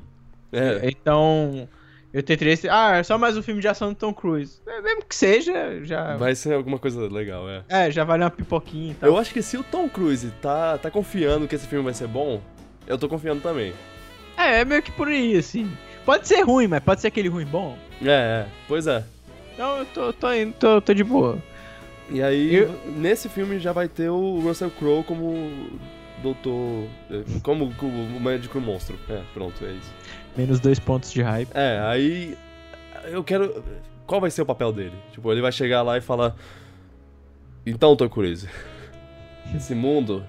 É, 0.52 0.88
Então, 0.88 1.68
eu 2.12 2.22
tenho 2.22 2.34
interesse. 2.36 2.68
Ah, 2.68 2.96
é 2.96 3.02
só 3.02 3.16
mais 3.18 3.36
um 3.36 3.42
filme 3.42 3.60
de 3.60 3.68
ação 3.68 3.90
do 3.90 3.94
Tom 3.94 4.12
Cruise. 4.12 4.60
É, 4.66 4.80
mesmo 4.82 5.04
que 5.04 5.14
seja, 5.14 5.84
já. 5.84 6.16
vai 6.16 6.34
ser 6.34 6.54
alguma 6.54 6.78
coisa 6.78 7.00
legal, 7.08 7.48
é. 7.48 7.64
É, 7.68 7.90
já 7.90 8.04
vale 8.04 8.22
uma 8.24 8.30
pipoquinha 8.30 8.92
e 8.92 8.94
tal. 8.94 9.08
Eu 9.08 9.16
acho 9.16 9.32
que 9.32 9.42
se 9.42 9.56
o 9.56 9.62
Tom 9.64 9.88
Cruise 9.88 10.30
tá, 10.42 10.76
tá 10.78 10.90
confiando 10.90 11.48
que 11.48 11.54
esse 11.54 11.66
filme 11.66 11.84
vai 11.84 11.94
ser 11.94 12.06
bom, 12.08 12.40
eu 12.86 12.98
tô 12.98 13.08
confiando 13.08 13.40
também. 13.40 13.72
É, 14.36 14.60
é 14.60 14.64
meio 14.64 14.82
que 14.82 14.92
por 14.92 15.08
aí, 15.08 15.36
assim. 15.36 15.70
Pode 16.04 16.26
ser 16.26 16.40
ruim, 16.42 16.66
mas 16.66 16.82
pode 16.82 17.00
ser 17.00 17.08
aquele 17.08 17.28
ruim 17.28 17.46
bom. 17.46 17.78
É, 18.02 18.44
é, 18.44 18.46
pois 18.66 18.86
é. 18.86 19.04
Então 19.54 19.78
eu 19.78 19.86
tô, 19.86 20.12
tô 20.12 20.32
indo, 20.32 20.52
tô, 20.54 20.80
tô 20.80 20.92
de 20.94 21.04
boa. 21.04 21.38
E 22.10 22.22
aí, 22.22 22.54
Eu- 22.54 22.72
nesse 22.96 23.28
filme 23.28 23.58
já 23.58 23.72
vai 23.72 23.88
ter 23.88 24.10
o 24.10 24.40
Russell 24.40 24.70
Crowe 24.70 25.02
como 25.04 25.68
doutor. 26.22 26.86
eh, 27.10 27.24
como 27.42 27.64
o 27.66 28.20
médico 28.20 28.60
monstro. 28.60 28.98
É, 29.08 29.22
pronto, 29.32 29.64
é 29.64 29.72
isso. 29.72 29.92
Menos 30.36 30.60
dois 30.60 30.78
pontos 30.78 31.12
de 31.12 31.22
hype. 31.22 31.48
É, 31.54 31.80
aí. 31.84 32.36
Eu 33.04 33.24
quero. 33.24 33.62
Qual 34.06 34.20
vai 34.20 34.30
ser 34.30 34.42
o 34.42 34.46
papel 34.46 34.72
dele? 34.72 34.94
Tipo, 35.12 35.32
ele 35.32 35.40
vai 35.40 35.52
chegar 35.52 35.82
lá 35.82 35.96
e 35.96 36.00
falar. 36.00 36.34
Então, 37.64 37.94
Tom 37.96 38.08
Cruise, 38.08 38.48
esse 39.54 39.74
mundo 39.74 40.24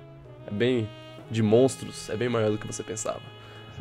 é 0.47 0.51
bem. 0.51 0.87
de 1.31 1.41
monstros, 1.41 2.09
é 2.09 2.15
bem 2.15 2.29
maior 2.29 2.51
do 2.51 2.57
que 2.59 2.67
você 2.67 2.83
pensava. 2.83 3.21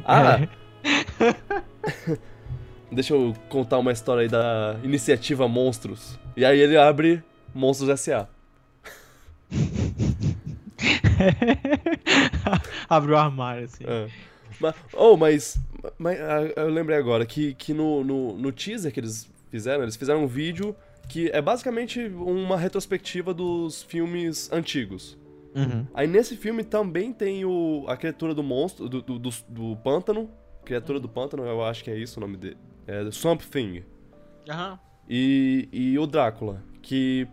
Ah! 0.04 0.38
É. 0.40 0.48
Deixa 2.90 3.14
eu 3.14 3.34
contar 3.48 3.78
uma 3.78 3.92
história 3.92 4.22
aí 4.22 4.28
da 4.28 4.76
iniciativa 4.82 5.46
Monstros. 5.48 6.18
E 6.36 6.44
aí 6.44 6.58
ele 6.58 6.76
abre 6.76 7.22
Monstros 7.54 7.90
S.A. 7.90 8.28
Abre 12.88 13.12
o 13.12 13.16
armário, 13.16 13.64
assim. 13.64 13.84
É. 13.86 14.08
Mas, 14.60 14.74
oh, 14.94 15.16
mas, 15.16 15.58
mas 15.98 16.20
ah, 16.20 16.52
eu 16.56 16.68
lembrei 16.68 16.98
agora 16.98 17.24
que, 17.26 17.54
que 17.54 17.72
no, 17.72 18.04
no, 18.04 18.36
no 18.36 18.52
teaser 18.52 18.92
que 18.92 19.00
eles 19.00 19.30
fizeram, 19.50 19.82
eles 19.82 19.96
fizeram 19.96 20.24
um 20.24 20.26
vídeo 20.26 20.76
que 21.08 21.30
é 21.30 21.42
basicamente 21.42 22.00
uma 22.00 22.56
retrospectiva 22.56 23.34
dos 23.34 23.82
filmes 23.82 24.50
antigos. 24.52 25.18
Uhum. 25.54 25.86
Aí 25.92 26.06
nesse 26.06 26.36
filme 26.36 26.64
também 26.64 27.12
tem 27.12 27.44
o, 27.44 27.84
a 27.86 27.96
criatura 27.96 28.34
do 28.34 28.42
monstro, 28.42 28.88
do, 28.88 29.02
do, 29.02 29.18
do, 29.18 29.30
do 29.48 29.76
pântano. 29.76 30.30
Criatura 30.64 31.00
do 31.00 31.08
pântano, 31.08 31.44
eu 31.44 31.62
acho 31.62 31.84
que 31.84 31.90
é 31.90 31.98
isso 31.98 32.18
o 32.18 32.20
nome 32.20 32.36
dele. 32.36 32.56
É 32.86 33.10
Swamp 33.10 33.42
Thing. 33.42 33.84
Aham. 34.48 34.78
E, 35.08 35.68
e 35.72 35.98
o 35.98 36.06
Drácula, 36.06 36.62
que. 36.80 37.26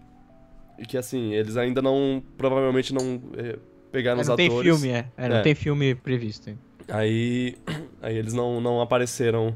Que 0.87 0.97
assim, 0.97 1.33
eles 1.33 1.57
ainda 1.57 1.81
não. 1.81 2.23
Provavelmente 2.37 2.93
não 2.93 3.21
é, 3.37 3.57
pegaram 3.91 4.21
os 4.21 4.27
não 4.27 4.35
tem 4.35 4.47
atores. 4.47 4.63
filme, 4.79 4.89
é. 4.93 5.05
É, 5.17 5.29
não 5.29 5.37
É. 5.37 5.41
tem 5.41 5.55
filme 5.55 5.95
previsto. 5.95 6.57
Aí, 6.87 7.55
aí 8.01 8.17
eles 8.17 8.33
não, 8.33 8.59
não 8.61 8.81
apareceram 8.81 9.55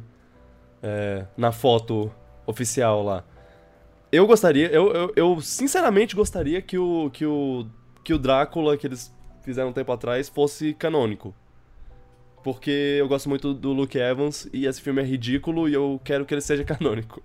é, 0.82 1.26
na 1.38 1.52
foto 1.52 2.12
oficial 2.46 3.04
lá. 3.04 3.24
Eu 4.12 4.28
gostaria, 4.28 4.68
eu, 4.68 4.92
eu, 4.94 5.14
eu 5.16 5.42
sinceramente 5.42 6.16
gostaria 6.16 6.62
que 6.62 6.78
o, 6.78 7.10
que, 7.12 7.26
o, 7.26 7.66
que 8.04 8.14
o 8.14 8.18
Drácula 8.20 8.78
que 8.78 8.86
eles 8.86 9.12
fizeram 9.42 9.70
um 9.70 9.74
tempo 9.74 9.92
atrás 9.92 10.30
fosse 10.30 10.74
canônico. 10.76 11.34
Porque 12.44 12.98
eu 13.00 13.08
gosto 13.08 13.30
muito 13.30 13.54
do 13.54 13.72
Luke 13.72 13.98
Evans 13.98 14.48
e 14.54 14.66
esse 14.68 14.82
filme 14.82 15.02
é 15.02 15.06
ridículo 15.06 15.68
e 15.68 15.74
eu 15.74 16.00
quero 16.04 16.26
que 16.26 16.34
ele 16.34 16.42
seja 16.42 16.62
canônico. 16.66 17.22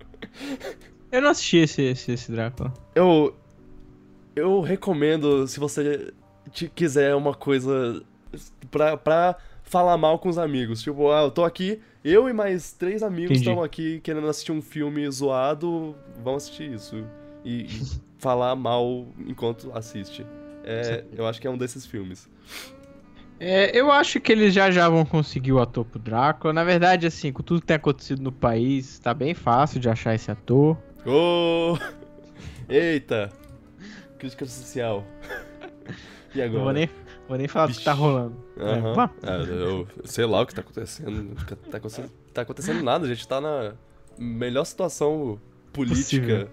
Eu 1.11 1.21
não 1.21 1.29
assisti 1.29 1.57
esse, 1.57 1.81
esse, 1.83 2.11
esse 2.13 2.31
Drácula. 2.31 2.73
Eu. 2.95 3.35
Eu 4.39 4.61
recomendo, 4.61 5.47
se 5.47 5.59
você 5.59 6.11
te- 6.51 6.69
quiser 6.69 7.15
uma 7.15 7.33
coisa 7.33 8.01
pra, 8.71 8.97
pra 8.97 9.35
falar 9.63 9.97
mal 9.97 10.17
com 10.19 10.29
os 10.29 10.37
amigos. 10.37 10.81
Tipo, 10.81 11.11
ah, 11.11 11.21
eu 11.23 11.31
tô 11.31 11.43
aqui, 11.43 11.79
eu 12.03 12.27
e 12.29 12.33
mais 12.33 12.71
três 12.73 13.03
amigos 13.03 13.37
estão 13.49 13.63
aqui 13.63 13.99
querendo 14.01 14.27
assistir 14.27 14.51
um 14.51 14.61
filme 14.61 15.09
zoado, 15.11 15.95
vamos 16.23 16.43
assistir 16.43 16.71
isso. 16.73 17.03
E, 17.45 17.63
e 17.65 17.81
falar 18.17 18.55
mal 18.55 19.07
enquanto 19.27 19.71
assiste. 19.73 20.25
É, 20.63 21.03
eu 21.15 21.25
acho 21.27 21.39
que 21.39 21.47
é 21.47 21.49
um 21.49 21.57
desses 21.57 21.85
filmes. 21.85 22.29
É, 23.39 23.71
eu 23.77 23.89
acho 23.89 24.19
que 24.19 24.31
eles 24.33 24.53
já 24.53 24.69
já 24.69 24.89
vão 24.89 25.05
conseguir 25.05 25.53
o 25.53 25.59
ator 25.59 25.85
pro 25.85 25.97
Drácula. 25.97 26.51
Na 26.51 26.63
verdade, 26.65 27.07
assim, 27.07 27.31
com 27.31 27.41
tudo 27.41 27.61
que 27.61 27.67
tem 27.67 27.77
acontecido 27.77 28.21
no 28.21 28.31
país, 28.33 28.99
tá 28.99 29.13
bem 29.13 29.33
fácil 29.33 29.79
de 29.79 29.87
achar 29.89 30.13
esse 30.13 30.29
ator. 30.29 30.77
Ô! 31.05 31.77
Eita! 32.67 33.29
Crítica 34.19 34.45
social. 34.45 35.03
E 36.35 36.43
agora? 36.43 36.57
Não 36.59 36.63
vou 36.65 36.73
nem, 36.73 36.89
vou 37.27 37.37
nem 37.39 37.47
falar 37.47 37.65
do 37.67 37.73
que 37.73 37.83
tá 37.83 37.91
rolando. 37.91 38.35
Aham. 38.55 39.09
É, 39.23 39.51
eu 39.51 39.87
sei 40.05 40.25
lá 40.27 40.41
o 40.41 40.45
que 40.45 40.53
tá 40.53 40.61
acontecendo. 40.61 41.35
Tá 41.71 41.77
acontecendo, 41.77 42.11
tá 42.31 42.41
acontecendo 42.43 42.83
nada, 42.83 43.05
a 43.05 43.07
gente 43.07 43.27
tá 43.27 43.41
na 43.41 43.73
melhor 44.15 44.63
situação 44.63 45.39
política, 45.73 46.21
Possível. 46.21 46.49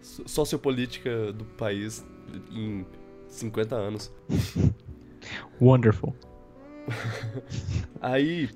so- 0.00 0.22
sociopolítica 0.26 1.30
do 1.30 1.44
país 1.44 2.02
em 2.50 2.86
50 3.28 3.76
anos. 3.76 4.10
Wonderful. 5.60 6.14
Aí, 8.00 8.48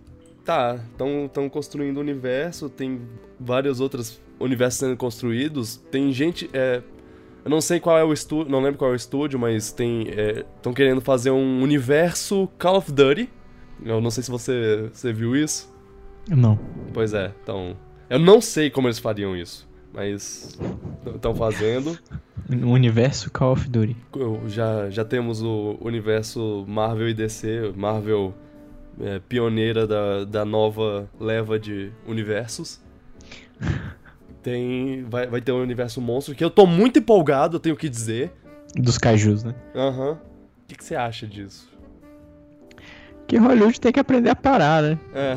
tá, 0.43 0.81
estão 1.27 1.49
construindo 1.51 1.99
o 1.99 2.01
universo, 2.01 2.71
tem 2.71 3.03
vários 3.39 3.79
outros 3.79 4.21
universos 4.41 4.81
sendo 4.81 4.97
construídos, 4.97 5.77
tem 5.91 6.11
gente. 6.13 6.49
É, 6.55 6.83
eu 7.47 7.51
não 7.51 7.61
sei 7.61 7.79
qual 7.79 7.97
é 7.97 8.03
o 8.03 8.13
estúdio, 8.13 8.51
não 8.51 8.61
lembro 8.61 8.77
qual 8.77 8.91
é 8.91 8.95
o 8.95 8.97
estúdio, 8.97 9.39
mas 9.39 9.71
tem. 9.71 10.09
Estão 10.57 10.73
querendo 10.73 11.01
fazer 11.01 11.31
um 11.31 11.63
universo 11.63 12.49
Call 12.59 12.79
of 12.79 12.91
Duty. 12.91 13.31
Eu 13.85 14.01
não 14.01 14.11
sei 14.11 14.25
se 14.25 14.31
você, 14.33 14.91
você 14.93 15.13
viu 15.13 15.37
isso. 15.37 15.73
Não. 16.29 16.59
Pois 16.93 17.15
é, 17.15 17.33
então. 17.41 17.77
Eu 18.11 18.19
não 18.19 18.41
sei 18.41 18.69
como 18.69 18.89
eles 18.89 18.99
fariam 18.99 19.37
isso, 19.37 19.69
mas 19.95 20.59
estão 21.15 21.37
fazendo. 21.37 21.97
No 22.49 22.73
universo 22.73 23.31
Call 23.31 23.53
of 23.53 23.71
Duty. 23.71 23.97
Já, 24.49 24.91
já 24.91 25.05
temos 25.05 25.41
o 25.41 25.79
universo 25.81 26.65
Marvel 26.67 27.09
e 27.09 27.15
DC, 27.15 27.73
Marvel 27.77 28.35
é, 29.01 29.21
pioneira 29.21 29.87
da, 29.87 30.25
da 30.25 30.45
nova 30.45 31.09
leva 31.21 31.61
de 31.61 31.93
universos. 32.09 32.81
Tem. 34.47 35.03
Vai, 35.03 35.27
vai 35.27 35.41
ter 35.41 35.51
um 35.51 35.61
universo 35.61 36.01
monstro 36.01 36.33
que 36.33 36.45
eu 36.45 36.49
tô 36.51 36.67
muito 36.69 37.01
empolgado, 37.01 37.57
eu 37.57 37.61
tenho 37.61 37.75
que 37.77 37.89
dizer. 37.89 38.31
Dos 38.77 38.97
kaijus, 38.97 39.43
né? 39.43 39.57
Aham. 39.75 40.13
O 40.13 40.19
que, 40.69 40.77
que 40.77 40.85
você 40.85 40.95
acha 40.95 41.27
disso? 41.27 41.69
Que 43.27 43.39
Hollywood 43.39 43.81
tem 43.81 43.91
que 43.91 43.99
aprender 43.99 44.31
a 44.31 44.37
parar, 44.37 44.85
né? 44.85 44.99
É. 45.13 45.37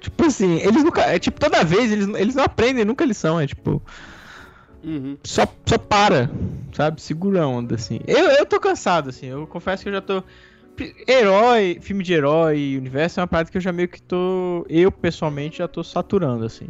Tipo 0.00 0.26
assim, 0.26 0.58
eles 0.58 0.84
nunca. 0.84 1.00
É 1.00 1.18
tipo, 1.18 1.40
toda 1.40 1.64
vez 1.64 1.90
eles, 1.90 2.06
eles 2.08 2.34
não 2.34 2.44
aprendem 2.44 2.84
nunca 2.84 3.04
a 3.04 3.06
lição. 3.06 3.40
É 3.40 3.46
tipo, 3.46 3.82
Uhum. 4.84 5.16
só, 5.24 5.46
só 5.64 5.78
para, 5.78 6.30
sabe? 6.74 7.00
Segura 7.00 7.42
a 7.42 7.46
onda, 7.48 7.76
assim. 7.76 8.00
Eu, 8.06 8.26
eu 8.32 8.44
tô 8.44 8.60
cansado, 8.60 9.08
assim. 9.08 9.28
Eu 9.28 9.46
confesso 9.46 9.82
que 9.82 9.88
eu 9.88 9.94
já 9.94 10.02
tô. 10.02 10.22
Herói, 11.08 11.78
filme 11.80 12.04
de 12.04 12.12
herói 12.12 12.76
universo 12.76 13.18
é 13.18 13.22
uma 13.22 13.26
parada 13.26 13.50
que 13.50 13.56
eu 13.56 13.62
já 13.62 13.72
meio 13.72 13.88
que 13.88 14.02
tô. 14.02 14.66
Eu, 14.68 14.92
pessoalmente, 14.92 15.56
já 15.58 15.66
tô 15.66 15.82
saturando, 15.82 16.44
assim. 16.44 16.68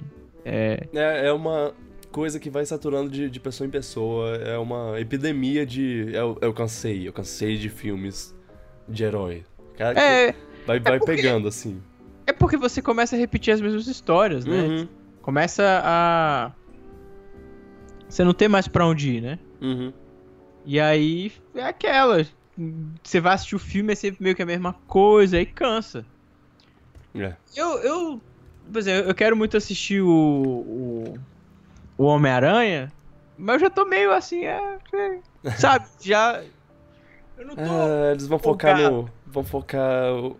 É. 0.48 0.86
É, 0.94 1.26
é 1.26 1.32
uma 1.32 1.74
coisa 2.12 2.38
que 2.38 2.48
vai 2.48 2.64
saturando 2.64 3.10
de, 3.10 3.28
de 3.28 3.40
pessoa 3.40 3.66
em 3.66 3.70
pessoa. 3.70 4.36
É 4.36 4.56
uma 4.56 5.00
epidemia 5.00 5.66
de. 5.66 6.08
Eu, 6.12 6.38
eu 6.40 6.54
cansei, 6.54 7.08
eu 7.08 7.12
cansei 7.12 7.56
de 7.56 7.68
filmes 7.68 8.32
de 8.88 9.02
herói. 9.02 9.44
Cara, 9.76 10.00
É, 10.00 10.32
vai, 10.64 10.78
vai 10.78 10.98
porque- 11.00 11.16
pegando, 11.16 11.48
assim. 11.48 11.82
é 12.26 12.32
porque 12.32 12.56
você 12.56 12.80
começa 12.80 13.16
a 13.16 13.18
repetir 13.18 13.52
as 13.52 13.60
mesmas 13.60 13.88
histórias, 13.88 14.44
né? 14.44 14.62
Uhum, 14.62 14.88
Começa 15.20 15.82
a. 15.84 16.52
Você 18.08 18.22
não 18.22 18.32
tem 18.32 18.48
mais 18.48 18.68
pra 18.68 18.86
onde 18.86 19.16
ir, 19.16 19.20
né? 19.20 19.38
uhum. 19.60 19.92
E 20.64 20.78
aí 20.80 21.32
é 21.54 21.64
aquela. 21.64 22.24
Você 23.02 23.20
vai 23.20 23.34
assistir 23.34 23.54
o 23.56 23.58
filme, 23.58 23.92
é 23.92 23.96
sempre 23.96 24.22
meio 24.22 24.34
que 24.34 24.42
a 24.42 24.46
mesma 24.46 24.72
coisa, 24.86 25.36
aí 25.36 25.44
cansa. 25.46 26.04
É. 27.14 27.34
Eu, 27.56 27.78
eu, 27.80 28.20
por 28.70 28.78
exemplo, 28.78 29.10
eu 29.10 29.14
quero 29.14 29.36
muito 29.36 29.56
assistir 29.56 30.00
o, 30.02 30.08
o, 30.08 31.14
o 31.98 32.04
Homem-Aranha, 32.04 32.92
mas 33.38 33.54
eu 33.54 33.60
já 33.60 33.70
tô 33.70 33.84
meio 33.84 34.12
assim, 34.12 34.44
é, 34.44 34.78
é, 34.94 35.50
sabe, 35.56 35.86
já, 36.00 36.42
eu 37.36 37.46
não 37.46 37.54
tô, 37.54 37.62
Ah, 37.62 38.10
eles 38.12 38.26
vão 38.26 38.38
focar 38.38 38.76
no. 38.76 39.10
Vão 39.26 39.44
focar 39.44 40.12
o- 40.14 40.36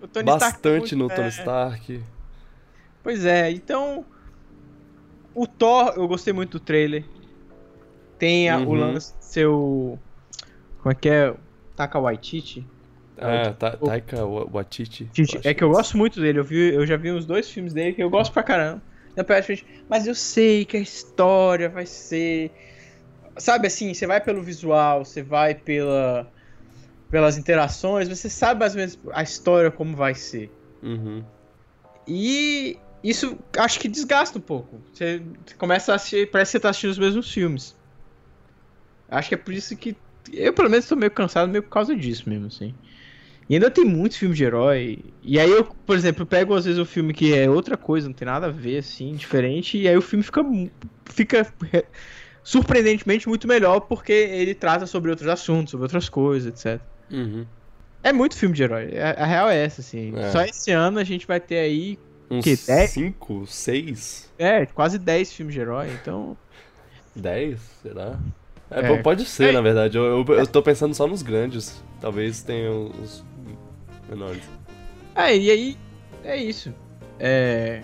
o 0.00 0.06
Stark 0.06 0.24
bastante 0.24 0.94
muito- 0.94 0.96
no 0.96 1.08
Tony 1.08 1.26
é, 1.26 1.30
Stark. 1.30 2.02
Pois 3.02 3.24
é, 3.24 3.50
então, 3.50 4.04
o 5.34 5.46
Thor, 5.46 5.94
eu 5.96 6.06
gostei 6.06 6.32
muito 6.32 6.58
do 6.58 6.60
trailer, 6.64 7.04
tem 8.18 8.48
a, 8.50 8.58
o 8.58 8.70
Uhum. 8.72 8.74
lance 8.80 9.14
de 9.18 9.24
ser 9.24 9.46
o, 9.46 9.98
como 10.82 10.92
é 10.92 10.94
que 10.94 11.08
é, 11.08 11.34
Taka 11.76 11.98
Waititi? 12.00 12.66
Ah, 13.20 13.52
Ta- 13.52 13.76
o- 13.80 13.86
Taika 13.86 14.24
Wa- 14.24 14.46
Waititi. 14.52 15.10
É 15.44 15.52
que 15.54 15.64
eu 15.64 15.68
isso. 15.68 15.76
gosto 15.76 15.96
muito 15.96 16.20
dele, 16.20 16.38
eu, 16.38 16.44
vi, 16.44 16.72
eu 16.74 16.86
já 16.86 16.96
vi 16.96 17.10
uns 17.10 17.26
dois 17.26 17.50
filmes 17.50 17.72
dele 17.72 17.92
que 17.94 18.02
eu 18.02 18.10
gosto 18.10 18.32
pra 18.32 18.42
caramba. 18.42 18.82
Parte, 19.26 19.66
mas 19.88 20.06
eu 20.06 20.14
sei 20.14 20.64
que 20.64 20.76
a 20.76 20.80
história 20.80 21.68
vai 21.68 21.84
ser. 21.86 22.52
sabe 23.36 23.66
assim, 23.66 23.92
você 23.92 24.06
vai 24.06 24.20
pelo 24.20 24.40
visual, 24.40 25.04
você 25.04 25.22
vai 25.24 25.56
pela, 25.56 26.32
pelas 27.10 27.36
interações, 27.36 28.08
você 28.08 28.30
sabe 28.30 28.60
mais 28.60 28.74
ou 28.74 28.78
menos 28.78 28.96
a 29.12 29.22
história 29.24 29.72
como 29.72 29.96
vai 29.96 30.14
ser. 30.14 30.52
Uhum. 30.84 31.24
E 32.06 32.78
isso 33.02 33.36
acho 33.58 33.80
que 33.80 33.88
desgasta 33.88 34.38
um 34.38 34.42
pouco. 34.42 34.80
Você 34.92 35.20
começa 35.58 35.92
a 35.92 35.96
assistir, 35.96 36.30
parece 36.30 36.50
que 36.52 36.58
você 36.58 36.60
tá 36.60 36.70
assistindo 36.70 36.90
os 36.90 36.98
mesmos 36.98 37.32
filmes. 37.32 37.76
Acho 39.08 39.30
que 39.30 39.34
é 39.34 39.38
por 39.38 39.52
isso 39.52 39.76
que. 39.76 39.96
Eu, 40.32 40.52
pelo 40.52 40.68
menos, 40.70 40.86
tô 40.86 40.94
meio 40.94 41.10
cansado, 41.10 41.50
meio 41.50 41.62
por 41.62 41.70
causa 41.70 41.96
disso 41.96 42.28
mesmo, 42.28 42.46
assim. 42.46 42.74
E 43.48 43.54
ainda 43.54 43.70
tem 43.70 43.84
muitos 43.84 44.18
filmes 44.18 44.36
de 44.36 44.44
herói. 44.44 44.98
E 45.22 45.40
aí 45.40 45.50
eu, 45.50 45.64
por 45.64 45.96
exemplo, 45.96 46.26
pego 46.26 46.54
às 46.54 46.64
vezes 46.66 46.78
um 46.78 46.84
filme 46.84 47.14
que 47.14 47.34
é 47.34 47.48
outra 47.48 47.76
coisa, 47.76 48.06
não 48.06 48.14
tem 48.14 48.26
nada 48.26 48.46
a 48.46 48.50
ver, 48.50 48.78
assim, 48.78 49.14
diferente, 49.14 49.78
e 49.78 49.88
aí 49.88 49.96
o 49.96 50.02
filme 50.02 50.22
fica. 50.22 50.44
fica 51.06 51.46
surpreendentemente 52.42 53.28
muito 53.28 53.46
melhor 53.46 53.80
porque 53.80 54.12
ele 54.12 54.54
trata 54.54 54.86
sobre 54.86 55.10
outros 55.10 55.28
assuntos, 55.28 55.70
sobre 55.70 55.84
outras 55.84 56.08
coisas, 56.08 56.48
etc. 56.64 56.80
Uhum. 57.10 57.44
É 58.02 58.12
muito 58.12 58.36
filme 58.36 58.54
de 58.54 58.62
herói. 58.62 58.96
A, 58.98 59.22
a 59.22 59.26
real 59.26 59.50
é 59.50 59.64
essa, 59.64 59.80
assim. 59.82 60.14
É. 60.16 60.30
Só 60.30 60.42
esse 60.42 60.70
ano 60.70 60.98
a 60.98 61.04
gente 61.04 61.26
vai 61.26 61.40
ter 61.40 61.58
aí. 61.58 61.98
Uns 62.30 62.44
Que, 62.44 62.56
dez? 62.56 62.90
5, 62.90 63.46
6, 63.46 64.32
É, 64.38 64.66
quase 64.66 64.98
10 64.98 65.32
filmes 65.32 65.54
de 65.54 65.60
herói, 65.60 65.88
então. 66.00 66.36
10, 67.16 67.58
será? 67.82 68.18
É, 68.70 68.92
É. 68.92 68.96
pode 69.02 69.24
ser, 69.24 69.48
É. 69.50 69.52
na 69.52 69.60
verdade. 69.60 69.96
Eu, 69.98 70.24
eu, 70.26 70.34
eu 70.34 70.46
tô 70.46 70.62
pensando 70.62 70.94
só 70.94 71.06
nos 71.06 71.22
grandes. 71.22 71.82
Talvez 72.00 72.42
tenha 72.42 72.70
uns 72.70 73.24
menores. 74.08 74.42
É, 75.14 75.36
e 75.36 75.50
aí. 75.50 75.76
É 76.24 76.36
isso. 76.36 76.72
É. 77.18 77.82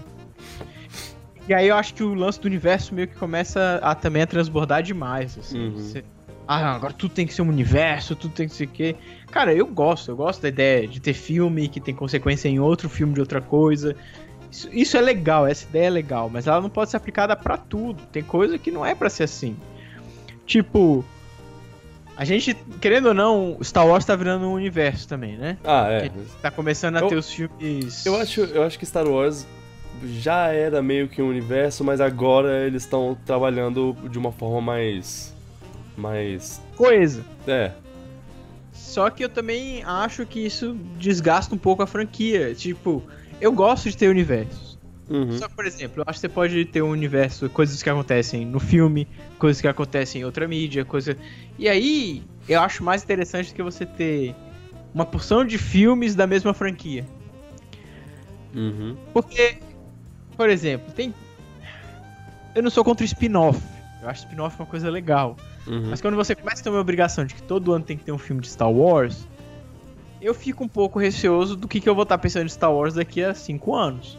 E 1.48 1.52
aí 1.52 1.68
eu 1.68 1.76
acho 1.76 1.94
que 1.94 2.02
o 2.02 2.14
lance 2.14 2.40
do 2.40 2.46
universo 2.46 2.94
meio 2.94 3.06
que 3.08 3.16
começa 3.16 3.78
a 3.82 3.94
também 3.94 4.22
a 4.22 4.26
transbordar 4.26 4.82
demais. 4.82 5.36
Assim. 5.38 5.58
Uhum. 5.68 5.76
Você- 5.76 6.04
Ah, 6.46 6.74
agora 6.74 6.92
tudo 6.92 7.14
tem 7.14 7.26
que 7.26 7.32
ser 7.32 7.40
um 7.42 7.48
universo, 7.48 8.14
tudo 8.14 8.34
tem 8.34 8.46
que 8.46 8.54
ser 8.54 8.64
o 8.64 8.68
quê. 8.68 8.96
Cara, 9.30 9.54
eu 9.54 9.66
gosto, 9.66 10.10
eu 10.10 10.16
gosto 10.16 10.42
da 10.42 10.48
ideia 10.48 10.86
de 10.86 11.00
ter 11.00 11.14
filme 11.14 11.68
que 11.68 11.80
tem 11.80 11.94
consequência 11.94 12.48
em 12.48 12.58
outro 12.60 12.88
filme 12.88 13.14
de 13.14 13.20
outra 13.20 13.40
coisa. 13.40 13.96
Isso, 14.50 14.68
isso 14.70 14.96
é 14.96 15.00
legal, 15.00 15.46
essa 15.46 15.64
ideia 15.66 15.86
é 15.86 15.90
legal, 15.90 16.28
mas 16.30 16.46
ela 16.46 16.60
não 16.60 16.68
pode 16.68 16.90
ser 16.90 16.98
aplicada 16.98 17.34
pra 17.34 17.56
tudo. 17.56 18.02
Tem 18.12 18.22
coisa 18.22 18.58
que 18.58 18.70
não 18.70 18.84
é 18.84 18.94
pra 18.94 19.08
ser 19.08 19.24
assim. 19.24 19.56
Tipo, 20.46 21.02
a 22.16 22.24
gente, 22.24 22.54
querendo 22.80 23.06
ou 23.06 23.14
não, 23.14 23.58
Star 23.62 23.86
Wars 23.86 24.04
tá 24.04 24.14
virando 24.14 24.46
um 24.46 24.52
universo 24.52 25.08
também, 25.08 25.36
né? 25.36 25.56
Ah, 25.64 25.88
é. 25.90 26.10
Tá 26.40 26.50
começando 26.50 26.96
a 26.96 27.00
Eu- 27.00 27.08
ter 27.08 27.16
os 27.16 27.30
filmes. 27.30 28.04
Eu 28.06 28.16
acho, 28.16 28.40
eu 28.42 28.62
acho 28.62 28.78
que 28.78 28.86
Star 28.86 29.06
Wars 29.06 29.46
já 30.20 30.48
era 30.48 30.82
meio 30.82 31.08
que 31.08 31.22
um 31.22 31.28
universo, 31.28 31.82
mas 31.84 32.00
agora 32.00 32.66
eles 32.66 32.82
estão 32.84 33.16
trabalhando 33.24 33.96
de 34.10 34.18
uma 34.18 34.32
forma 34.32 34.60
mais. 34.60 35.34
mais. 35.96 36.60
coisa. 36.76 37.24
É. 37.46 37.70
Só 38.72 39.08
que 39.10 39.24
eu 39.24 39.28
também 39.28 39.82
acho 39.84 40.26
que 40.26 40.40
isso 40.44 40.76
desgasta 40.98 41.54
um 41.54 41.58
pouco 41.58 41.82
a 41.82 41.86
franquia. 41.86 42.54
Tipo, 42.54 43.02
eu 43.40 43.52
gosto 43.52 43.88
de 43.90 43.96
ter 43.96 44.08
universos. 44.08 44.73
Uhum. 45.08 45.38
Só 45.38 45.48
que, 45.48 45.54
por 45.54 45.66
exemplo, 45.66 46.00
eu 46.00 46.04
acho 46.06 46.16
que 46.18 46.20
você 46.20 46.28
pode 46.28 46.64
ter 46.64 46.82
um 46.82 46.90
universo, 46.90 47.48
coisas 47.50 47.82
que 47.82 47.90
acontecem 47.90 48.46
no 48.46 48.58
filme, 48.58 49.06
coisas 49.38 49.60
que 49.60 49.68
acontecem 49.68 50.22
em 50.22 50.24
outra 50.24 50.48
mídia, 50.48 50.84
coisa. 50.84 51.16
E 51.58 51.68
aí, 51.68 52.22
eu 52.48 52.60
acho 52.60 52.82
mais 52.82 53.02
interessante 53.02 53.50
do 53.50 53.54
que 53.54 53.62
você 53.62 53.84
ter 53.84 54.34
uma 54.94 55.04
porção 55.04 55.44
de 55.44 55.58
filmes 55.58 56.14
da 56.14 56.26
mesma 56.26 56.54
franquia. 56.54 57.04
Uhum. 58.54 58.96
Porque, 59.12 59.58
por 60.36 60.48
exemplo, 60.48 60.92
tem. 60.92 61.12
Eu 62.54 62.62
não 62.62 62.70
sou 62.70 62.84
contra 62.84 63.04
spin-off. 63.04 63.60
Eu 64.00 64.08
acho 64.08 64.24
spin-off 64.24 64.58
uma 64.58 64.66
coisa 64.66 64.88
legal. 64.88 65.36
Uhum. 65.66 65.90
Mas 65.90 66.00
quando 66.00 66.14
você 66.14 66.34
começa 66.34 66.60
a 66.60 66.64
ter 66.64 66.70
uma 66.70 66.80
obrigação 66.80 67.24
de 67.24 67.34
que 67.34 67.42
todo 67.42 67.72
ano 67.72 67.84
tem 67.84 67.96
que 67.96 68.04
ter 68.04 68.12
um 68.12 68.18
filme 68.18 68.40
de 68.40 68.48
Star 68.48 68.70
Wars, 68.70 69.26
eu 70.20 70.32
fico 70.32 70.64
um 70.64 70.68
pouco 70.68 70.98
receoso 70.98 71.56
do 71.56 71.66
que, 71.66 71.80
que 71.80 71.88
eu 71.88 71.94
vou 71.94 72.04
estar 72.04 72.16
pensando 72.16 72.46
em 72.46 72.48
Star 72.48 72.72
Wars 72.72 72.94
daqui 72.94 73.22
a 73.22 73.34
5 73.34 73.74
anos. 73.74 74.18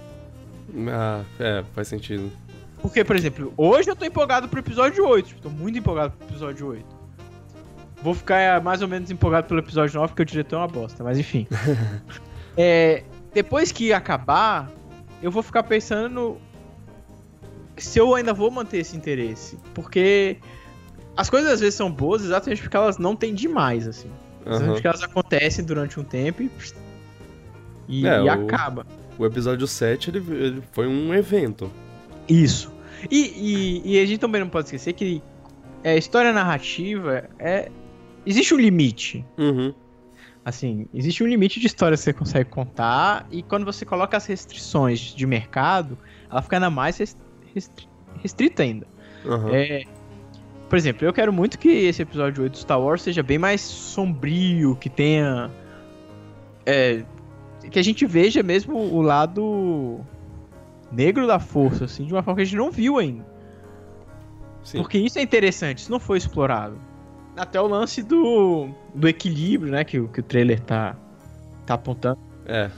Ah, 0.90 1.24
é, 1.40 1.64
faz 1.74 1.88
sentido. 1.88 2.32
Porque, 2.82 3.04
por 3.04 3.16
exemplo, 3.16 3.54
hoje 3.58 3.90
eu 3.90 3.96
tô 3.96 4.06
empolgado 4.06 4.48
pro 4.48 4.60
episódio 4.60 5.08
8. 5.08 5.28
Tipo, 5.30 5.42
tô 5.42 5.50
muito 5.50 5.78
empolgado 5.78 6.14
pro 6.18 6.28
episódio 6.28 6.68
8. 6.68 6.86
Vou 8.04 8.14
ficar 8.14 8.62
mais 8.62 8.82
ou 8.82 8.88
menos 8.88 9.10
empolgado 9.10 9.48
pelo 9.48 9.60
episódio 9.60 9.96
9, 9.96 10.10
porque 10.10 10.22
o 10.22 10.26
diretor 10.26 10.58
é 10.58 10.60
uma 10.60 10.68
bosta, 10.68 11.04
mas 11.04 11.18
enfim. 11.18 11.48
É, 12.58 13.04
depois 13.34 13.70
que 13.70 13.92
acabar, 13.92 14.72
eu 15.22 15.30
vou 15.30 15.44
ficar 15.44 15.64
pensando 15.64 16.38
se 17.76 18.00
eu 18.00 18.16
ainda 18.16 18.34
vou 18.34 18.50
manter 18.50 18.78
esse 18.78 18.96
interesse. 18.96 19.58
Porque 19.74 20.38
as 21.18 21.30
coisas 21.30 21.52
às 21.52 21.60
vezes 21.60 21.76
são 21.76 21.92
boas 21.92 22.24
exatamente 22.24 22.62
porque 22.62 22.78
elas 22.78 22.98
não 22.98 23.14
têm 23.14 23.34
demais, 23.34 23.88
assim. 23.88 24.10
Exatamente 24.46 24.74
porque 24.74 24.88
elas 24.88 25.04
acontecem 25.04 25.66
durante 25.66 26.00
um 26.00 26.04
tempo 26.04 26.44
e. 26.44 26.52
E, 27.88 28.08
É, 28.08 28.24
e 28.24 28.30
acaba. 28.30 28.86
O 29.05 29.05
episódio 29.24 29.68
7 29.68 30.10
ele, 30.10 30.18
ele 30.34 30.64
foi 30.72 30.88
um 30.88 31.14
evento. 31.14 31.72
Isso. 32.28 32.74
E, 33.12 33.82
e, 33.86 33.94
e 33.94 34.00
a 34.02 34.06
gente 34.08 34.18
também 34.20 34.42
não 34.42 34.50
pode 34.50 34.66
esquecer 34.66 34.94
que 34.94 35.22
é, 35.84 35.96
história 35.96 36.34
narrativa 36.34 37.30
é. 37.38 37.70
Existe 38.26 38.56
um 38.56 38.58
limite. 38.58 39.24
Uhum. 39.38 39.72
Assim, 40.44 40.88
existe 40.94 41.24
um 41.24 41.28
limite 41.28 41.60
de 41.60 41.68
história 41.68 41.96
que 41.96 42.04
você 42.04 42.12
consegue 42.14 42.50
contar, 42.50 43.28
e 43.32 43.44
quando 43.44 43.64
você 43.66 43.86
coloca 43.86 44.18
as 44.18 44.26
restrições 44.26 45.00
de 45.00 45.26
mercado, 45.28 45.96
ela 46.30 46.42
fica 46.42 46.56
ainda 46.56 46.70
mais 46.72 46.98
res- 46.98 47.16
restri- 47.54 47.88
restrita 48.22 48.64
ainda. 48.64 48.88
Aham. 49.26 49.50
É, 49.54 49.84
por 50.70 50.78
exemplo, 50.78 51.06
eu 51.06 51.14
quero 51.14 51.32
muito 51.32 51.58
que 51.60 51.68
esse 51.70 52.02
episódio 52.02 52.44
8 52.44 52.52
do 52.54 52.58
Star 52.58 52.82
Wars 52.82 53.02
seja 53.04 53.22
bem 53.24 53.38
mais 53.38 53.62
sombrio, 53.62 54.76
que 54.76 54.90
tenha. 54.90 55.52
é, 56.66 57.04
que 57.70 57.80
a 57.80 57.84
gente 57.84 58.06
veja 58.06 58.42
mesmo 58.44 58.78
o 58.78 59.02
lado 59.02 60.00
negro 60.92 61.28
da 61.28 61.40
força, 61.40 61.86
assim, 61.86 62.06
de 62.06 62.14
uma 62.14 62.22
forma 62.24 62.38
que 62.38 62.42
a 62.44 62.46
gente 62.46 62.58
não 62.58 62.72
viu 62.72 62.98
ainda. 62.98 63.26
Sim. 64.64 64.78
Porque 64.80 64.98
isso 64.98 65.20
é 65.20 65.22
interessante, 65.22 65.80
isso 65.80 65.92
não 65.92 66.00
foi 66.00 66.18
explorado. 66.18 66.78
Até 67.38 67.60
o 67.60 67.68
lance 67.68 68.02
do, 68.02 68.70
do 68.94 69.08
equilíbrio, 69.08 69.72
né, 69.72 69.84
que, 69.84 70.00
o- 70.00 70.08
que 70.08 70.20
o 70.22 70.24
trailer 70.24 70.60
tá, 70.62 70.96
tá 71.66 71.74
apontando. 71.76 72.18
É. 72.46 72.72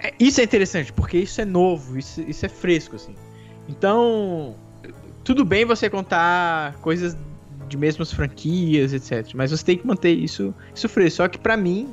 É, 0.00 0.14
isso 0.20 0.40
é 0.40 0.44
interessante, 0.44 0.92
porque 0.92 1.18
isso 1.18 1.40
é 1.40 1.44
novo, 1.44 1.98
isso, 1.98 2.20
isso 2.22 2.46
é 2.46 2.48
fresco, 2.48 2.94
assim. 2.96 3.14
Então, 3.68 4.54
tudo 5.24 5.44
bem 5.44 5.64
você 5.64 5.90
contar 5.90 6.74
coisas 6.76 7.16
de 7.68 7.76
mesmas 7.76 8.12
franquias, 8.12 8.92
etc. 8.94 9.34
Mas 9.34 9.50
você 9.50 9.64
tem 9.64 9.76
que 9.76 9.86
manter 9.86 10.12
isso, 10.12 10.54
isso 10.74 10.88
fresco. 10.88 11.16
Só 11.16 11.28
que 11.28 11.36
pra 11.38 11.56
mim, 11.56 11.92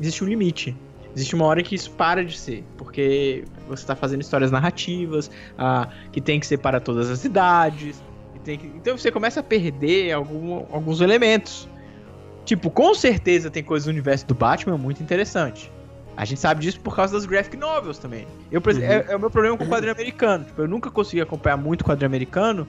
existe 0.00 0.22
um 0.24 0.26
limite. 0.26 0.76
Existe 1.14 1.34
uma 1.34 1.44
hora 1.46 1.62
que 1.62 1.74
isso 1.74 1.90
para 1.92 2.24
de 2.24 2.36
ser. 2.36 2.64
Porque 2.76 3.44
você 3.68 3.86
tá 3.86 3.94
fazendo 3.94 4.20
histórias 4.22 4.50
narrativas, 4.50 5.30
ah, 5.56 5.88
que 6.12 6.20
tem 6.20 6.40
que 6.40 6.46
ser 6.46 6.58
para 6.58 6.80
todas 6.80 7.08
as 7.10 7.24
idades. 7.24 8.02
que- 8.44 8.52
Então 8.76 8.98
você 8.98 9.10
começa 9.10 9.40
a 9.40 9.42
perder 9.42 10.12
algum- 10.12 10.66
alguns 10.70 11.00
elementos. 11.00 11.66
Tipo, 12.44 12.68
com 12.70 12.92
certeza 12.94 13.50
tem 13.50 13.62
coisas 13.62 13.86
do 13.86 13.90
universo 13.90 14.26
do 14.26 14.34
Batman 14.34 14.76
muito 14.76 15.02
interessante. 15.02 15.72
A 16.14 16.26
gente 16.26 16.40
sabe 16.42 16.60
disso 16.60 16.78
por 16.80 16.94
causa 16.94 17.14
das 17.14 17.24
graphic 17.24 17.56
novels 17.56 17.96
também. 17.96 18.26
Eu, 18.52 18.60
Uhum. 18.60 18.82
é, 18.82 19.06
é 19.08 19.16
o 19.16 19.18
meu 19.18 19.30
problema 19.30 19.56
com 19.56 19.64
o 19.64 19.68
quadrinho 19.68 19.92
americano. 19.94 20.44
Tipo, 20.44 20.60
eu 20.60 20.68
nunca 20.68 20.90
consegui 20.90 21.22
acompanhar 21.22 21.56
muito 21.56 21.80
o 21.80 21.84
quadrinho 21.86 22.06
americano, 22.06 22.68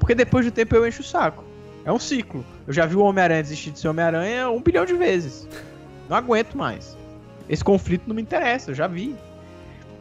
porque 0.00 0.14
depois 0.14 0.46
do 0.46 0.50
tempo 0.50 0.74
eu 0.74 0.86
encho 0.88 1.02
o 1.02 1.04
saco. 1.04 1.44
É 1.84 1.92
um 1.92 1.98
ciclo. 1.98 2.42
Eu 2.66 2.72
já 2.72 2.86
vi 2.86 2.96
o 2.96 3.00
Homem-Aranha 3.02 3.42
desistir 3.42 3.70
de 3.70 3.80
ser 3.80 3.88
Homem-Aranha 3.88 4.48
um 4.50 4.62
bilhão 4.62 4.86
de 4.86 4.94
vezes. 4.94 5.46
Não 6.08 6.16
aguento 6.16 6.56
mais. 6.56 6.96
Esse 7.48 7.62
conflito 7.64 8.04
não 8.06 8.14
me 8.14 8.22
interessa, 8.22 8.70
eu 8.70 8.74
já 8.74 8.86
vi. 8.86 9.14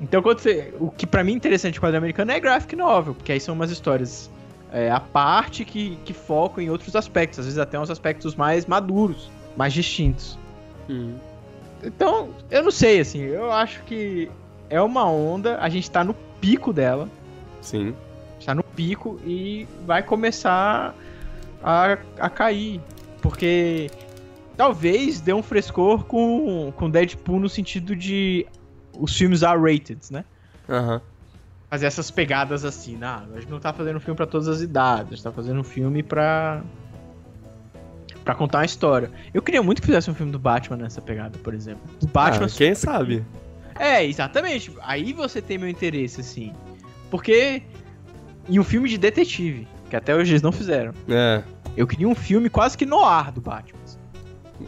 Então, 0.01 0.21
quando 0.21 0.39
você- 0.39 0.73
o 0.79 0.89
que 0.89 1.05
pra 1.05 1.23
mim 1.23 1.33
é 1.33 1.35
interessante 1.35 1.75
do 1.75 1.81
quadrinho 1.81 1.99
americano 1.99 2.31
é 2.31 2.39
graphic 2.39 2.75
novel, 2.75 3.13
porque 3.13 3.31
aí 3.31 3.39
são 3.39 3.53
umas 3.55 3.69
histórias 3.71 4.29
é, 4.73 4.89
à 4.89 5.01
parte 5.01 5.65
que, 5.65 5.97
que 6.05 6.13
focam 6.13 6.63
em 6.63 6.69
outros 6.69 6.95
aspectos, 6.95 7.39
às 7.39 7.45
vezes 7.45 7.59
até 7.59 7.77
uns 7.77 7.89
aspectos 7.89 8.35
mais 8.35 8.65
maduros, 8.65 9.29
mais 9.57 9.73
distintos. 9.73 10.39
Uhum. 10.87 11.15
Então, 11.83 12.29
eu 12.49 12.63
não 12.63 12.71
sei, 12.71 13.01
assim, 13.01 13.19
eu 13.19 13.51
acho 13.51 13.83
que 13.83 14.31
é 14.69 14.81
uma 14.81 15.05
onda, 15.05 15.57
a 15.59 15.67
gente 15.67 15.91
tá 15.91 16.05
no 16.05 16.13
pico 16.39 16.71
dela, 16.71 17.09
Sim. 17.61 17.93
está 18.39 18.55
no 18.55 18.63
pico 18.63 19.19
e 19.25 19.67
vai 19.85 20.01
começar 20.01 20.95
a, 21.61 21.97
a 22.17 22.29
cair. 22.29 22.79
Porque 23.21 23.91
talvez 24.57 25.19
dê 25.21 25.33
um 25.33 25.43
frescor 25.43 26.05
com, 26.05 26.71
com 26.75 26.89
Deadpool 26.89 27.39
no 27.39 27.49
sentido 27.49 27.95
de 27.95 28.45
os 28.97 29.15
filmes 29.17 29.41
R-rated, 29.41 29.99
né? 30.11 30.25
Aham. 30.69 31.01
Fazer 31.69 31.85
essas 31.85 32.11
pegadas 32.11 32.65
assim, 32.65 32.97
nah, 32.97 33.23
a 33.33 33.39
gente 33.39 33.49
não 33.49 33.59
tá 33.59 33.71
fazendo 33.71 33.95
um 33.95 33.99
filme 33.99 34.17
pra 34.17 34.25
todas 34.25 34.47
as 34.47 34.61
idades, 34.61 35.07
a 35.07 35.15
gente 35.15 35.23
tá 35.23 35.31
fazendo 35.31 35.59
um 35.61 35.63
filme 35.63 36.03
pra. 36.03 36.61
pra 38.25 38.35
contar 38.35 38.59
uma 38.59 38.65
história. 38.65 39.09
Eu 39.33 39.41
queria 39.41 39.63
muito 39.63 39.81
que 39.81 39.85
fizesse 39.87 40.11
um 40.11 40.13
filme 40.13 40.31
do 40.33 40.39
Batman 40.39 40.75
nessa 40.77 41.01
pegada, 41.01 41.37
por 41.39 41.53
exemplo. 41.53 41.81
Do 41.99 42.07
Batman 42.07 42.45
Ah, 42.47 42.49
quem 42.49 42.75
sabe? 42.75 43.25
é, 43.79 44.05
exatamente. 44.05 44.71
Aí 44.81 45.13
você 45.13 45.41
tem 45.41 45.57
meu 45.57 45.69
interesse, 45.69 46.19
assim. 46.21 46.53
Porque. 47.09 47.63
E 48.49 48.59
um 48.59 48.63
filme 48.65 48.89
de 48.89 48.97
detetive, 48.97 49.65
que 49.89 49.95
até 49.95 50.13
hoje 50.13 50.33
eles 50.33 50.41
não 50.41 50.51
fizeram. 50.51 50.93
É. 51.07 51.41
Eu 51.77 51.87
queria 51.87 52.07
um 52.07 52.15
filme 52.15 52.49
quase 52.49 52.77
que 52.77 52.85
no 52.85 53.01
ar 53.05 53.31
do 53.31 53.39
Batman. 53.39 53.79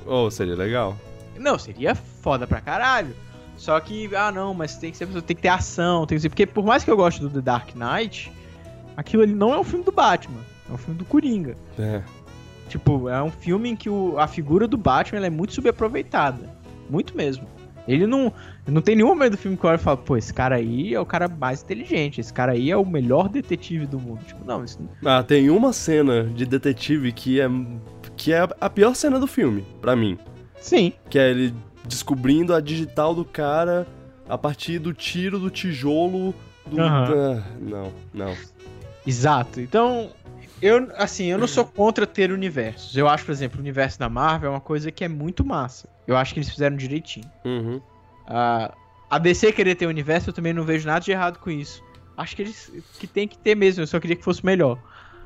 Ou 0.06 0.28
oh, 0.28 0.32
seria 0.32 0.56
legal. 0.56 0.98
Não, 1.38 1.58
seria 1.58 1.96
foda 1.96 2.46
pra 2.46 2.62
caralho. 2.62 3.16
Só 3.58 3.80
que, 3.80 4.14
ah 4.16 4.32
não, 4.32 4.54
mas 4.54 4.78
tem 4.78 4.91
que 4.91 4.98
ser, 4.98 5.08
tem 5.08 5.36
que 5.36 5.41
ter 5.41 5.48
ação, 5.48 6.06
tem 6.06 6.18
que 6.18 6.22
ser. 6.22 6.30
Porque 6.30 6.46
por 6.46 6.66
mais 6.66 6.84
que 6.84 6.91
eu 6.91 6.98
goste 6.98 7.22
do 7.22 7.30
The 7.30 7.41
Dark 7.41 7.70
Knight, 7.76 8.32
aquilo 8.98 9.24
ali 9.24 9.34
não 9.34 9.54
é 9.54 9.60
um 9.60 9.64
filme 9.64 9.86
do 9.86 9.91
Batman, 9.91 10.41
é 10.70 10.74
um 10.74 10.78
filme 10.78 10.98
do 10.98 11.06
Coringa. 11.06 11.56
É. 11.78 12.02
Tipo, 12.68 13.08
é 13.10 13.22
um 13.22 13.32
filme 13.32 13.70
em 13.70 13.76
que 13.76 13.89
o, 13.89 14.18
a 14.18 14.28
figura 14.28 14.68
do 14.68 14.78
Batman 14.78 15.26
é 15.26 15.30
muito 15.30 15.54
subaproveitada. 15.54 16.50
Muito 16.89 17.16
mesmo. 17.16 17.48
Ele 17.88 18.08
não. 18.08 18.34
Não 18.66 18.82
tem 18.82 18.96
nenhum 18.96 19.10
momento 19.10 19.32
do 19.32 19.38
filme 19.38 19.58
que 19.58 19.66
eu 19.66 19.70
olho 19.70 19.76
e 19.76 19.84
falo, 19.84 19.98
pô, 19.98 20.16
esse 20.16 20.34
cara 20.34 20.56
aí 20.56 20.94
é 20.94 21.00
o 21.00 21.06
cara 21.06 21.28
mais 21.28 21.62
inteligente, 21.62 22.22
esse 22.22 22.32
cara 22.32 22.54
aí 22.54 22.72
é 22.72 22.78
o 22.78 22.86
melhor 22.86 23.28
detetive 23.28 23.86
do 23.86 24.00
mundo. 24.00 24.24
Tipo, 24.26 24.46
não, 24.46 24.64
isso 24.64 24.80
Ah, 25.06 25.22
tem 25.22 25.50
uma 25.50 25.74
cena 25.74 26.24
de 26.24 26.46
detetive 26.46 27.12
que 27.12 27.41
é. 27.41 27.50
Que 28.24 28.32
é 28.32 28.47
a 28.61 28.69
pior 28.69 28.95
cena 28.95 29.19
do 29.19 29.28
filme, 29.28 29.65
para 29.82 29.97
mim. 29.97 30.17
Sim. 30.57 30.93
Que 31.09 31.19
é 31.19 31.30
ele 31.30 31.53
descobrindo 31.84 32.53
a 32.55 32.61
digital 32.61 33.13
do 33.13 33.26
cara 33.26 33.86
a 34.30 34.38
partir 34.38 34.80
do 34.80 34.93
tiro 34.93 35.38
do 35.38 35.49
tijolo 35.49 36.34
do. 36.65 36.78
Uhum. 36.78 37.43
Não, 37.59 37.93
não. 38.13 38.34
Exato. 39.05 39.59
Então, 39.59 40.09
eu, 40.61 40.89
assim, 40.95 41.26
eu 41.26 41.38
não 41.38 41.47
sou 41.47 41.65
contra 41.65 42.07
ter 42.07 42.32
universos. 42.32 42.95
Eu 42.95 43.09
acho, 43.09 43.26
por 43.26 43.34
exemplo, 43.34 43.57
o 43.57 43.61
universo 43.61 43.99
da 43.99 44.07
Marvel 44.07 44.51
é 44.51 44.53
uma 44.53 44.61
coisa 44.61 44.89
que 44.89 45.03
é 45.03 45.09
muito 45.09 45.43
massa. 45.43 45.89
Eu 46.07 46.15
acho 46.15 46.34
que 46.34 46.39
eles 46.39 46.49
fizeram 46.49 46.78
direitinho. 46.78 47.30
Uhum. 47.43 47.76
Uh, 47.76 48.74
a 49.09 49.19
DC 49.19 49.51
querer 49.51 49.76
ter 49.76 49.86
universo, 49.86 50.30
eu 50.30 50.34
também 50.34 50.53
não 50.53 50.63
vejo 50.63 50.88
nada 50.88 51.01
de 51.01 51.11
errado 51.11 51.39
com 51.39 51.51
isso. 51.51 51.84
Acho 52.15 52.38
que 52.38 52.41
eles 52.43 52.71
que 52.97 53.05
tem 53.05 53.28
que 53.28 53.38
ter 53.38 53.53
mesmo, 53.53 53.84
eu 53.84 53.88
só 53.88 53.99
queria 53.99 54.15
que 54.15 54.24
fosse 54.24 54.45
melhor. 54.45 54.80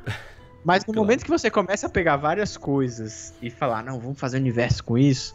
Mas 0.67 0.85
no 0.85 0.87
claro. 0.87 0.99
momento 0.99 1.23
que 1.23 1.29
você 1.29 1.49
começa 1.49 1.87
a 1.87 1.89
pegar 1.89 2.17
várias 2.17 2.57
coisas 2.57 3.33
e 3.41 3.49
falar, 3.49 3.81
não, 3.85 4.01
vamos 4.01 4.19
fazer 4.19 4.35
universo 4.35 4.83
com 4.83 4.97
isso, 4.97 5.33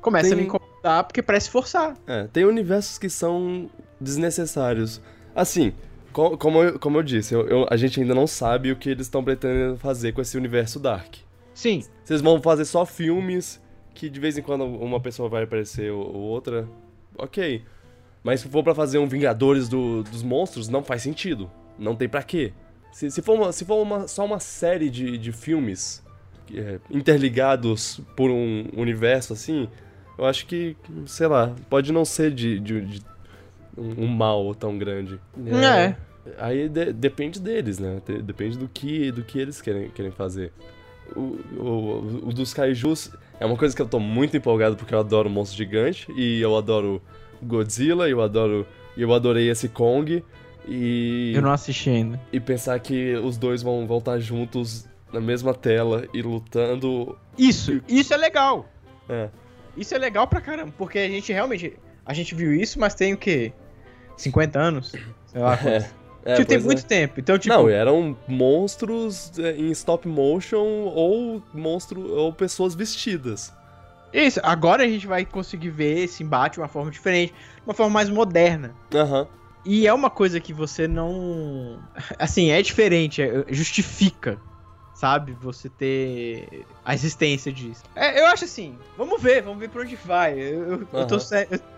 começa 0.00 0.28
tem... 0.28 0.34
a 0.34 0.36
me 0.36 0.44
incomodar 0.44 1.02
porque 1.02 1.20
parece 1.20 1.50
forçar. 1.50 1.96
É, 2.06 2.28
tem 2.32 2.44
universos 2.44 2.96
que 2.96 3.10
são 3.10 3.68
desnecessários. 4.00 5.02
Assim, 5.34 5.72
como 6.12 6.62
eu, 6.62 6.78
como 6.78 6.96
eu 6.96 7.02
disse, 7.02 7.34
eu, 7.34 7.44
eu, 7.48 7.66
a 7.68 7.76
gente 7.76 8.00
ainda 8.00 8.14
não 8.14 8.24
sabe 8.24 8.70
o 8.70 8.76
que 8.76 8.88
eles 8.88 9.06
estão 9.06 9.24
pretendendo 9.24 9.76
fazer 9.78 10.12
com 10.12 10.20
esse 10.20 10.36
universo 10.36 10.78
Dark. 10.78 11.12
Sim. 11.52 11.82
Vocês 12.04 12.20
vão 12.20 12.40
fazer 12.40 12.64
só 12.64 12.86
filmes 12.86 13.60
que 13.92 14.08
de 14.08 14.20
vez 14.20 14.38
em 14.38 14.42
quando 14.42 14.64
uma 14.64 15.00
pessoa 15.00 15.28
vai 15.28 15.42
aparecer 15.42 15.90
ou, 15.90 16.14
outra. 16.14 16.68
Ok. 17.18 17.64
Mas 18.22 18.38
se 18.38 18.48
for 18.48 18.62
para 18.62 18.76
fazer 18.76 18.98
um 18.98 19.08
Vingadores 19.08 19.68
do, 19.68 20.04
dos 20.04 20.22
Monstros, 20.22 20.68
não 20.68 20.84
faz 20.84 21.02
sentido. 21.02 21.50
Não 21.76 21.96
tem 21.96 22.08
para 22.08 22.22
quê. 22.22 22.52
Se, 22.92 23.10
se 23.10 23.22
for, 23.22 23.34
uma, 23.34 23.52
se 23.52 23.64
for 23.64 23.82
uma, 23.82 24.06
só 24.06 24.24
uma 24.24 24.38
série 24.38 24.90
de, 24.90 25.16
de 25.16 25.32
filmes 25.32 26.02
é, 26.54 26.78
interligados 26.90 28.00
por 28.14 28.30
um 28.30 28.68
universo 28.76 29.32
assim, 29.32 29.68
eu 30.18 30.26
acho 30.26 30.46
que, 30.46 30.76
sei 31.06 31.26
lá, 31.26 31.54
pode 31.70 31.92
não 31.92 32.04
ser 32.04 32.30
de, 32.30 32.60
de, 32.60 32.80
de 32.82 33.02
um, 33.76 34.04
um, 34.04 34.06
mal 34.06 34.54
tão 34.54 34.76
grande. 34.76 35.18
É. 35.46 35.86
é. 35.86 35.96
Aí 36.38 36.68
de, 36.68 36.92
depende 36.92 37.40
deles, 37.40 37.78
né? 37.78 38.00
Depende 38.22 38.58
do 38.58 38.68
que, 38.68 39.10
do 39.10 39.24
que 39.24 39.38
eles 39.38 39.60
querem, 39.60 39.88
querem 39.88 40.12
fazer. 40.12 40.52
O, 41.16 41.38
o, 41.58 42.28
o 42.28 42.32
dos 42.32 42.54
kaijus 42.54 43.10
é 43.40 43.46
uma 43.46 43.56
coisa 43.56 43.74
que 43.74 43.82
eu 43.82 43.88
tô 43.88 43.98
muito 43.98 44.36
empolgado 44.36 44.76
porque 44.76 44.94
eu 44.94 45.00
adoro 45.00 45.28
monstro 45.28 45.56
gigante 45.56 46.06
e 46.16 46.40
eu 46.40 46.56
adoro 46.56 47.02
Godzilla, 47.42 48.08
eu 48.08 48.20
adoro. 48.20 48.66
Eu 48.96 49.12
adorei 49.12 49.48
esse 49.50 49.68
Kong. 49.68 50.22
E. 50.66 51.32
Eu 51.34 51.42
não 51.42 51.52
assisti 51.52 51.90
ainda. 51.90 52.20
E 52.32 52.40
pensar 52.40 52.78
que 52.80 53.14
os 53.16 53.36
dois 53.36 53.62
vão 53.62 53.86
voltar 53.86 54.18
juntos 54.18 54.86
na 55.12 55.20
mesma 55.20 55.54
tela 55.54 56.06
e 56.12 56.22
lutando. 56.22 57.18
Isso, 57.36 57.80
isso 57.88 58.14
é 58.14 58.16
legal. 58.16 58.66
É. 59.08 59.28
Isso 59.76 59.94
é 59.94 59.98
legal 59.98 60.26
pra 60.26 60.40
caramba, 60.40 60.72
porque 60.76 60.98
a 60.98 61.08
gente 61.08 61.32
realmente. 61.32 61.76
A 62.04 62.12
gente 62.12 62.34
viu 62.34 62.52
isso, 62.52 62.80
mas 62.80 62.94
tem 62.94 63.14
o 63.14 63.16
quê? 63.16 63.52
50 64.16 64.58
anos? 64.58 64.92
Sei 65.26 65.40
lá. 65.40 65.58
É. 66.24 66.34
É, 66.34 66.36
tipo, 66.36 66.48
tem 66.48 66.60
muito 66.60 66.84
é. 66.84 66.86
tempo. 66.86 67.18
Então, 67.18 67.36
tipo... 67.36 67.52
Não, 67.52 67.68
eram 67.68 68.16
monstros 68.28 69.36
é, 69.38 69.56
em 69.56 69.70
stop 69.72 70.06
motion 70.06 70.84
ou 70.94 71.42
monstro 71.52 72.14
ou 72.14 72.32
pessoas 72.32 72.76
vestidas. 72.76 73.52
Isso, 74.12 74.38
agora 74.42 74.84
a 74.84 74.86
gente 74.86 75.06
vai 75.06 75.24
conseguir 75.24 75.70
ver 75.70 75.98
esse 75.98 76.22
embate 76.22 76.54
de 76.54 76.60
uma 76.60 76.68
forma 76.68 76.90
diferente, 76.90 77.32
de 77.32 77.62
uma 77.66 77.74
forma 77.74 77.92
mais 77.92 78.08
moderna. 78.08 78.74
Aham. 78.94 79.22
Uhum. 79.22 79.41
E 79.64 79.86
é 79.86 79.92
uma 79.92 80.10
coisa 80.10 80.40
que 80.40 80.52
você 80.52 80.88
não. 80.88 81.78
Assim, 82.18 82.50
é 82.50 82.60
diferente, 82.60 83.22
é, 83.22 83.44
justifica, 83.48 84.40
sabe? 84.92 85.32
Você 85.40 85.68
ter 85.68 86.66
a 86.84 86.94
existência 86.94 87.52
disso. 87.52 87.84
É, 87.94 88.20
eu 88.20 88.26
acho 88.26 88.44
assim, 88.44 88.76
vamos 88.96 89.22
ver, 89.22 89.42
vamos 89.42 89.60
ver 89.60 89.68
pra 89.70 89.82
onde 89.82 89.94
vai. 89.96 90.38
Eu, 90.38 90.62
eu, 90.62 90.78
uhum. 90.78 90.86
eu, 90.92 91.06
tô, 91.06 91.16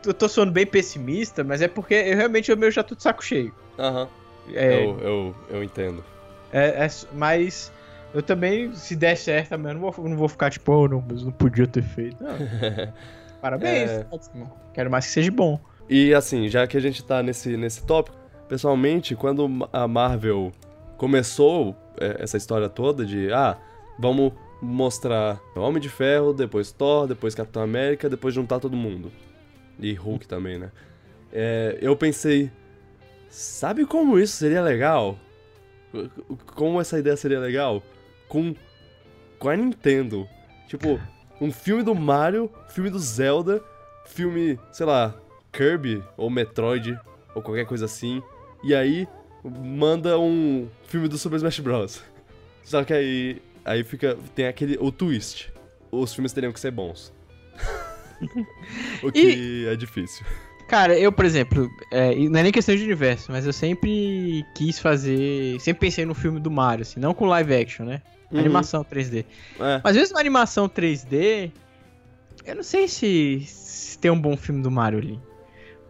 eu 0.07 0.15
tô 0.15 0.29
soando 0.29 0.53
bem 0.53 0.67
pessimista, 0.67 1.45
mas 1.45 1.61
é 1.61 1.69
porque 1.69 1.95
eu 1.95 2.17
realmente 2.17 2.51
eu 2.51 2.71
já 2.71 2.83
tô 2.83 2.95
de 2.95 3.03
saco 3.03 3.23
cheio. 3.23 3.53
Aham. 3.79 4.05
Uhum. 4.05 4.55
É, 4.55 4.85
eu, 4.85 4.99
eu, 5.01 5.35
eu 5.51 5.65
entendo. 5.65 6.05
É, 6.53 6.85
é, 6.85 6.89
mas 7.13 7.73
eu 8.15 8.23
também, 8.23 8.73
se 8.75 8.95
der 8.95 9.17
certo, 9.17 9.51
também 9.51 9.73
eu 9.73 9.79
não 9.79 9.91
vou, 9.91 10.09
não 10.09 10.17
vou 10.17 10.29
ficar 10.29 10.51
tipo, 10.51 10.73
oh, 10.73 10.89
não, 10.89 11.05
mas 11.07 11.23
não 11.23 11.33
podia 11.33 11.67
ter 11.67 11.83
feito. 11.83 12.25
Parabéns, 13.43 13.91
é... 13.91 14.07
quero 14.73 14.91
mais 14.91 15.07
que 15.07 15.13
seja 15.13 15.31
bom. 15.31 15.61
E 15.89 16.15
assim, 16.15 16.49
já 16.49 16.67
que 16.67 16.77
a 16.77 16.81
gente 16.81 17.05
tá 17.05 17.23
nesse, 17.23 17.57
nesse 17.57 17.85
tópico, 17.85 18.17
pessoalmente, 18.49 19.15
quando 19.15 19.49
a 19.73 19.87
Marvel 19.87 20.53
começou 20.97 21.77
é, 22.01 22.17
essa 22.21 22.37
história 22.37 22.69
toda 22.69 23.05
de, 23.05 23.33
ah, 23.33 23.59
vamos 23.99 24.33
mostrar 24.63 25.41
Homem 25.55 25.81
de 25.81 25.89
Ferro, 25.89 26.33
depois 26.33 26.73
Thor, 26.73 27.07
depois 27.07 27.35
Capitão 27.35 27.63
América, 27.63 28.09
depois 28.09 28.35
juntar 28.35 28.61
todo 28.61 28.77
mundo. 28.77 29.13
E 29.79 29.93
Hulk 29.93 30.27
também, 30.27 30.59
né? 30.59 30.71
É, 31.33 31.79
eu 31.83 31.97
pensei, 31.97 32.51
Sabe 33.35 33.85
como 33.85 34.17
isso 34.17 34.37
seria 34.37 34.63
legal? 34.63 35.19
Como 36.55 36.81
essa 36.81 37.01
ideia 37.01 37.17
seria 37.17 37.41
legal? 37.41 37.83
Com, 38.29 38.55
com 39.41 39.49
a 39.49 39.57
Nintendo. 39.57 40.29
Tipo, 40.69 41.01
um 41.41 41.51
filme 41.51 41.83
do 41.83 41.97
Mario, 41.97 42.49
filme 42.69 42.91
do 42.91 42.99
Zelda, 43.01 43.61
filme, 44.07 44.57
sei 44.71 44.87
lá, 44.87 45.17
Kirby 45.55 46.03
ou 46.17 46.29
Metroid 46.29 46.99
ou 47.35 47.41
qualquer 47.41 47.65
coisa 47.65 47.85
assim. 47.85 48.23
E 48.63 48.75
aí 48.75 49.07
manda 49.45 50.19
um 50.19 50.69
filme 50.89 51.09
do 51.09 51.17
Super 51.17 51.37
Smash 51.37 51.61
Bros. 51.61 52.03
Só 52.65 52.83
que 52.83 52.93
aí 52.93 53.43
aí 53.65 53.85
fica 53.85 54.17
tem 54.35 54.47
aquele 54.47 54.77
o 54.81 54.91
twist. 54.91 55.53
Os 55.91 56.13
filmes 56.13 56.33
teriam 56.33 56.53
que 56.53 56.59
ser 56.59 56.71
bons. 56.71 57.13
o 59.03 59.11
que 59.13 59.21
e... 59.21 59.67
é 59.67 59.77
difícil. 59.77 60.27
Cara, 60.67 60.99
eu, 60.99 61.13
por 61.13 61.27
exemplo, 61.27 61.71
é, 61.91 62.15
não 62.15 62.41
é 62.41 62.43
nem 62.43 62.51
questão 62.51 62.75
de 62.75 62.83
universo, 62.83 63.31
mas 63.31 63.45
eu 63.45 63.53
sempre 63.53 64.45
quis 64.55 64.79
fazer. 64.79 65.61
Sempre 65.61 65.81
pensei 65.81 66.07
no 66.07 66.15
filme 66.15 66.41
do 66.41 66.51
Mario, 66.51 66.83
assim, 66.83 66.99
não 66.99 67.13
com 67.13 67.27
live 67.27 67.55
action, 67.55 67.85
né? 67.85 68.01
Uhum. 68.33 68.41
Animação 68.41 68.83
3D. 68.83 69.27
É. 69.61 69.81
Mas 69.85 69.95
mesmo 69.95 70.19
animação 70.19 70.67
3D, 70.67 71.53
eu 72.47 72.55
não 72.57 72.63
sei 72.63 72.89
se, 72.89 73.45
se 73.47 73.99
tem 73.99 74.11
um 74.11 74.19
bom 74.19 74.37
filme 74.37 74.63
do 74.63 74.71
Mario 74.71 74.99
ali. 74.99 75.21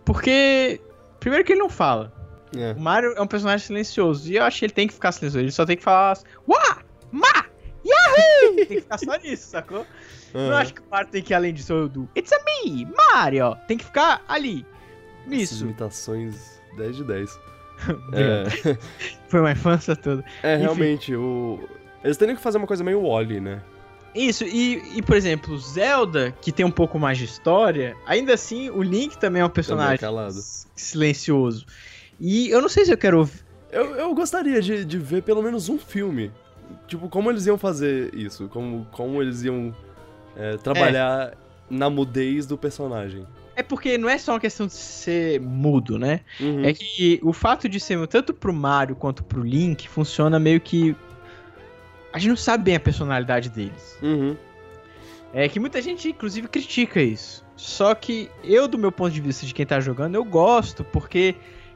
Porque, 0.05 0.80
primeiro 1.18 1.44
que 1.44 1.52
ele 1.52 1.61
não 1.61 1.70
fala. 1.70 2.12
É. 2.57 2.72
O 2.72 2.80
Mario 2.80 3.14
é 3.16 3.20
um 3.20 3.26
personagem 3.26 3.66
silencioso. 3.66 4.30
E 4.30 4.36
eu 4.36 4.44
acho 4.44 4.59
que 4.59 4.64
ele 4.66 4.72
tem 4.72 4.86
que 4.86 4.94
ficar 4.94 5.12
silencioso. 5.12 5.44
Ele 5.44 5.52
só 5.52 5.64
tem 5.64 5.76
que 5.76 5.82
falar. 5.82 6.18
Uá! 6.48 6.78
Ma! 7.11 7.46
Yahoo! 7.84 8.57
tem 8.57 8.66
que 8.66 8.80
ficar 8.80 8.98
só 8.98 9.16
nisso, 9.16 9.50
sacou? 9.50 9.86
Uhum. 10.34 10.48
Não 10.48 10.57
acho 10.57 10.74
que 10.74 10.80
o 10.80 10.84
Mario 10.90 11.11
tem 11.11 11.22
que 11.22 11.32
ir 11.32 11.36
além 11.36 11.55
disso 11.55 11.88
do 11.88 12.09
It's 12.16 12.32
a 12.32 12.38
me, 12.44 12.86
Mario. 12.96 13.57
Tem 13.68 13.76
que 13.76 13.84
ficar 13.84 14.22
ali. 14.28 14.66
Nisso. 15.26 15.55
Essas 15.55 15.61
imitações 15.62 16.61
10 16.76 16.96
de 16.96 17.05
10. 17.05 17.40
é. 18.12 18.78
Foi 19.28 19.40
uma 19.40 19.52
infância 19.52 19.96
toda. 19.96 20.24
É, 20.42 20.55
Enfim. 20.55 20.62
realmente, 20.62 21.14
o... 21.14 21.61
eles 22.02 22.16
teriam 22.16 22.36
que 22.36 22.42
fazer 22.42 22.59
uma 22.59 22.66
coisa 22.66 22.84
meio 22.84 23.02
Wally, 23.02 23.40
né? 23.40 23.62
Isso, 24.14 24.44
e, 24.44 24.82
e 24.96 25.02
por 25.02 25.16
exemplo, 25.16 25.58
Zelda, 25.58 26.32
que 26.40 26.52
tem 26.52 26.64
um 26.64 26.70
pouco 26.70 26.98
mais 26.98 27.18
de 27.18 27.24
história, 27.24 27.96
ainda 28.06 28.34
assim 28.34 28.70
o 28.70 28.82
Link 28.82 29.18
também 29.18 29.42
é 29.42 29.44
um 29.44 29.50
personagem 29.50 29.98
silencioso. 30.76 31.66
E 32.20 32.48
eu 32.48 32.62
não 32.62 32.68
sei 32.68 32.84
se 32.84 32.92
eu 32.92 32.98
quero 32.98 33.18
ouvir. 33.18 33.44
Eu, 33.72 33.96
eu 33.96 34.14
gostaria 34.14 34.62
de, 34.62 34.84
de 34.84 34.98
ver 34.98 35.22
pelo 35.22 35.42
menos 35.42 35.68
um 35.68 35.78
filme. 35.78 36.30
Tipo, 36.86 37.08
como 37.08 37.30
eles 37.30 37.46
iam 37.46 37.58
fazer 37.58 38.14
isso? 38.14 38.48
Como, 38.48 38.86
como 38.92 39.20
eles 39.20 39.42
iam 39.42 39.74
é, 40.36 40.56
trabalhar 40.56 41.32
é. 41.32 41.34
na 41.68 41.90
mudez 41.90 42.46
do 42.46 42.56
personagem. 42.56 43.26
É 43.56 43.62
porque 43.62 43.96
não 43.96 44.08
é 44.08 44.18
só 44.18 44.32
uma 44.32 44.40
questão 44.40 44.66
de 44.66 44.74
ser 44.74 45.40
mudo, 45.40 45.98
né? 45.98 46.20
Uhum. 46.40 46.64
É 46.64 46.72
que 46.72 47.20
o 47.22 47.32
fato 47.32 47.68
de 47.68 47.78
ser 47.78 48.04
tanto 48.08 48.34
pro 48.34 48.52
Mario 48.52 48.96
quanto 48.96 49.22
pro 49.22 49.42
Link 49.42 49.88
funciona 49.88 50.38
meio 50.38 50.60
que. 50.60 50.94
A 52.14 52.18
gente 52.18 52.28
não 52.30 52.36
sabe 52.36 52.64
bem 52.64 52.76
a 52.76 52.80
personalidade 52.80 53.50
deles. 53.50 53.98
Uhum. 54.00 54.36
É 55.32 55.48
que 55.48 55.58
muita 55.58 55.82
gente, 55.82 56.08
inclusive, 56.08 56.46
critica 56.46 57.02
isso. 57.02 57.44
Só 57.56 57.92
que 57.94 58.30
eu, 58.44 58.68
do 58.68 58.78
meu 58.78 58.92
ponto 58.92 59.10
de 59.12 59.20
vista 59.20 59.44
de 59.44 59.52
quem 59.52 59.66
tá 59.66 59.80
jogando, 59.80 60.14
eu 60.14 60.24
gosto, 60.24 60.84
porque 60.84 61.34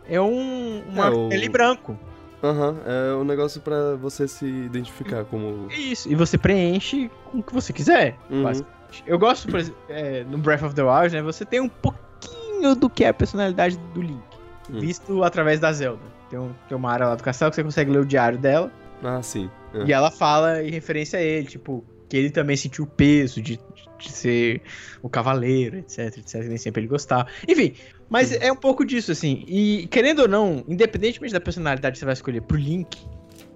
é 0.09 0.21
um. 0.21 0.83
Uma 0.89 1.07
é 1.07 1.11
o... 1.11 1.51
branco. 1.51 1.99
Aham, 2.43 2.77
é 2.87 3.15
um 3.17 3.25
negócio 3.25 3.61
pra 3.61 3.97
você 3.97 4.29
se 4.29 4.47
identificar 4.47 5.25
como. 5.25 5.67
Isso, 5.73 6.09
e 6.09 6.15
você 6.15 6.39
preenche 6.39 7.11
com 7.33 7.39
o 7.39 7.43
que 7.43 7.53
você 7.53 7.73
quiser, 7.73 8.17
Uhum. 8.31 8.45
basicamente. 8.45 9.05
Eu 9.05 9.19
gosto, 9.19 9.49
por 9.49 9.59
exemplo, 9.59 9.81
é, 9.89 10.23
no 10.25 10.39
Breath 10.39 10.63
of 10.63 10.75
the 10.75 10.83
Wild, 10.83 11.15
né, 11.17 11.21
você 11.21 11.45
tem 11.45 11.61
um 11.61 11.69
pouquinho 11.69 12.77
do 12.77 12.89
que 12.89 13.05
é 13.05 13.09
a 13.09 13.15
personalidade 13.15 13.77
do 13.93 14.01
Link, 14.01 14.23
Hum. 14.71 14.79
visto 14.79 15.25
através 15.25 15.59
da 15.59 15.73
Zelda. 15.73 16.03
Tem, 16.31 16.39
um- 16.39 16.53
tem 16.69 16.77
uma 16.77 16.93
área 16.93 17.09
lá 17.09 17.15
do 17.17 17.23
castelo 17.25 17.51
que 17.51 17.57
você 17.57 17.65
consegue 17.65 17.91
ler 17.91 17.99
o 18.01 18.07
diário 18.07 18.39
dela, 18.39 18.71
Ah, 19.03 19.23
sim. 19.23 19.51
É. 19.75 19.85
e 19.85 19.93
ela 19.93 20.11
fala 20.11 20.63
em 20.63 20.71
referência 20.71 21.19
a 21.19 21.23
ele, 21.23 21.47
tipo, 21.47 21.85
que 22.09 22.17
ele 22.17 22.31
também 22.31 22.57
sentiu 22.57 22.85
o 22.85 22.87
peso 22.87 23.41
de, 23.41 23.61
de 23.99 24.11
ser 24.11 24.63
o 25.03 25.09
cavaleiro, 25.09 25.79
etc, 25.79 26.17
etc, 26.19 26.35
nem 26.45 26.57
sempre 26.57 26.81
ele 26.81 26.89
gostava. 26.89 27.29
Enfim, 27.47 27.75
mas 28.09 28.33
é 28.33 28.51
um 28.51 28.57
pouco 28.57 28.85
disso, 28.85 29.13
assim. 29.13 29.45
E 29.47 29.87
querendo 29.91 30.21
ou 30.21 30.29
não, 30.29 30.65
independentemente 30.67 31.33
da 31.33 31.41
personalidade 31.41 31.93
que 31.93 31.99
você 31.99 32.05
vai 32.05 32.15
escolher 32.15 32.41
pro 32.41 32.57
Link, 32.57 32.99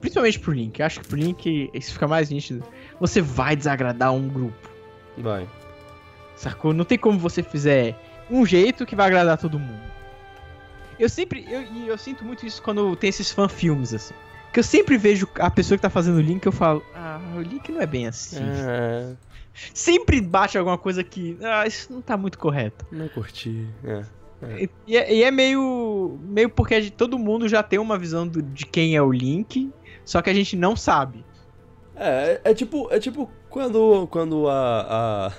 principalmente 0.01 0.39
pro 0.39 0.53
Link, 0.53 0.83
acho 0.83 1.01
que 1.01 1.09
pro 1.09 1.17
Link 1.17 1.71
isso 1.73 1.93
fica 1.95 2.07
mais 2.07 2.29
nítido, 2.29 2.63
você 3.01 3.21
vai 3.21 3.57
desagradar 3.57 4.13
um 4.13 4.29
grupo, 4.29 4.71
Vai. 5.17 5.49
sacou? 6.37 6.75
Não 6.75 6.85
tem 6.85 6.99
como 6.99 7.19
você 7.19 7.43
fizer 7.43 7.97
um 8.31 8.45
jeito 8.45 8.85
que 8.85 8.95
vai 8.95 9.07
agradar 9.07 9.39
todo 9.39 9.59
mundo. 9.59 9.93
Eu 10.99 11.09
sempre, 11.09 11.45
eu, 11.49 11.63
e 11.63 11.89
eu 11.89 11.97
sinto 11.97 12.25
muito 12.25 12.47
isso 12.47 12.63
quando 12.63 12.95
tem 12.97 13.09
esses 13.09 13.31
fan-filmes, 13.31 13.95
assim. 13.95 14.15
Que 14.53 14.61
eu 14.61 14.65
sempre 14.65 14.99
vejo 14.99 15.27
a 15.37 15.51
pessoa 15.51 15.79
que 15.79 15.83
tá 15.83 15.89
fazendo 15.91 16.17
o 16.17 16.21
Link, 16.21 16.45
eu 16.45 16.53
falo, 16.53 16.83
ah, 16.95 17.19
o 17.37 17.41
Link 17.41 17.71
não 17.73 17.81
é 17.81 17.87
bem 17.87 18.07
assim. 18.07 18.39
É. 18.43 19.15
Sempre 19.73 20.21
bate 20.21 20.59
alguma 20.59 20.77
coisa 20.79 21.03
que. 21.03 21.39
Ah, 21.43 21.67
isso 21.67 21.93
não 21.93 22.01
tá 22.03 22.17
muito 22.17 22.39
correto. 22.39 22.87
Não 22.93 23.09
curti. 23.09 23.67
É. 23.85 24.05
E, 24.65 24.71
e 24.87 24.97
é, 24.97 25.15
e 25.15 25.23
é 25.23 25.31
meio. 25.31 26.19
meio 26.23 26.49
porque 26.51 26.91
todo 26.91 27.19
mundo 27.19 27.49
já 27.49 27.63
tem 27.63 27.79
uma 27.79 27.99
visão 27.99 28.27
do- 28.27 28.43
de 28.43 28.67
quem 28.67 28.97
é 28.97 29.03
o 29.03 29.13
Link, 29.13 29.71
só 30.05 30.21
que 30.21 30.29
a 30.31 30.35
gente 30.35 30.57
não 30.57 30.75
sabe. 30.75 31.25
É, 31.95 32.41
é 32.45 32.55
tipo, 32.55 32.89
é 32.91 32.99
tipo 32.99 33.31
quando, 33.49 34.07
quando 34.11 34.49
a, 34.49 34.81
a 35.29 35.33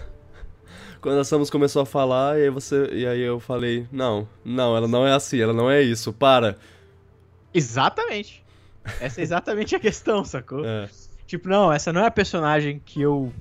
quando 1.02 1.20
a 1.20 1.24
Samus 1.24 1.50
começou 1.50 1.82
a 1.82 1.86
falar 1.86 2.40
e 2.40 2.44
aí 2.44 2.50
você 2.50 2.88
e 2.94 3.06
aí 3.06 3.20
eu 3.20 3.40
falei, 3.40 3.88
não, 3.92 4.28
não, 4.46 4.78
ela 4.78 4.88
não 4.88 5.06
é 5.06 5.12
assim, 5.14 5.40
ela 5.42 5.54
não 5.54 5.70
é 5.70 5.82
isso, 5.82 6.14
para. 6.14 6.56
Exatamente. 7.54 8.43
Essa 9.00 9.22
é 9.22 9.24
exatamente 9.24 9.76
a 9.76 9.80
questão, 9.80 10.24
sacou? 10.26 10.66
É. 10.66 10.90
Tipo, 11.26 11.48
não, 11.50 11.72
essa 11.72 11.92
não 11.94 12.02
é 12.02 12.08
a 12.08 12.12
personagem 12.12 12.82
que 12.84 13.02
eu. 13.02 13.32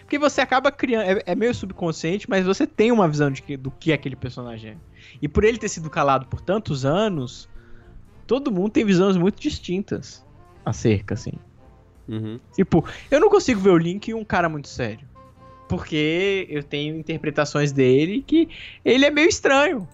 Porque 0.00 0.18
você 0.18 0.40
acaba 0.40 0.70
criando. 0.70 1.04
É, 1.04 1.22
é 1.26 1.34
meio 1.34 1.54
subconsciente, 1.54 2.28
mas 2.28 2.44
você 2.44 2.66
tem 2.66 2.90
uma 2.92 3.08
visão 3.08 3.30
de 3.30 3.40
que- 3.42 3.56
do 3.56 3.70
que 3.70 3.92
aquele 3.92 4.16
personagem 4.16 4.72
é. 4.72 4.76
E 5.22 5.28
por 5.28 5.44
ele 5.44 5.58
ter 5.58 5.68
sido 5.68 5.88
calado 5.88 6.26
por 6.26 6.40
tantos 6.40 6.84
anos, 6.84 7.48
todo 8.26 8.50
mundo 8.52 8.70
tem 8.70 8.84
visões 8.84 9.16
muito 9.16 9.40
distintas 9.40 10.24
acerca, 10.64 11.14
assim. 11.14 11.32
Uhum. 12.08 12.38
Tipo, 12.54 12.84
eu 13.10 13.20
não 13.20 13.30
consigo 13.30 13.60
ver 13.60 13.70
o 13.70 13.78
Link 13.78 14.12
um 14.12 14.24
cara 14.24 14.48
muito 14.48 14.68
sério. 14.68 15.08
Porque 15.68 16.46
eu 16.50 16.62
tenho 16.62 16.96
interpretações 16.96 17.72
dele 17.72 18.22
que 18.26 18.48
ele 18.84 19.06
é 19.06 19.10
meio 19.10 19.28
estranho. 19.28 19.88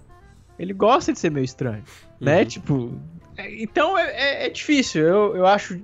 Ele 0.58 0.72
gosta 0.72 1.12
de 1.12 1.20
ser 1.20 1.30
meio 1.30 1.44
estranho. 1.44 1.84
Né? 2.20 2.40
Uhum. 2.40 2.44
Tipo. 2.46 3.00
Então 3.38 3.96
é, 3.98 4.10
é- 4.10 4.46
é 4.46 4.48
difícil. 4.50 5.02
Eu, 5.02 5.36
eu 5.36 5.46
acho. 5.46 5.80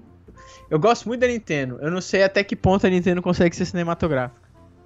Eu 0.71 0.79
gosto 0.79 1.07
muito 1.07 1.21
da 1.21 1.27
Nintendo. 1.29 1.79
Eu 1.81 1.91
não 1.91 2.01
sei 2.01 2.23
até 2.23 2.43
que 2.43 2.57
ponto 2.57 2.87
a 2.87 2.91
Nintendo 2.91 3.21
consegue 3.23 3.55
ser 3.55 3.65
cinematográfica. 3.67 4.43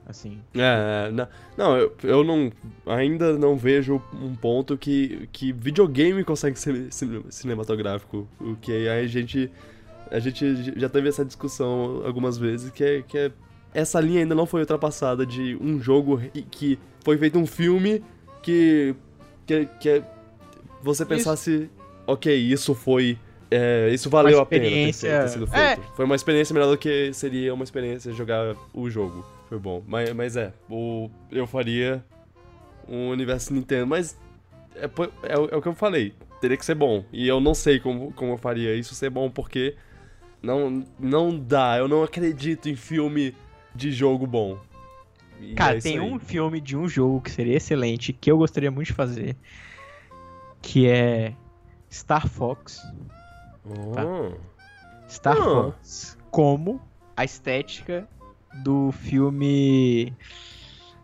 Assim. 0.07 0.41
É, 0.55 1.09
é, 1.09 1.11
não, 1.13 1.29
não 1.57 1.77
eu, 1.77 1.95
eu 2.03 2.25
não 2.25 2.51
ainda 2.87 3.37
não 3.39 3.57
vejo 3.59 4.03
um 4.15 4.35
ponto 4.35 4.75
que, 4.79 5.29
que 5.31 5.53
videogame 5.53 6.25
consegue 6.25 6.59
ser 6.59 6.87
cine- 6.91 7.25
cinematográfico, 7.29 8.27
o 8.41 8.57
que 8.57 8.73
aí 8.73 8.89
a 8.89 9.07
gente 9.07 9.51
a 10.11 10.19
gente 10.19 10.73
já 10.81 10.89
teve 10.89 11.11
essa 11.11 11.23
discussão 11.27 12.01
algumas 12.07 12.39
vezes 12.39 12.71
que 12.71 12.83
é, 12.83 13.03
que 13.03 13.19
é 13.19 13.31
essa 13.75 14.01
linha 14.01 14.21
ainda 14.21 14.35
não 14.35 14.47
foi 14.47 14.61
ultrapassada 14.61 15.27
de 15.27 15.59
um 15.61 15.79
jogo 15.79 16.23
que 16.51 16.79
foi 17.05 17.19
feito 17.19 17.39
um 17.39 17.45
filme 17.47 18.03
que 18.43 18.95
que, 19.47 19.67
que 19.79 19.89
é- 19.91 20.03
você 20.83 21.05
pensasse, 21.05 21.69
ok, 22.13 22.35
isso 22.35 22.75
foi 22.75 23.19
é, 23.51 23.89
isso 23.93 24.11
valeu 24.11 24.41
a 24.41 24.47
pena 24.47 24.65
ter, 24.67 24.93
ter 24.95 25.29
sido 25.29 25.49
É. 25.55 25.75
feito. 25.77 25.93
Foi 25.95 26.05
uma 26.05 26.15
experiência 26.17 26.53
melhor 26.53 26.71
do 26.71 26.77
que 26.77 27.13
seria 27.15 27.55
uma 27.55 27.65
experiência 27.65 28.13
jogar 28.13 28.55
o 28.75 28.91
jogo. 28.91 29.25
Foi 29.49 29.59
bom. 29.59 29.83
Mas, 29.87 30.13
mas 30.13 30.37
é, 30.37 30.53
o, 30.69 31.09
eu 31.31 31.47
faria 31.47 32.05
um 32.87 33.09
universo 33.09 33.55
Nintendo, 33.55 33.87
mas 33.87 34.19
é, 34.77 34.85
é, 35.23 35.39
o- 35.39 35.49
é 35.51 35.57
o 35.57 35.63
que 35.63 35.69
eu 35.69 35.75
falei. 35.75 36.13
Teria 36.43 36.57
que 36.59 36.65
ser 36.65 36.75
bom. 36.75 37.05
E 37.13 37.27
eu 37.27 37.41
não 37.41 37.55
sei 37.55 37.81
como, 37.81 38.13
como 38.13 38.33
eu 38.33 38.37
faria 38.39 38.75
isso 38.75 38.95
ser 38.95 39.09
bom, 39.11 39.31
porque 39.31 39.75
não, 40.43 40.85
não 41.01 41.37
dá. 41.39 41.79
Eu 41.79 41.89
não 41.89 42.03
acredito 42.03 42.69
em 42.69 42.77
filme 42.77 43.35
de 43.75 43.91
jogo 43.91 44.27
bom. 44.27 44.59
E 45.41 45.55
Cara, 45.55 45.79
é 45.79 45.81
tem 45.81 45.99
aí. 45.99 46.05
um 46.05 46.19
filme 46.19 46.61
de 46.61 46.77
um 46.77 46.87
jogo 46.87 47.23
que 47.23 47.31
seria 47.31 47.57
excelente, 47.57 48.13
que 48.13 48.31
eu 48.31 48.37
gostaria 48.37 48.71
muito 48.71 48.89
de 48.89 48.93
fazer. 48.93 49.35
Que 50.61 50.87
é 50.87 51.33
Star 51.91 52.29
Fox. 52.29 52.83
Oh. 53.65 54.37
Star 55.09 55.37
Ah. 55.37 55.45
Fox 55.45 56.17
como 56.31 56.81
a 57.17 57.25
estética 57.25 58.09
do 58.63 58.93
filme. 58.93 60.15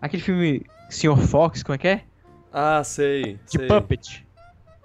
Aquele 0.01 0.23
filme 0.23 0.67
Sr. 0.91 1.17
Fox, 1.17 1.63
como 1.63 1.75
é 1.75 1.79
que 1.79 1.89
é? 1.89 2.05
Ah, 2.53 2.85
sei. 2.85 3.35
De 3.47 3.59
sei. 3.59 3.67
Puppet. 3.67 4.27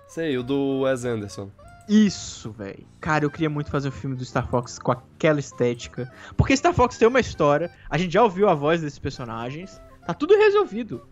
Sei, 0.07 0.37
o 0.37 0.43
do 0.43 0.81
Wes 0.81 1.05
Anderson. 1.05 1.51
Isso, 1.87 2.51
velho. 2.51 2.85
Cara, 3.01 3.25
eu 3.25 3.31
queria 3.31 3.49
muito 3.49 3.69
fazer 3.71 3.89
um 3.89 3.91
filme 3.91 4.15
do 4.15 4.23
Star 4.23 4.47
Fox 4.47 4.79
com 4.79 4.91
aquela 4.91 5.39
estética. 5.39 6.11
Porque 6.37 6.55
Star 6.55 6.73
Fox 6.73 6.97
tem 6.97 7.07
uma 7.07 7.19
história, 7.19 7.71
a 7.89 7.97
gente 7.97 8.13
já 8.13 8.23
ouviu 8.23 8.47
a 8.47 8.53
voz 8.53 8.81
desses 8.81 8.99
personagens, 8.99 9.81
tá 10.05 10.13
tudo 10.13 10.35
resolvido. 10.35 11.07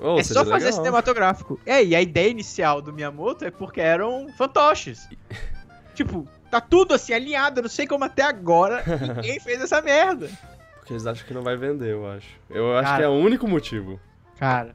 Oh, 0.00 0.18
é 0.18 0.22
só 0.24 0.44
fazer 0.44 0.66
legal. 0.66 0.72
cinematográfico. 0.72 1.60
É, 1.66 1.84
e 1.84 1.94
a 1.94 2.00
ideia 2.00 2.28
inicial 2.30 2.80
do 2.80 2.92
Miyamoto 2.92 3.44
é 3.44 3.50
porque 3.50 3.80
eram 3.80 4.28
fantoches. 4.36 5.08
tipo, 5.94 6.26
tá 6.50 6.60
tudo 6.60 6.94
assim 6.94 7.12
alinhado, 7.12 7.58
eu 7.60 7.62
não 7.62 7.70
sei 7.70 7.86
como 7.86 8.04
até 8.04 8.22
agora 8.22 8.82
ninguém 9.14 9.38
fez 9.40 9.60
essa 9.60 9.82
merda. 9.82 10.30
Porque 10.78 10.92
eles 10.94 11.06
acham 11.06 11.26
que 11.26 11.34
não 11.34 11.42
vai 11.42 11.56
vender, 11.56 11.90
eu 11.92 12.06
acho. 12.10 12.28
Eu 12.48 12.74
acho 12.76 12.84
Cara. 12.84 12.96
que 12.98 13.02
é 13.04 13.08
o 13.08 13.12
único 13.12 13.46
motivo. 13.46 14.00
Cara, 14.38 14.74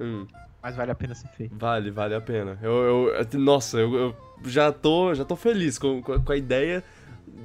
Hum. 0.00 0.26
mas 0.62 0.74
vale 0.74 0.90
a 0.90 0.94
pena 0.94 1.14
ser 1.14 1.28
feito. 1.28 1.54
Vale, 1.56 1.90
vale 1.90 2.14
a 2.14 2.20
pena. 2.20 2.58
Eu, 2.62 2.72
eu- 3.08 3.38
nossa, 3.38 3.78
eu, 3.78 3.94
eu 3.94 4.16
já 4.44 4.72
tô, 4.72 5.14
já 5.14 5.24
tô 5.24 5.36
feliz 5.36 5.78
com, 5.78 6.02
com 6.02 6.32
a- 6.32 6.36
ideia 6.36 6.82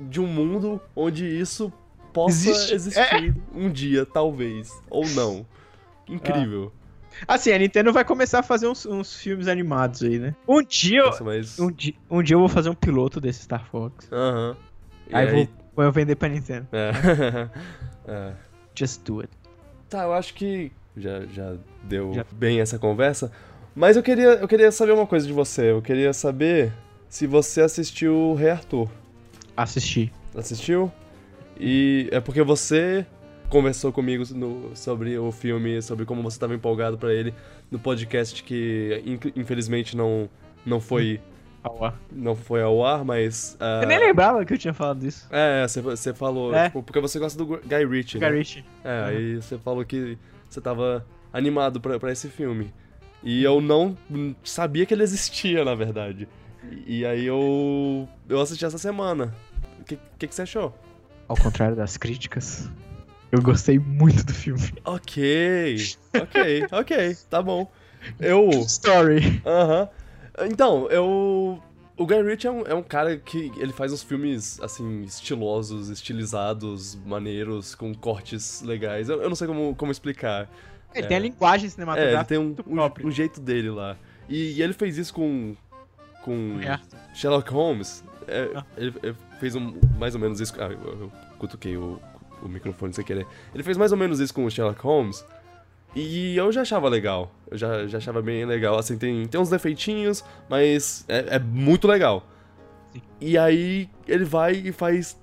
de 0.10 0.20
um 0.22 0.26
mundo 0.28 0.82
onde 0.96 1.26
isso 1.26 1.72
possa 2.14 2.50
Existe. 2.50 2.74
existir 2.74 3.36
um 3.54 3.70
dia, 3.70 4.06
talvez, 4.06 4.72
ou 4.90 5.06
não. 5.10 5.46
Incrível. 6.08 6.72
Assim, 7.28 7.52
a 7.52 7.58
Nintendo 7.58 7.92
vai 7.94 8.04
começar 8.06 8.40
a 8.40 8.44
fazer 8.44 8.68
uns, 8.68 8.86
uns 8.86 9.16
filmes 9.16 9.48
animados 9.48 10.04
aí, 10.04 10.20
né? 10.20 10.36
Um 10.48 10.62
dia, 10.64 11.00
eu, 11.00 11.06
Nossa, 11.08 11.24
mas. 11.24 11.60
um, 11.60 11.72
dia, 11.72 11.94
um 12.10 12.24
dia 12.24 12.36
eu 12.36 12.40
vou 12.40 12.50
fazer 12.50 12.70
um 12.70 12.76
piloto 12.76 13.20
desse 13.22 13.44
Star 13.44 13.66
Fox. 13.70 14.08
Aham. 14.12 14.56
E 15.10 15.16
Aí, 15.16 15.28
vou, 15.32 15.48
vou 15.76 15.86
eu 15.86 15.92
vender 15.92 16.16
pra 16.16 16.30
Nintendo. 16.30 16.68
É. 16.72 16.92
É. 18.08 18.34
Just 18.74 19.04
do 19.04 19.20
it. 19.20 19.30
Tá, 19.88 20.04
eu 20.04 20.14
acho 20.14 20.34
que 20.34 20.72
já, 20.98 21.26
já 21.32 21.56
deu 21.84 22.12
Já. 22.14 22.26
bem 22.32 22.60
essa 22.60 22.80
conversa. 22.80 23.32
Mas 23.76 23.96
eu 23.96 24.02
queria, 24.02 24.30
eu 24.30 24.48
queria 24.48 24.72
saber 24.72 24.94
uma 24.94 25.06
coisa 25.06 25.28
de 25.28 25.34
você. 25.34 25.72
Eu 25.72 25.82
queria 25.82 26.12
saber 26.12 26.74
se 27.08 27.28
você 27.28 27.62
assistiu 27.62 28.16
o 28.16 28.34
Rei 28.34 28.50
Arthur. 28.50 28.90
Assistir. 29.56 30.12
Assistiu? 30.36 30.92
E 31.60 32.10
é 32.12 32.20
porque 32.20 32.42
você 32.42 33.06
conversou 33.50 33.92
comigo 33.92 34.24
no- 34.34 34.76
sobre 34.76 35.18
o 35.18 35.32
filme, 35.32 35.82
sobre 35.82 36.06
como 36.06 36.22
você 36.22 36.36
estava 36.36 36.54
empolgado 36.54 36.98
pra 36.98 37.14
ele 37.14 37.34
no 37.72 37.80
podcast 37.80 38.42
que 38.44 39.02
in- 39.06 39.20
infelizmente 39.42 39.96
não 39.98 40.30
não 40.66 40.80
foi 40.80 41.20
Ao 41.62 41.84
ar. 41.84 42.00
não 42.10 42.36
foi 42.38 42.62
ao 42.62 42.86
ar, 42.86 43.04
mas 43.04 43.58
ah, 43.60 43.82
Eu 43.84 43.88
nem 43.90 44.00
lembrava 44.00 44.46
que 44.46 44.54
eu 44.54 44.58
tinha 44.58 44.74
falado 44.74 45.00
disso. 45.02 45.28
é, 45.30 45.68
você, 45.68 46.14
falou, 46.14 46.56
É. 46.56 46.66
tipo, 46.68 46.82
porque 46.82 47.02
você 47.02 47.20
gosta 47.20 47.38
do 47.38 47.46
Guy 47.46 47.86
Ritchie, 47.86 48.18
né? 48.18 48.30
Garish. 48.30 48.64
É, 48.82 49.04
aí 49.08 49.36
você 49.36 49.58
falou 49.58 49.84
que 49.84 50.18
você 50.50 50.62
tava 50.62 51.06
animado 51.34 51.82
pra, 51.82 52.00
pra 52.00 52.12
esse 52.14 52.30
filme. 52.30 52.74
E 53.22 53.44
eu 53.44 53.60
não 53.60 53.98
sabia 54.42 54.86
que 54.86 54.94
ele 54.94 55.04
existia, 55.04 55.66
na 55.66 55.76
verdade. 55.76 56.30
E, 56.88 57.00
e 57.00 57.06
aí 57.06 57.26
eu 57.26 58.08
eu 58.30 58.40
assisti 58.40 58.64
essa 58.64 58.78
semana. 58.78 59.34
O 59.82 59.84
que, 59.84 60.00
que, 60.18 60.28
que 60.28 60.34
você 60.36 60.44
achou? 60.44 60.74
Ao 61.28 61.36
contrário 61.36 61.76
das 61.76 61.98
críticas, 61.98 62.70
eu 63.32 63.42
gostei 63.42 63.78
muito 63.80 64.24
do 64.26 64.34
filme. 64.34 64.74
Ok, 64.86 65.78
ok, 66.14 66.66
ok, 66.72 67.16
tá 67.30 67.42
bom. 67.42 67.70
Eu. 68.20 68.50
Story. 68.66 69.42
Aham. 69.46 69.90
Então, 70.50 70.88
eu. 70.90 71.62
O 71.98 72.06
Guy 72.06 72.22
Ritchie 72.24 72.48
é 72.48 72.52
um, 72.52 72.62
é 72.62 72.74
um 72.74 72.82
cara 72.82 73.18
que 73.18 73.52
ele 73.58 73.74
faz 73.74 73.92
uns 73.92 74.02
filmes, 74.02 74.58
assim, 74.62 75.02
estilosos, 75.04 75.90
estilizados, 75.90 76.96
maneiros, 77.06 77.76
com 77.76 77.94
cortes 77.94 78.62
legais. 78.62 79.10
Eu, 79.10 79.22
eu 79.22 79.28
não 79.28 79.36
sei 79.36 79.46
como, 79.48 79.76
como 79.76 79.92
explicar. 79.92 80.50
Ele 80.96 81.06
É. 81.06 81.08
tem 81.10 81.18
a 81.18 81.20
linguagem 81.20 81.66
É, 81.66 81.68
ele 81.68 81.72
cinematográfica. 81.72 82.24
tem 82.26 82.38
um, 82.38 82.56
muito 82.66 83.04
um, 83.06 83.08
um 83.08 83.12
jeito 83.12 83.42
dele 83.42 83.70
lá. 83.70 83.98
E, 84.30 84.54
e 84.54 84.62
ele 84.62 84.72
fez 84.74 84.98
isso 84.98 85.14
com 85.14 85.56
com 86.24 86.58
É. 86.62 86.80
Sherlock 87.14 87.52
Holmes. 87.52 88.02
É, 88.28 88.50
Ah. 88.56 88.66
ele, 88.78 88.94
ele 89.04 89.16
fez 89.42 89.56
um, 89.56 89.74
mais 89.98 90.16
ou 90.16 90.22
menos 90.22 90.40
isso. 90.40 90.54
Ah, 90.58 90.68
eu, 90.72 90.80
eu 91.02 91.12
cutuquei 91.38 91.76
o, 91.76 92.00
o 92.44 92.48
microfone 92.48 92.94
sem 92.94 93.04
querer. 93.04 93.26
Ele 93.54 93.64
fez 93.64 93.78
mais 93.78 93.92
ou 93.92 93.98
menos 93.98 94.20
isso 94.20 94.34
com 94.34 94.46
o 94.46 94.50
Sherlock 94.52 94.82
Holmes. 94.82 95.26
E 95.96 96.38
eu 96.38 96.52
já 96.52 96.62
achava 96.62 96.88
legal. 96.88 97.32
Eu 97.50 97.58
já, 97.58 97.88
já 97.88 97.98
achava 97.98 98.22
bem 98.22 98.46
legal. 98.46 98.78
Assim, 98.78 98.98
tem, 98.98 99.26
tem 99.28 99.42
uns 99.42 99.50
defeitinhos, 99.50 100.24
mas 100.48 101.04
é, 101.08 101.36
é 101.36 101.40
muito 101.40 101.88
legal. 101.88 102.28
Sim. 102.94 103.02
E 103.20 103.38
aí 103.38 103.90
ele 104.08 104.24
vai 104.26 104.54
e 104.54 104.72
faz 104.72 105.20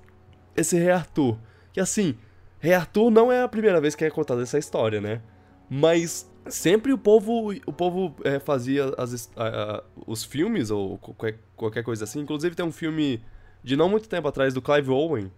esse 0.55 0.77
Rei 0.77 0.91
Arthur. 0.91 1.37
Que 1.71 1.79
assim, 1.79 2.15
Rei 2.59 2.73
Arthur 2.73 3.09
não 3.09 3.31
é 3.31 3.41
a 3.43 3.47
primeira 3.47 3.79
vez 3.79 3.95
que 3.95 4.03
é 4.03 4.09
contada 4.09 4.41
essa 4.41 4.57
história, 4.57 4.99
né? 4.99 5.21
Mas 5.69 6.29
sempre 6.47 6.91
o 6.93 6.97
povo, 6.97 7.53
o 7.65 7.73
povo 7.73 8.15
é, 8.23 8.39
fazia 8.39 8.93
as 8.97 9.29
a- 9.35 9.47
a- 9.47 9.83
os 10.05 10.23
filmes 10.23 10.69
ou 10.71 10.97
qualquer, 10.97 11.39
qualquer 11.55 11.83
coisa 11.83 12.03
assim. 12.03 12.19
Inclusive 12.21 12.55
tem 12.55 12.65
um 12.65 12.71
filme 12.71 13.21
de 13.63 13.75
não 13.75 13.87
muito 13.89 14.07
tempo 14.09 14.27
atrás 14.27 14.53
do 14.53 14.61
Clive 14.61 14.89
Owen, 14.89 15.31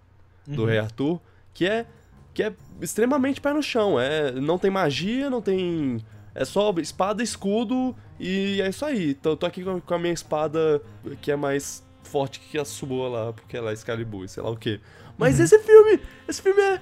do 0.48 0.62
Uhum. 0.64 0.68
Rei 0.68 0.80
Arthur, 0.80 1.20
que 1.54 1.66
é 1.66 1.86
que 2.34 2.44
é 2.44 2.54
extremamente 2.82 3.42
pé 3.42 3.54
no 3.54 3.62
chão. 3.62 4.00
É, 4.00 4.32
não 4.32 4.58
tem 4.58 4.72
magia, 4.72 5.30
não 5.30 5.42
tem 5.42 6.04
é 6.34 6.46
só 6.46 6.74
espada, 6.78 7.22
escudo 7.22 7.96
e 8.20 8.62
é 8.62 8.70
isso 8.70 8.86
aí. 8.86 9.12
Então 9.12 9.34
eu 9.34 9.38
tô 9.38 9.46
aqui 9.46 9.64
com, 9.64 9.94
a 9.94 10.00
minha 10.00 10.14
espada 10.14 10.82
que 11.22 11.32
é 11.32 11.36
mais 11.36 11.84
forte 12.04 12.40
que 12.40 12.58
a 12.58 12.66
sua 12.66 13.10
lá, 13.10 13.34
porque 13.34 13.58
ela 13.58 13.72
é 13.72 13.74
Excalibur, 13.74 14.28
sei 14.28 14.42
lá 14.42 14.50
o 14.50 14.58
quê. 14.58 14.80
Mas 15.18 15.38
Uhum. 15.38 15.44
esse 15.46 15.60
filme, 15.60 16.00
esse 16.28 16.42
filme 16.42 16.62
é 16.62 16.80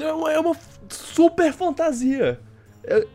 é 0.00 0.12
uma, 0.12 0.32
é 0.32 0.38
uma 0.38 0.56
super 0.88 1.52
fantasia. 1.52 2.40
É, 2.84 3.06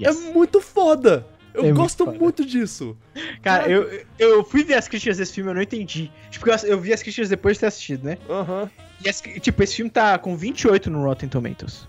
Yes. 0.00 0.26
é 0.26 0.32
muito 0.32 0.60
foda. 0.60 1.26
Eu 1.54 1.60
É 1.60 1.64
muito 1.66 1.76
gosto 1.76 2.04
foda. 2.06 2.18
muito 2.18 2.44
disso. 2.46 2.96
Cara, 3.42 3.68
eu, 3.68 4.04
eu 4.18 4.42
fui 4.44 4.64
ver 4.64 4.74
as 4.74 4.88
críticas 4.88 5.18
desse 5.18 5.32
filme, 5.34 5.50
eu 5.50 5.54
não 5.54 5.62
entendi. 5.62 6.10
Tipo, 6.30 6.48
eu, 6.48 6.56
eu 6.64 6.80
vi 6.80 6.92
as 6.92 7.02
críticas 7.02 7.28
depois 7.28 7.56
de 7.56 7.60
ter 7.60 7.66
assistido, 7.66 8.04
né? 8.04 8.16
Aham. 8.28 8.70
E 9.04 9.08
as- 9.08 9.20
tipo, 9.20 9.62
esse 9.62 9.76
filme 9.76 9.90
tá 9.90 10.16
com 10.18 10.34
28 10.36 10.88
no 10.90 11.02
Rotten 11.04 11.28
Tomatoes. 11.28 11.86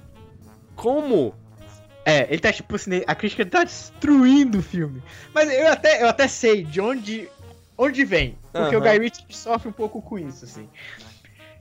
Como? 0.75 1.33
É, 2.05 2.27
ele 2.29 2.39
tá 2.39 2.51
tipo 2.51 2.75
assim, 2.75 3.01
a 3.07 3.15
crítica 3.15 3.45
tá 3.45 3.63
destruindo 3.63 4.57
o 4.59 4.61
filme. 4.61 5.01
Mas 5.33 5.49
eu 5.49 5.67
até, 5.71 6.01
eu 6.03 6.09
até 6.09 6.27
sei 6.27 6.63
de 6.65 6.81
onde, 6.81 7.29
onde 7.77 8.03
vem. 8.03 8.37
Porque 8.51 8.75
o 8.75 8.79
Aham. 8.79 8.91
Guy 8.91 8.99
Ritchie 8.99 9.25
sofre 9.29 9.69
um 9.69 9.73
pouco 9.73 10.01
com 10.01 10.19
isso, 10.19 10.43
assim. 10.43 10.67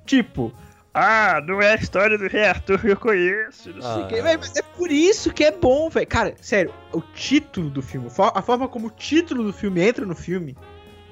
Tipo, 0.05 0.53
ah, 0.95 1.40
não 1.47 1.61
é 1.62 1.72
a 1.72 1.76
história 1.76 2.18
do 2.18 2.28
Rei 2.28 2.45
Arthur 2.45 2.78
que 2.80 2.88
eu 2.88 2.97
conheço, 2.97 3.70
não 3.70 3.80
sei 3.80 3.90
o 3.90 4.20
Ah. 4.20 4.22
Véi, 4.22 4.36
Mas 4.36 4.55
é 4.57 4.62
por 4.62 4.90
isso 4.90 5.32
que 5.32 5.45
é 5.45 5.51
bom, 5.51 5.88
velho. 5.88 6.07
Cara, 6.07 6.34
sério, 6.40 6.72
o 6.93 7.01
título 7.01 7.70
do 7.70 7.80
filme, 7.80 8.09
a 8.34 8.43
forma 8.43 8.68
como 8.68 8.88
o 8.88 8.90
título 8.90 9.45
do 9.45 9.53
filme 9.53 9.80
entra 9.82 10.05
no 10.05 10.14
filme, 10.14 10.57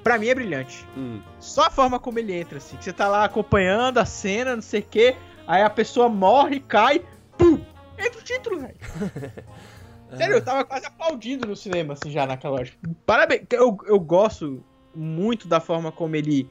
pra 0.03 0.19
mim 0.19 0.27
é 0.27 0.35
brilhante. 0.35 0.87
Hum. 0.95 1.21
Só 1.39 1.65
a 1.65 1.69
forma 1.71 1.99
como 1.99 2.19
ele 2.19 2.33
entra, 2.33 2.57
assim. 2.57 2.77
Que 2.77 2.83
você 2.83 2.93
tá 2.93 3.07
lá 3.07 3.25
acompanhando 3.25 3.97
a 3.97 4.05
cena, 4.05 4.55
não 4.55 4.61
sei 4.61 4.81
o 4.81 4.85
quê. 4.89 5.15
Aí 5.47 5.63
a 5.63 5.69
pessoa 5.69 6.07
morre, 6.07 6.59
cai, 6.59 7.03
pum! 7.37 7.59
Entra 7.97 8.19
o 8.19 8.23
título, 8.23 8.59
velho. 8.59 8.75
Sério, 10.17 10.35
eu 10.35 10.43
tava 10.43 10.65
quase 10.65 10.85
aplaudindo 10.85 11.47
no 11.47 11.55
cinema, 11.55 11.93
assim, 11.93 12.11
já 12.11 12.25
naquela 12.25 12.55
hora. 12.55 12.69
Parabéns. 13.05 13.43
Eu, 13.51 13.77
eu 13.87 13.99
gosto 13.99 14.63
muito 14.93 15.47
da 15.47 15.59
forma 15.59 15.91
como 15.91 16.15
ele 16.15 16.49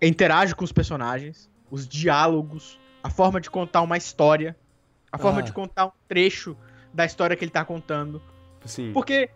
interage 0.00 0.54
com 0.54 0.64
os 0.64 0.72
personagens, 0.72 1.48
os 1.72 1.88
diálogos, 1.88 2.78
a 3.02 3.08
forma 3.08 3.40
de 3.40 3.48
contar 3.50 3.80
uma 3.80 3.96
história, 3.96 4.54
a 5.10 5.16
forma 5.16 5.38
Ah. 5.38 5.42
de 5.42 5.52
contar 5.52 5.86
um 5.86 5.92
trecho 6.06 6.54
da 6.92 7.06
história 7.06 7.34
que 7.34 7.42
ele 7.42 7.50
tá 7.50 7.64
contando. 7.64 8.20
Sim. 8.66 8.92
Porque 8.92 9.30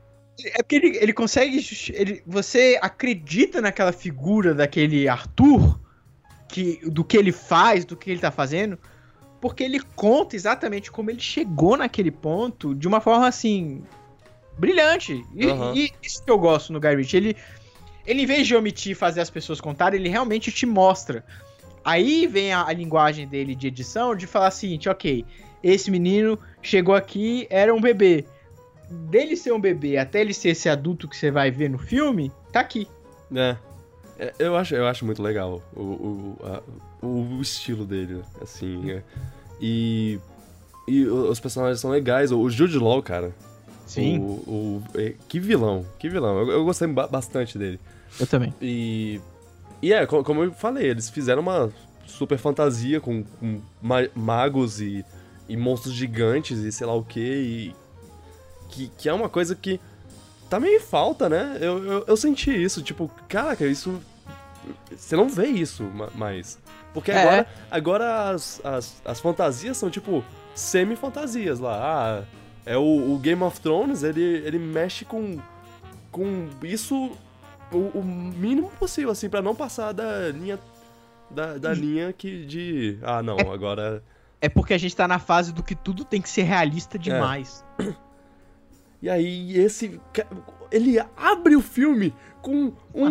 é 0.45 0.63
porque 0.63 0.77
ele, 0.77 0.99
ele 0.99 1.13
consegue. 1.15 1.65
Ele, 1.95 2.23
você 2.27 2.79
acredita 2.83 3.63
naquela 3.63 3.91
figura 3.91 4.55
daquele 4.55 5.09
Arthur, 5.09 5.81
que, 6.47 6.79
do 6.91 7.03
que 7.03 7.17
ele 7.17 7.33
faz, 7.33 7.87
do 7.87 7.97
que 7.97 8.11
ele 8.11 8.21
tá 8.21 8.31
fazendo, 8.31 8.79
porque 9.41 9.65
ele 9.65 9.81
conta 9.97 10.37
exatamente 10.37 10.93
como 10.93 11.11
ele 11.11 11.21
chegou 11.21 11.75
naquele 11.75 12.11
ponto 12.11 12.75
de 12.75 12.87
uma 12.87 13.01
forma 13.01 13.27
assim. 13.27 13.83
brilhante. 14.59 15.25
E, 15.35 15.47
Aham. 15.49 15.73
e 15.75 15.91
isso 16.03 16.23
que 16.23 16.31
eu 16.31 16.39
gosto 16.39 16.71
no 16.73 16.81
Guy 16.81 16.97
Ritchie. 16.97 17.17
Ele, 17.17 17.37
ele, 18.07 18.23
em 18.23 18.27
vez 18.27 18.47
de 18.47 18.55
omitir 18.55 18.93
e 18.93 18.95
fazer 18.95 19.21
as 19.23 19.31
pessoas 19.31 19.61
contarem, 19.61 19.99
ele 19.99 20.09
realmente 20.11 20.53
te 20.53 20.65
mostra. 20.67 21.25
Aí 21.87 22.27
vem 22.27 22.53
a, 22.53 22.67
a 22.67 22.73
linguagem 22.73 23.29
dele 23.29 23.55
de 23.55 23.69
edição 23.69 24.17
de 24.17 24.27
falar 24.27 24.49
o 24.49 24.51
seguinte: 24.51 24.89
ok, 24.89 25.25
esse 25.63 25.89
menino 25.91 26.37
chegou 26.61 26.95
aqui, 26.97 27.47
era 27.49 27.73
um 27.73 27.81
bebê 27.81 28.25
dele 28.91 29.37
ser 29.37 29.53
um 29.53 29.61
bebê 29.61 29.97
até 29.97 30.21
ele 30.21 30.35
ser 30.35 30.49
esse 30.51 30.69
adulto 30.69 31.09
que 31.09 31.17
você 31.17 31.31
vai 31.31 31.51
ver 31.51 31.71
no 31.71 31.79
filme, 31.79 32.31
tá 32.53 32.59
aqui. 32.61 32.89
É. 33.35 33.57
É, 34.19 34.33
Eu 34.39 34.57
acho, 34.57 34.75
eu 34.75 34.87
acho 34.87 35.05
muito 35.05 35.23
legal 35.23 35.63
o, 35.75 35.81
o, 35.81 36.37
a- 36.43 36.63
o 37.07 37.41
estilo 37.41 37.85
dele, 37.85 38.23
assim. 38.41 38.91
é. 38.91 39.03
E, 39.61 40.19
e 40.89 41.05
os 41.05 41.39
personagens 41.41 41.81
são 41.81 41.91
legais. 41.91 42.33
O 42.33 42.49
Jude 42.51 42.79
Law, 42.79 43.03
cara. 43.03 43.33
O, 44.19 44.25
o- 44.25 44.83
é, 44.95 45.15
que 45.29 45.39
vilão, 45.39 45.85
que 45.99 46.09
vilão. 46.09 46.39
Eu, 46.41 46.51
eu 46.51 46.65
gostei 46.65 46.89
ba- 46.89 47.07
bastante 47.07 47.57
dele. 47.59 47.79
eu 48.19 48.27
também. 48.27 48.53
E. 48.61 49.21
E 49.83 49.93
é, 49.93 50.07
co- 50.07 50.25
como 50.25 50.43
eu 50.45 50.53
falei, 50.53 50.87
eles 50.89 51.09
fizeram 51.11 51.43
uma 51.43 51.71
super 52.07 52.39
fantasia 52.39 53.01
com, 53.01 53.23
com 53.25 53.61
ma- 53.83 54.09
magos 54.15 54.81
e, 54.81 55.05
e 55.49 55.57
monstros 55.57 55.95
gigantes 55.95 56.59
e 56.59 56.73
sei 56.73 56.87
lá 56.87 56.95
o 56.95 57.05
que. 57.05 57.21
E, 57.21 57.75
que, 58.69 58.89
que 58.99 59.09
é 59.09 59.13
uma 59.13 59.29
coisa 59.29 59.55
que 59.55 59.79
tá 60.51 60.59
meio 60.59 60.77
em 60.77 60.81
falta, 60.81 61.29
né? 61.29 61.57
Eu, 61.61 61.85
eu, 61.85 62.05
eu 62.07 62.17
senti 62.17 62.51
isso, 62.51 62.83
tipo, 62.83 63.11
caraca, 63.29 63.67
isso. 63.67 64.01
Você 64.91 65.15
não 65.17 65.29
vê 65.29 65.47
isso 65.47 65.85
ma- 65.85 66.11
mais. 66.15 66.59
Porque 66.93 67.11
É. 67.13 67.21
agora, 67.21 67.47
agora 67.71 68.31
as, 68.31 68.61
as, 68.65 69.03
as 69.05 69.21
fantasias 69.21 69.77
são 69.77 69.91
tipo 69.91 70.25
semi-fantasias 70.55 71.61
lá. 71.61 71.79
Ah, 71.81 72.25
é 72.65 72.77
o, 72.77 73.15
o 73.15 73.19
Game 73.19 73.43
of 73.43 73.61
Thrones, 73.61 74.03
ele, 74.03 74.23
ele 74.23 74.59
mexe 74.59 75.05
com, 75.05 75.39
com 76.11 76.49
isso 76.63 77.13
o, 77.73 77.99
o 77.99 78.05
mínimo 78.05 78.71
possível, 78.79 79.11
assim, 79.11 79.29
pra 79.29 79.41
não 79.43 79.55
passar 79.55 79.93
da 79.93 80.29
linha. 80.31 80.59
Da, 81.31 81.59
da 81.59 81.73
linha 81.75 82.13
que 82.13 82.45
de. 82.47 82.99
Ah, 83.03 83.23
não, 83.23 83.37
agora. 83.53 84.03
É 84.41 84.49
porque 84.49 84.75
a 84.75 84.79
gente 84.79 84.95
tá 84.95 85.09
na 85.09 85.19
fase 85.19 85.53
do 85.53 85.63
que 85.63 85.75
tudo 85.75 86.05
tem 86.05 86.21
que 86.23 86.29
ser 86.29 86.43
realista 86.43 86.99
demais. 86.99 87.65
E 89.03 89.11
aí, 89.11 89.57
esse. 89.59 90.01
Ele 90.71 90.99
abre 91.17 91.55
o 91.55 91.61
filme 91.61 92.15
com 92.41 92.73
um, 92.95 93.07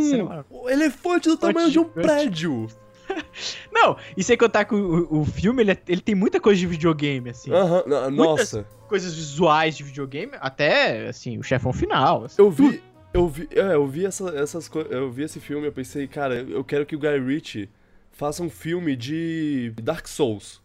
um 0.51 0.67
elefante 0.69 1.29
do 1.29 1.37
tamanho 1.37 1.69
de 1.69 1.79
um 1.79 1.85
prédio. 1.85 2.67
Não, 3.71 3.95
e 4.17 4.23
sem 4.23 4.35
contar 4.35 4.65
que 4.65 4.73
o, 4.73 5.21
o 5.21 5.25
filme, 5.25 5.61
ele, 5.61 5.71
é- 5.71 5.81
ele 5.87 6.01
tem 6.01 6.15
muita 6.15 6.39
coisa 6.39 6.59
de 6.59 6.65
videogame, 6.65 7.29
assim. 7.29 7.51
Aham, 7.53 7.83
no- 7.85 8.11
Muitas- 8.11 8.17
nossa. 8.53 8.67
Coisas 8.89 9.13
visuais 9.15 9.77
de 9.77 9.83
videogame, 9.83 10.33
até, 10.41 11.07
assim, 11.07 11.37
o 11.37 11.43
chefão 11.43 11.71
final. 11.71 12.25
assim, 12.25 12.35
Eu 12.41 12.51
tudo. 12.51 12.77
Eu 13.16 13.28
vi, 13.30 13.47
é, 13.51 13.74
eu 13.76 13.88
vi 13.88 14.05
essa- 14.05 14.30
essas. 14.38 14.70
Eu 14.89 15.09
vi 15.11 15.24
esse 15.24 15.39
filme, 15.39 15.66
eu 15.68 15.72
pensei, 15.72 16.07
cara, 16.07 16.36
eu 16.36 16.63
quero 16.63 16.86
que 16.86 16.95
o 16.95 16.99
Guy 16.99 17.20
Ritchie 17.20 17.70
faça 18.11 18.43
um 18.43 18.49
filme 18.49 18.95
de 18.95 19.74
Dark 19.82 20.07
Souls. 20.07 20.61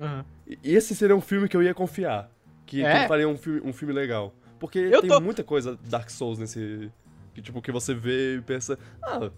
Aham. 0.00 0.24
E 0.46 0.74
esse 0.74 0.94
seria 0.94 1.16
um 1.16 1.20
filme 1.20 1.48
que 1.48 1.56
eu 1.56 1.62
ia 1.62 1.72
confiar. 1.74 2.30
Que, 2.66 2.76
que 2.80 2.84
É. 2.84 2.98
ele 3.00 3.08
faria 3.08 3.28
um 3.28 3.36
filme, 3.36 3.60
um 3.64 3.72
filme 3.72 3.94
legal. 3.94 4.34
Porque 4.58 4.78
Eu 4.78 5.00
tem 5.00 5.10
tô- 5.10 5.20
muita 5.20 5.42
coisa 5.42 5.78
Dark 5.88 6.10
Souls 6.10 6.38
nesse. 6.38 6.90
Que, 7.34 7.40
tipo, 7.42 7.60
que 7.62 7.72
você 7.72 7.94
vê 7.94 8.36
e 8.36 8.40
pensa. 8.42 8.78
Ah, 9.02 9.30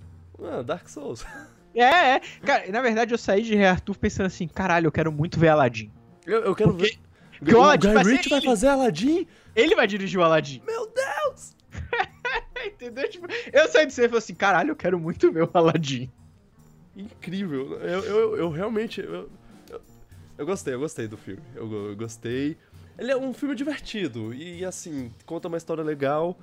ah, 0.43 0.63
Dark 0.63 0.89
Souls. 0.89 1.25
É, 1.79 2.15
é. 2.17 2.21
Cara, 2.43 2.73
na 2.73 2.81
verdade 2.81 3.13
eu 3.13 3.19
saí 3.19 3.43
de 3.43 3.55
Rei 3.55 3.67
Arthur 3.67 3.99
pensando 3.99 4.25
assim, 4.27 4.49
caralho, 4.49 4.87
eu 4.87 4.93
quero 4.93 5.13
muito 5.13 5.39
ver 5.39 5.49
Aladdin. 5.49 5.91
Eu, 6.27 6.43
eu 6.43 6.55
quero 6.55 6.71
Porque- 6.71 6.87
ver. 6.93 6.99
porque 7.39 7.55
o 7.55 7.61
Aladdin 7.63 7.89
Guy 7.89 7.95
vai 7.95 8.05
ser 8.05 8.11
Ritchie 8.13 8.31
vai 8.31 8.41
fazer 8.41 8.69
Aladdin? 8.69 9.27
Ele 9.55 9.75
vai 9.77 9.87
dirigir 9.87 10.19
o 10.19 10.23
Aladdin. 10.25 10.63
Meu 10.67 10.87
Deus! 10.91 11.55
Entendeu? 12.67 13.09
Tipo, 13.09 13.27
eu 13.53 13.69
saí 13.69 13.87
de 13.87 13.93
você 13.93 14.05
e 14.05 14.09
falei 14.09 14.19
assim, 14.19 14.35
caralho, 14.35 14.71
eu 14.71 14.77
quero 14.77 14.99
muito 14.99 15.31
ver 15.33 15.45
o 15.45 15.51
Aladdin. 15.53 16.11
Incrível. 16.97 17.75
Eu, 17.81 18.01
eu, 18.05 18.37
eu 18.37 18.51
realmente. 18.51 19.01
Eu, 19.01 19.29
eu, 19.71 19.81
eu 20.39 20.47
gostei, 20.47 20.75
eu 20.75 20.81
gostei 20.81 21.07
do 21.07 21.17
filme. 21.17 21.43
Eu, 21.55 21.71
eu 21.91 21.97
gostei. 21.97 22.57
Ele 22.99 23.11
é 23.13 23.17
um 23.17 23.35
filme 23.35 23.55
divertido 23.55 24.33
e, 24.33 24.65
assim, 24.65 25.11
conta 25.27 25.49
uma 25.49 25.59
história 25.59 25.85
legal. 25.85 26.39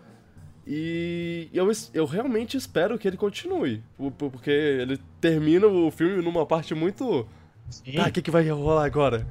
E 0.65 1.49
eu, 1.53 1.69
eu 1.93 2.05
realmente 2.05 2.55
espero 2.55 2.97
que 2.97 3.07
ele 3.07 3.17
continue. 3.17 3.81
por- 3.97 4.11
por- 4.11 4.31
Porque 4.31 4.49
ele 4.51 4.97
termina 5.19 5.67
o 5.67 5.89
filme 5.91 6.21
numa 6.23 6.45
parte 6.45 6.73
muito. 6.75 7.27
Sim. 7.69 7.93
Tá, 7.93 8.07
o 8.07 8.11
que, 8.11 8.21
que 8.21 8.31
vai 8.31 8.47
rolar 8.47 8.85
agora? 8.85 9.25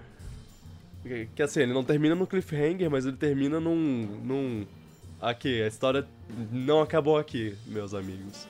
Que, 1.02 1.28
que 1.34 1.42
assim, 1.42 1.60
ele 1.60 1.72
não 1.72 1.84
termina 1.84 2.14
no 2.14 2.26
cliffhanger, 2.26 2.90
mas 2.90 3.06
ele 3.06 3.16
termina 3.16 3.58
num. 3.60 4.20
num. 4.24 4.66
Aqui, 5.22 5.62
a 5.62 5.68
história 5.68 6.04
não 6.50 6.80
acabou 6.82 7.16
aqui, 7.16 7.56
meus 7.66 7.94
amigos. 7.94 8.46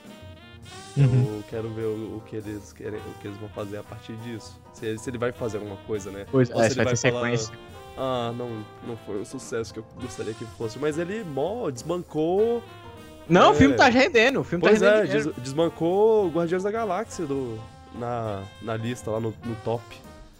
Uhum. 0.97 1.37
Eu 1.37 1.43
quero 1.49 1.69
ver 1.69 1.83
o, 1.85 2.17
o 2.17 2.23
que 2.25 2.35
eles 2.35 2.73
querem, 2.73 2.99
o 2.99 3.19
que 3.21 3.27
eles 3.27 3.37
vão 3.37 3.49
fazer 3.49 3.77
a 3.77 3.83
partir 3.83 4.13
disso. 4.17 4.59
Se, 4.73 4.85
ele- 4.87 4.97
se 4.97 5.09
ele 5.09 5.17
vai 5.19 5.31
fazer 5.31 5.57
alguma 5.57 5.75
coisa, 5.87 6.09
né? 6.09 6.25
Pois 6.31 6.49
Ou 6.49 6.61
é, 6.61 6.69
se 6.69 6.75
vai 6.75 6.85
ele 6.87 6.95
ter 6.95 7.11
falar, 7.11 7.21
sequência. 7.37 7.53
Ah, 7.95 8.33
não, 8.35 8.63
não 8.87 8.97
foi 9.05 9.21
um 9.21 9.25
sucesso 9.25 9.71
que 9.71 9.79
eu 9.79 9.85
gostaria 10.01 10.33
que 10.33 10.45
fosse. 10.57 10.79
Mas 10.79 10.97
ele 10.97 11.23
mó 11.23 11.69
desbancou 11.69 12.63
Não, 13.29 13.51
o 13.51 13.53
É. 13.53 13.57
filme 13.57 13.75
tá 13.75 13.87
rendendo. 13.87 14.39
O 14.39 14.43
filme 14.43 14.63
Pois 14.63 14.79
tá 14.79 14.85
rendendo. 14.85 15.03
é, 15.03 15.05
dinheiro. 15.05 15.33
des- 15.33 15.43
desbancou 15.43 16.25
o 16.25 16.29
Guardiões 16.31 16.63
da 16.63 16.71
Galáxia 16.71 17.25
do, 17.27 17.59
na, 17.99 18.41
na 18.63 18.75
lista, 18.75 19.11
lá 19.11 19.19
no, 19.19 19.31
no 19.45 19.55
top. 19.63 19.83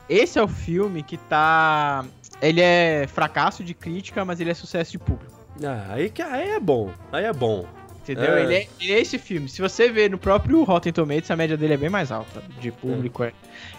Esse 0.09 0.39
é 0.39 0.43
o 0.43 0.47
filme 0.47 1.03
que 1.03 1.15
tá. 1.17 2.03
Ele 2.41 2.59
é 2.59 3.05
fracasso 3.07 3.63
de 3.63 3.73
crítica, 3.75 4.25
mas 4.25 4.39
ele 4.39 4.49
é 4.49 4.53
sucesso 4.55 4.91
de 4.91 4.97
público. 4.99 5.31
Ah, 5.63 5.85
aí, 5.89 6.09
que- 6.09 6.21
aí 6.21 6.51
é 6.51 6.59
bom, 6.59 6.91
aí 7.11 7.25
é 7.25 7.33
bom. 7.33 7.65
Entendeu? 8.01 8.33
É. 8.35 8.43
Ele, 8.43 8.55
é, 8.55 8.67
ele 8.81 8.91
é 8.93 8.99
esse 8.99 9.17
filme. 9.17 9.47
Se 9.47 9.61
você 9.61 9.89
ver 9.89 10.09
no 10.09 10.17
próprio 10.17 10.61
Rotten 10.63 10.91
Tomatoes, 10.91 11.31
a 11.31 11.35
média 11.37 11.55
dele 11.55 11.75
é 11.75 11.77
bem 11.77 11.89
mais 11.89 12.11
alta. 12.11 12.43
De 12.59 12.69
público 12.69 13.23
é, 13.23 13.31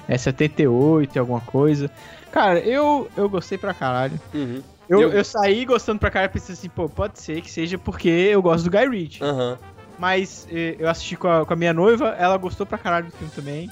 é 0.09 0.17
78 0.17 1.15
e 1.15 1.19
alguma 1.19 1.43
coisa. 1.43 1.91
Cara, 2.33 2.59
eu, 2.61 3.07
eu 3.17 3.29
gostei 3.29 3.59
pra 3.59 3.75
caralho. 3.75 4.19
Uhum. 4.33 4.63
Eu, 4.89 5.01
Eu- 5.03 5.13
eu... 5.13 5.25
saí 5.25 5.65
gostando 5.67 5.99
pra 5.99 6.11
caralho 6.11 6.31
e 6.31 6.33
pensei 6.33 6.55
assim, 6.55 6.69
pô, 6.71 6.89
pode 6.89 7.19
ser 7.21 7.41
que 7.43 7.51
seja 7.51 7.77
porque 7.77 8.09
eu 8.09 8.41
gosto 8.41 8.65
do 8.65 8.71
Guy 8.71 8.89
Ritchie. 8.89 9.23
Aham. 9.25 9.59
Mas 9.99 10.49
eh, 10.51 10.75
eu 10.79 10.89
assisti 10.89 11.17
com 11.17 11.29
a, 11.29 11.45
com 11.47 11.53
a 11.53 11.57
minha 11.57 11.73
noiva, 11.75 12.17
ela 12.19 12.37
gostou 12.39 12.65
pra 12.67 12.79
caralho 12.79 13.07
do 13.07 13.13
filme 13.13 13.33
também. 13.35 13.71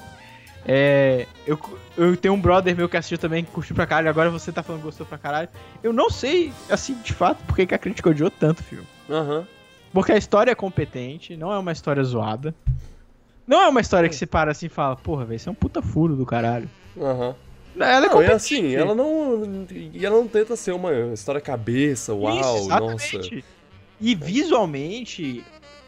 É, 0.67 1.27
eu, 1.47 1.59
eu 1.97 2.17
tenho 2.17 2.35
um 2.35 2.41
brother 2.41 2.77
meu 2.77 2.89
que 2.89 2.97
assistiu 2.97 3.19
também, 3.19 3.45
que 3.45 3.51
curtiu 3.51 3.75
pra 3.75 3.87
caralho, 3.87 4.09
agora 4.09 4.31
você 4.31 4.53
tá 4.53 4.63
falando 4.63 4.81
que 4.81 4.87
gostou 4.87 5.07
pra 5.07 5.19
caralho. 5.19 5.49
Eu 5.83 5.93
não 5.93 6.09
sei, 6.09 6.53
assim, 6.71 6.95
de 7.03 7.13
fato, 7.13 7.43
por 7.45 7.57
que 7.57 7.75
a 7.75 7.79
crítica 7.79 8.11
odiou 8.11 8.31
tanto 8.31 8.61
o 8.61 8.65
filme. 8.65 8.87
Aham. 9.11 9.47
Porque 9.93 10.13
a 10.13 10.17
história 10.17 10.51
é 10.51 10.55
competente, 10.55 11.37
não 11.37 11.53
é 11.53 11.59
uma 11.59 11.73
história 11.73 12.03
zoada. 12.03 12.55
Não 13.47 13.61
é 13.61 13.69
uma 13.69 13.81
história 13.81 14.09
que 14.09 14.15
você 14.15 14.25
para 14.25 14.53
assim 14.53 14.67
e 14.67 14.69
fala, 14.71 14.97
porra, 14.97 15.25
velho, 15.25 15.37
isso 15.37 15.49
é 15.49 15.53
um 15.53 15.55
puta 15.55 15.83
furo 15.83 16.17
do 16.17 16.25
caralho. 16.25 16.71
Aham. 16.99 17.35
Ela 17.77 18.07
é 18.07 18.09
Não, 18.09 18.23
é 18.23 18.33
assim, 18.33 18.75
ela 18.75 18.95
não. 18.95 19.67
E 19.71 20.05
ela 20.05 20.17
não 20.17 20.29
tenta 20.29 20.55
ser 20.57 20.73
uma 20.73 20.93
história 21.13 21.41
cabeça, 21.41 22.13
uau, 22.13 22.39
Isso, 22.39 22.69
nossa. 22.69 23.21
E 24.01 24.15
visualmente, 24.15 25.45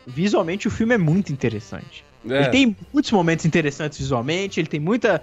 visualmente 0.06 0.66
o 0.66 0.70
filme 0.70 0.94
é 0.94 0.98
muito 0.98 1.32
interessante. 1.32 2.04
É. 2.28 2.42
Ele 2.42 2.48
tem 2.48 2.76
muitos 2.92 3.10
momentos 3.12 3.44
interessantes 3.44 3.98
visualmente, 3.98 4.58
ele 4.58 4.68
tem 4.68 4.80
muita. 4.80 5.22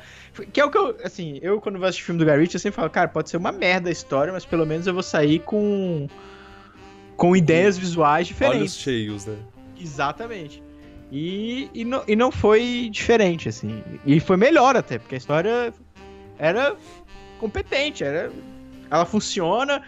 Que 0.54 0.60
é 0.62 0.66
o 0.66 0.70
que 0.70 0.78
eu. 0.78 0.96
Assim, 1.04 1.40
eu 1.42 1.60
quando 1.60 1.80
vou 1.80 1.88
assistir 1.88 2.06
filme 2.06 2.20
do 2.20 2.26
Guy 2.26 2.38
Ritchie, 2.38 2.56
eu 2.56 2.60
sempre 2.60 2.76
falo, 2.76 2.90
cara, 2.90 3.08
pode 3.08 3.30
ser 3.30 3.38
uma 3.38 3.52
merda 3.52 3.90
a 3.90 3.92
história, 3.92 4.32
mas 4.32 4.46
pelo 4.46 4.66
menos 4.66 4.88
eu 4.88 4.94
vou 4.94 5.04
sair 5.04 5.40
com. 5.40 6.08
com 7.18 7.36
ideias 7.36 7.78
visuais 7.78 8.28
Olhos 8.28 8.28
diferentes. 8.28 8.76
cheios, 8.78 9.26
né? 9.26 9.36
Exatamente. 9.80 10.62
E, 11.12 11.70
e, 11.74 11.84
não, 11.84 12.04
e 12.08 12.16
não 12.16 12.32
foi 12.32 12.88
diferente, 12.92 13.50
assim. 13.50 13.84
E 14.06 14.20
foi 14.20 14.38
melhor 14.38 14.78
até, 14.78 14.98
porque 14.98 15.16
a 15.16 15.18
história 15.18 15.74
era 16.38 16.76
competente, 17.40 18.04
era. 18.04 18.32
Ela 18.90 19.06
funciona. 19.06 19.82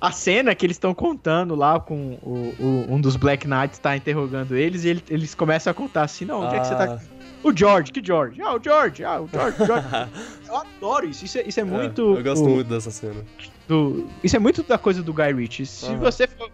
A 0.00 0.10
cena 0.12 0.54
que 0.54 0.66
eles 0.66 0.74
estão 0.76 0.92
contando 0.94 1.54
lá 1.54 1.78
com 1.78 2.14
o, 2.22 2.54
o- 2.58 2.86
um 2.94 3.00
dos 3.00 3.16
Black 3.16 3.46
Knights 3.46 3.78
tá 3.78 3.96
interrogando 3.96 4.56
eles 4.56 4.84
e 4.84 4.88
ele- 4.88 5.04
eles 5.08 5.34
começam 5.34 5.70
a 5.70 5.74
contar 5.74 6.02
assim, 6.02 6.24
não, 6.24 6.42
onde 6.44 6.56
é 6.56 6.60
que 6.60 6.66
você 6.66 6.74
tá? 6.74 6.98
O 7.44 7.56
George, 7.56 7.92
que 7.92 8.04
George? 8.04 8.40
Ah, 8.42 8.54
o 8.56 8.60
George, 8.62 9.04
ah, 9.04 9.20
o 9.20 9.28
George, 9.28 9.62
o 9.62 9.66
George. 9.66 9.86
Eu 10.48 10.56
adoro 10.56 11.08
isso, 11.08 11.24
isso 11.24 11.38
é, 11.38 11.42
isso 11.46 11.60
é 11.60 11.64
muito... 11.64 12.16
eu 12.16 12.22
gosto 12.24 12.44
o- 12.44 12.48
muito 12.48 12.68
dessa 12.68 12.90
cena. 12.90 13.24
do- 13.68 14.08
Isso 14.22 14.34
é 14.34 14.38
muito 14.38 14.62
da 14.64 14.78
coisa 14.78 15.02
do 15.02 15.12
Guy 15.14 15.32
Ritchie. 15.32 15.66
Se 15.66 15.86
Aham. 15.86 15.98
você 15.98 16.26
for- 16.26 16.50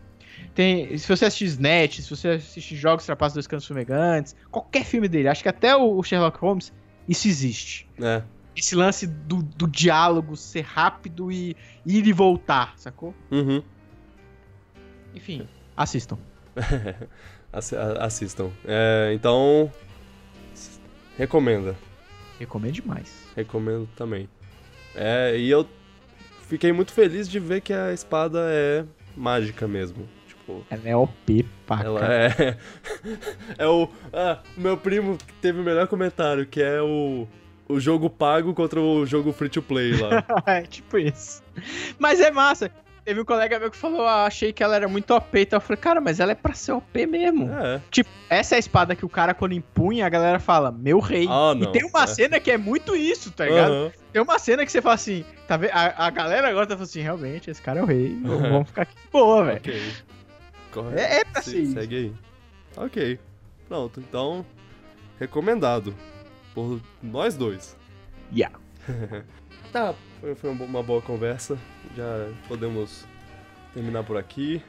tem, 0.54 0.98
se 0.98 1.08
você 1.08 1.24
assistir 1.24 1.46
Snatch, 1.46 2.00
se 2.00 2.10
você 2.10 2.28
assistir 2.28 2.76
Jogos 2.76 3.06
Trapaços 3.06 3.34
dos 3.34 3.46
Cantos 3.46 3.66
Fumegantes, 3.66 4.36
qualquer 4.50 4.84
filme 4.84 5.08
dele, 5.08 5.28
acho 5.28 5.42
que 5.42 5.48
até 5.48 5.74
o 5.74 5.96
o 5.98 6.02
Sherlock 6.02 6.38
Holmes, 6.38 6.70
isso 7.08 7.26
existe. 7.26 7.88
É. 8.00 8.22
Esse 8.54 8.74
lance 8.74 9.06
do, 9.06 9.42
do 9.42 9.66
diálogo 9.66 10.36
ser 10.36 10.62
rápido 10.62 11.32
e 11.32 11.56
ir 11.86 12.06
e 12.06 12.12
voltar, 12.12 12.74
sacou? 12.76 13.14
Uhum. 13.30 13.62
Enfim, 15.14 15.48
assistam. 15.76 16.18
Assistam. 18.00 18.50
É, 18.64 19.12
então. 19.14 19.70
Recomenda. 21.18 21.76
Recomendo 22.38 22.72
demais. 22.72 23.28
Recomendo 23.36 23.86
também. 23.94 24.26
É, 24.94 25.36
e 25.36 25.50
eu 25.50 25.68
fiquei 26.48 26.72
muito 26.72 26.92
feliz 26.92 27.28
de 27.28 27.38
ver 27.38 27.60
que 27.60 27.72
a 27.72 27.92
espada 27.92 28.40
é 28.50 28.84
mágica 29.14 29.68
mesmo. 29.68 30.08
Tipo, 30.26 30.64
Ela 30.70 30.88
é 30.88 30.96
OP 30.96 31.46
pra 31.66 31.82
ela 31.82 32.00
é. 32.12 32.56
É 33.58 33.66
o. 33.66 33.88
Ah, 34.12 34.40
o 34.56 34.60
meu 34.60 34.76
primo 34.78 35.18
teve 35.42 35.60
o 35.60 35.62
melhor 35.62 35.86
comentário, 35.86 36.46
que 36.46 36.62
é 36.62 36.80
o. 36.80 37.28
O 37.68 37.78
jogo 37.80 38.10
pago 38.10 38.52
contra 38.54 38.80
o 38.80 39.06
jogo 39.06 39.32
free 39.32 39.48
to 39.48 39.62
play 39.62 39.92
lá. 39.96 40.24
é 40.46 40.62
tipo 40.62 40.98
isso. 40.98 41.42
Mas 41.98 42.20
é 42.20 42.30
massa. 42.30 42.70
Teve 43.04 43.20
um 43.20 43.24
colega 43.24 43.58
meu 43.58 43.68
que 43.68 43.76
falou, 43.76 44.06
ah, 44.06 44.26
achei 44.26 44.52
que 44.52 44.62
ela 44.62 44.76
era 44.76 44.86
muito 44.86 45.12
OP 45.12 45.36
e 45.36 45.44
tal. 45.44 45.56
Eu 45.56 45.60
falei, 45.60 45.76
cara, 45.80 46.00
mas 46.00 46.20
ela 46.20 46.30
é 46.30 46.34
pra 46.36 46.54
ser 46.54 46.70
OP 46.70 47.04
mesmo. 47.06 47.50
É. 47.52 47.80
Tipo, 47.90 48.08
essa 48.30 48.54
é 48.54 48.56
a 48.56 48.58
espada 48.60 48.94
que 48.94 49.04
o 49.04 49.08
cara, 49.08 49.34
quando 49.34 49.52
empunha, 49.54 50.06
a 50.06 50.08
galera 50.08 50.38
fala, 50.38 50.70
meu 50.70 51.00
rei. 51.00 51.26
Ah, 51.28 51.52
e 51.60 51.66
tem 51.72 51.84
uma 51.84 52.04
É. 52.04 52.06
cena 52.06 52.38
que 52.38 52.48
é 52.50 52.56
muito 52.56 52.94
isso, 52.94 53.32
tá 53.32 53.44
ligado? 53.44 53.72
Aham. 53.72 53.92
Tem 54.12 54.22
uma 54.22 54.38
cena 54.38 54.64
que 54.64 54.70
você 54.70 54.80
fala 54.80 54.94
assim, 54.94 55.24
tá 55.48 55.56
vendo? 55.56 55.70
A, 55.72 56.06
a 56.06 56.10
galera 56.10 56.48
agora 56.48 56.64
tá 56.66 56.74
falando 56.74 56.88
assim, 56.88 57.00
realmente, 57.00 57.50
esse 57.50 57.60
cara 57.60 57.80
é 57.80 57.82
o 57.82 57.86
rei. 57.86 58.08
v- 58.22 58.28
Vamos 58.28 58.68
ficar 58.68 58.82
aqui. 58.82 58.94
Boa, 59.10 59.44
velho. 59.46 59.56
Ok. 59.58 59.82
Correto. 60.70 60.98
É, 61.00 61.20
é 61.20 61.24
pra 61.24 61.42
Se-. 61.42 61.72
Segue 61.72 61.96
aí. 61.96 62.12
Ok. 62.76 63.18
Pronto, 63.68 63.98
então. 63.98 64.46
Recomendado. 65.18 65.92
Por 66.54 66.80
nós 67.02 67.36
dois. 67.36 67.76
Yeah. 68.34 68.58
Tá, 69.72 69.94
foi, 70.20 70.34
uma 70.50 70.54
bo- 70.54 70.64
uma 70.66 70.82
boa 70.82 71.00
conversa. 71.00 71.56
Já 71.96 72.28
podemos 72.46 73.06
terminar 73.72 74.04
por 74.04 74.18
aqui. 74.18 74.60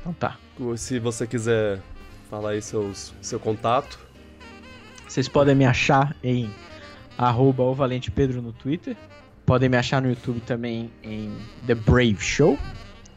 Então 0.00 0.14
tá. 0.14 0.38
Se 0.78 0.98
você 0.98 1.26
quiser 1.26 1.78
falar 2.30 2.52
aí 2.52 2.62
seus, 2.62 3.12
seu 3.20 3.38
contato. 3.38 3.98
Vocês 5.06 5.28
podem 5.28 5.54
me 5.54 5.66
achar 5.66 6.16
em 6.24 6.50
arroba 7.18 7.64
o 7.64 7.74
Valente 7.74 8.10
Pedro 8.10 8.40
no 8.40 8.50
Twitter. 8.54 8.96
Podem 9.44 9.68
me 9.68 9.76
achar 9.76 10.00
no 10.00 10.08
YouTube 10.08 10.40
também 10.40 10.90
em 11.02 11.30
The 11.66 11.74
Brave 11.74 12.16
Show. 12.18 12.58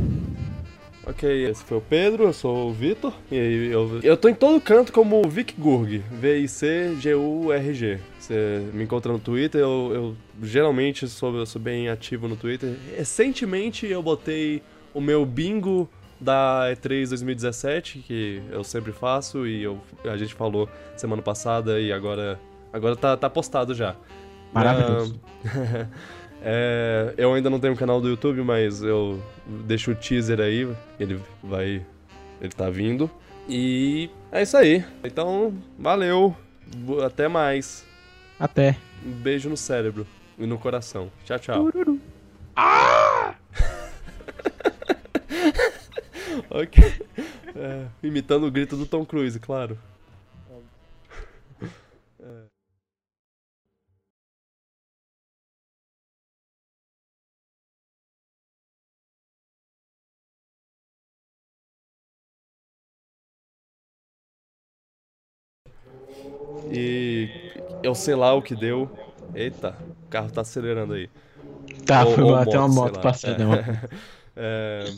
Ok, 1.08 1.26
esse 1.48 1.64
foi 1.64 1.78
o 1.78 1.80
Pedro, 1.80 2.24
eu 2.24 2.32
sou 2.34 2.68
o 2.68 2.72
Vitor. 2.72 3.14
E 3.30 3.34
aí 3.34 3.66
eu, 3.72 3.98
eu 4.02 4.14
tô 4.14 4.28
em 4.28 4.34
todo 4.34 4.60
canto 4.60 4.92
como 4.92 5.26
Vic 5.26 5.54
Gurg, 5.58 6.04
V-I-C-G-U-R-G. 6.10 7.98
Você 8.18 8.68
me 8.74 8.84
encontra 8.84 9.10
no 9.10 9.18
Twitter, 9.18 9.58
eu, 9.58 9.90
eu 9.94 10.16
geralmente 10.46 11.08
sou, 11.08 11.34
eu 11.34 11.46
sou 11.46 11.60
bem 11.60 11.88
ativo 11.88 12.28
no 12.28 12.36
Twitter. 12.36 12.76
Recentemente 12.94 13.86
eu 13.86 14.02
botei 14.02 14.62
o 14.92 15.00
meu 15.00 15.24
bingo 15.24 15.88
da 16.20 16.68
E3 16.72 17.08
2017, 17.08 18.00
que 18.00 18.42
eu 18.50 18.62
sempre 18.62 18.92
faço, 18.92 19.46
e 19.46 19.62
eu, 19.62 19.80
a 20.04 20.16
gente 20.18 20.34
falou 20.34 20.68
semana 20.94 21.22
passada 21.22 21.80
e 21.80 21.90
agora, 21.90 22.38
agora 22.70 22.94
tá, 22.94 23.16
tá 23.16 23.30
postado 23.30 23.74
já. 23.74 23.96
Maravilhoso. 24.52 25.18
Ah, 25.46 25.86
é, 26.42 27.14
eu 27.16 27.34
ainda 27.34 27.50
não 27.50 27.58
tenho 27.58 27.72
um 27.72 27.76
canal 27.76 28.00
do 28.00 28.08
YouTube, 28.08 28.42
mas 28.42 28.82
eu 28.82 29.20
deixo 29.46 29.90
o 29.90 29.94
teaser 29.94 30.40
aí. 30.40 30.68
Ele 30.98 31.20
vai. 31.42 31.84
Ele 32.40 32.52
tá 32.52 32.70
vindo. 32.70 33.10
E 33.48 34.10
é 34.30 34.42
isso 34.42 34.56
aí. 34.56 34.84
Então, 35.02 35.54
valeu. 35.78 36.34
Até 37.04 37.28
mais. 37.28 37.84
Até. 38.38 38.76
Um 39.04 39.10
beijo 39.10 39.48
no 39.48 39.56
cérebro 39.56 40.06
e 40.38 40.46
no 40.46 40.58
coração. 40.58 41.10
Tchau, 41.24 41.38
tchau. 41.38 41.70
Tururu. 41.70 41.98
ok. 46.50 46.84
É, 47.56 47.86
imitando 48.02 48.46
o 48.46 48.50
grito 48.50 48.76
do 48.76 48.86
Tom 48.86 49.04
Cruise, 49.04 49.38
claro. 49.40 49.78
E 66.70 67.64
eu 67.82 67.94
sei 67.94 68.14
lá 68.14 68.34
o 68.34 68.42
que 68.42 68.56
deu. 68.56 68.92
Eita, 69.34 69.70
o 70.06 70.10
carro 70.10 70.30
tá 70.30 70.42
acelerando 70.42 70.94
aí. 70.94 71.10
Tá, 71.84 72.04
Ou- 72.04 72.06
foi 72.06 72.24
ou 72.24 72.36
mal, 72.36 72.46
tem 72.46 72.60
uma 72.60 72.68
moto, 72.68 72.68
moto 72.68 73.00
passando. 73.00 73.44
É. 73.44 73.64
É, 74.40 74.96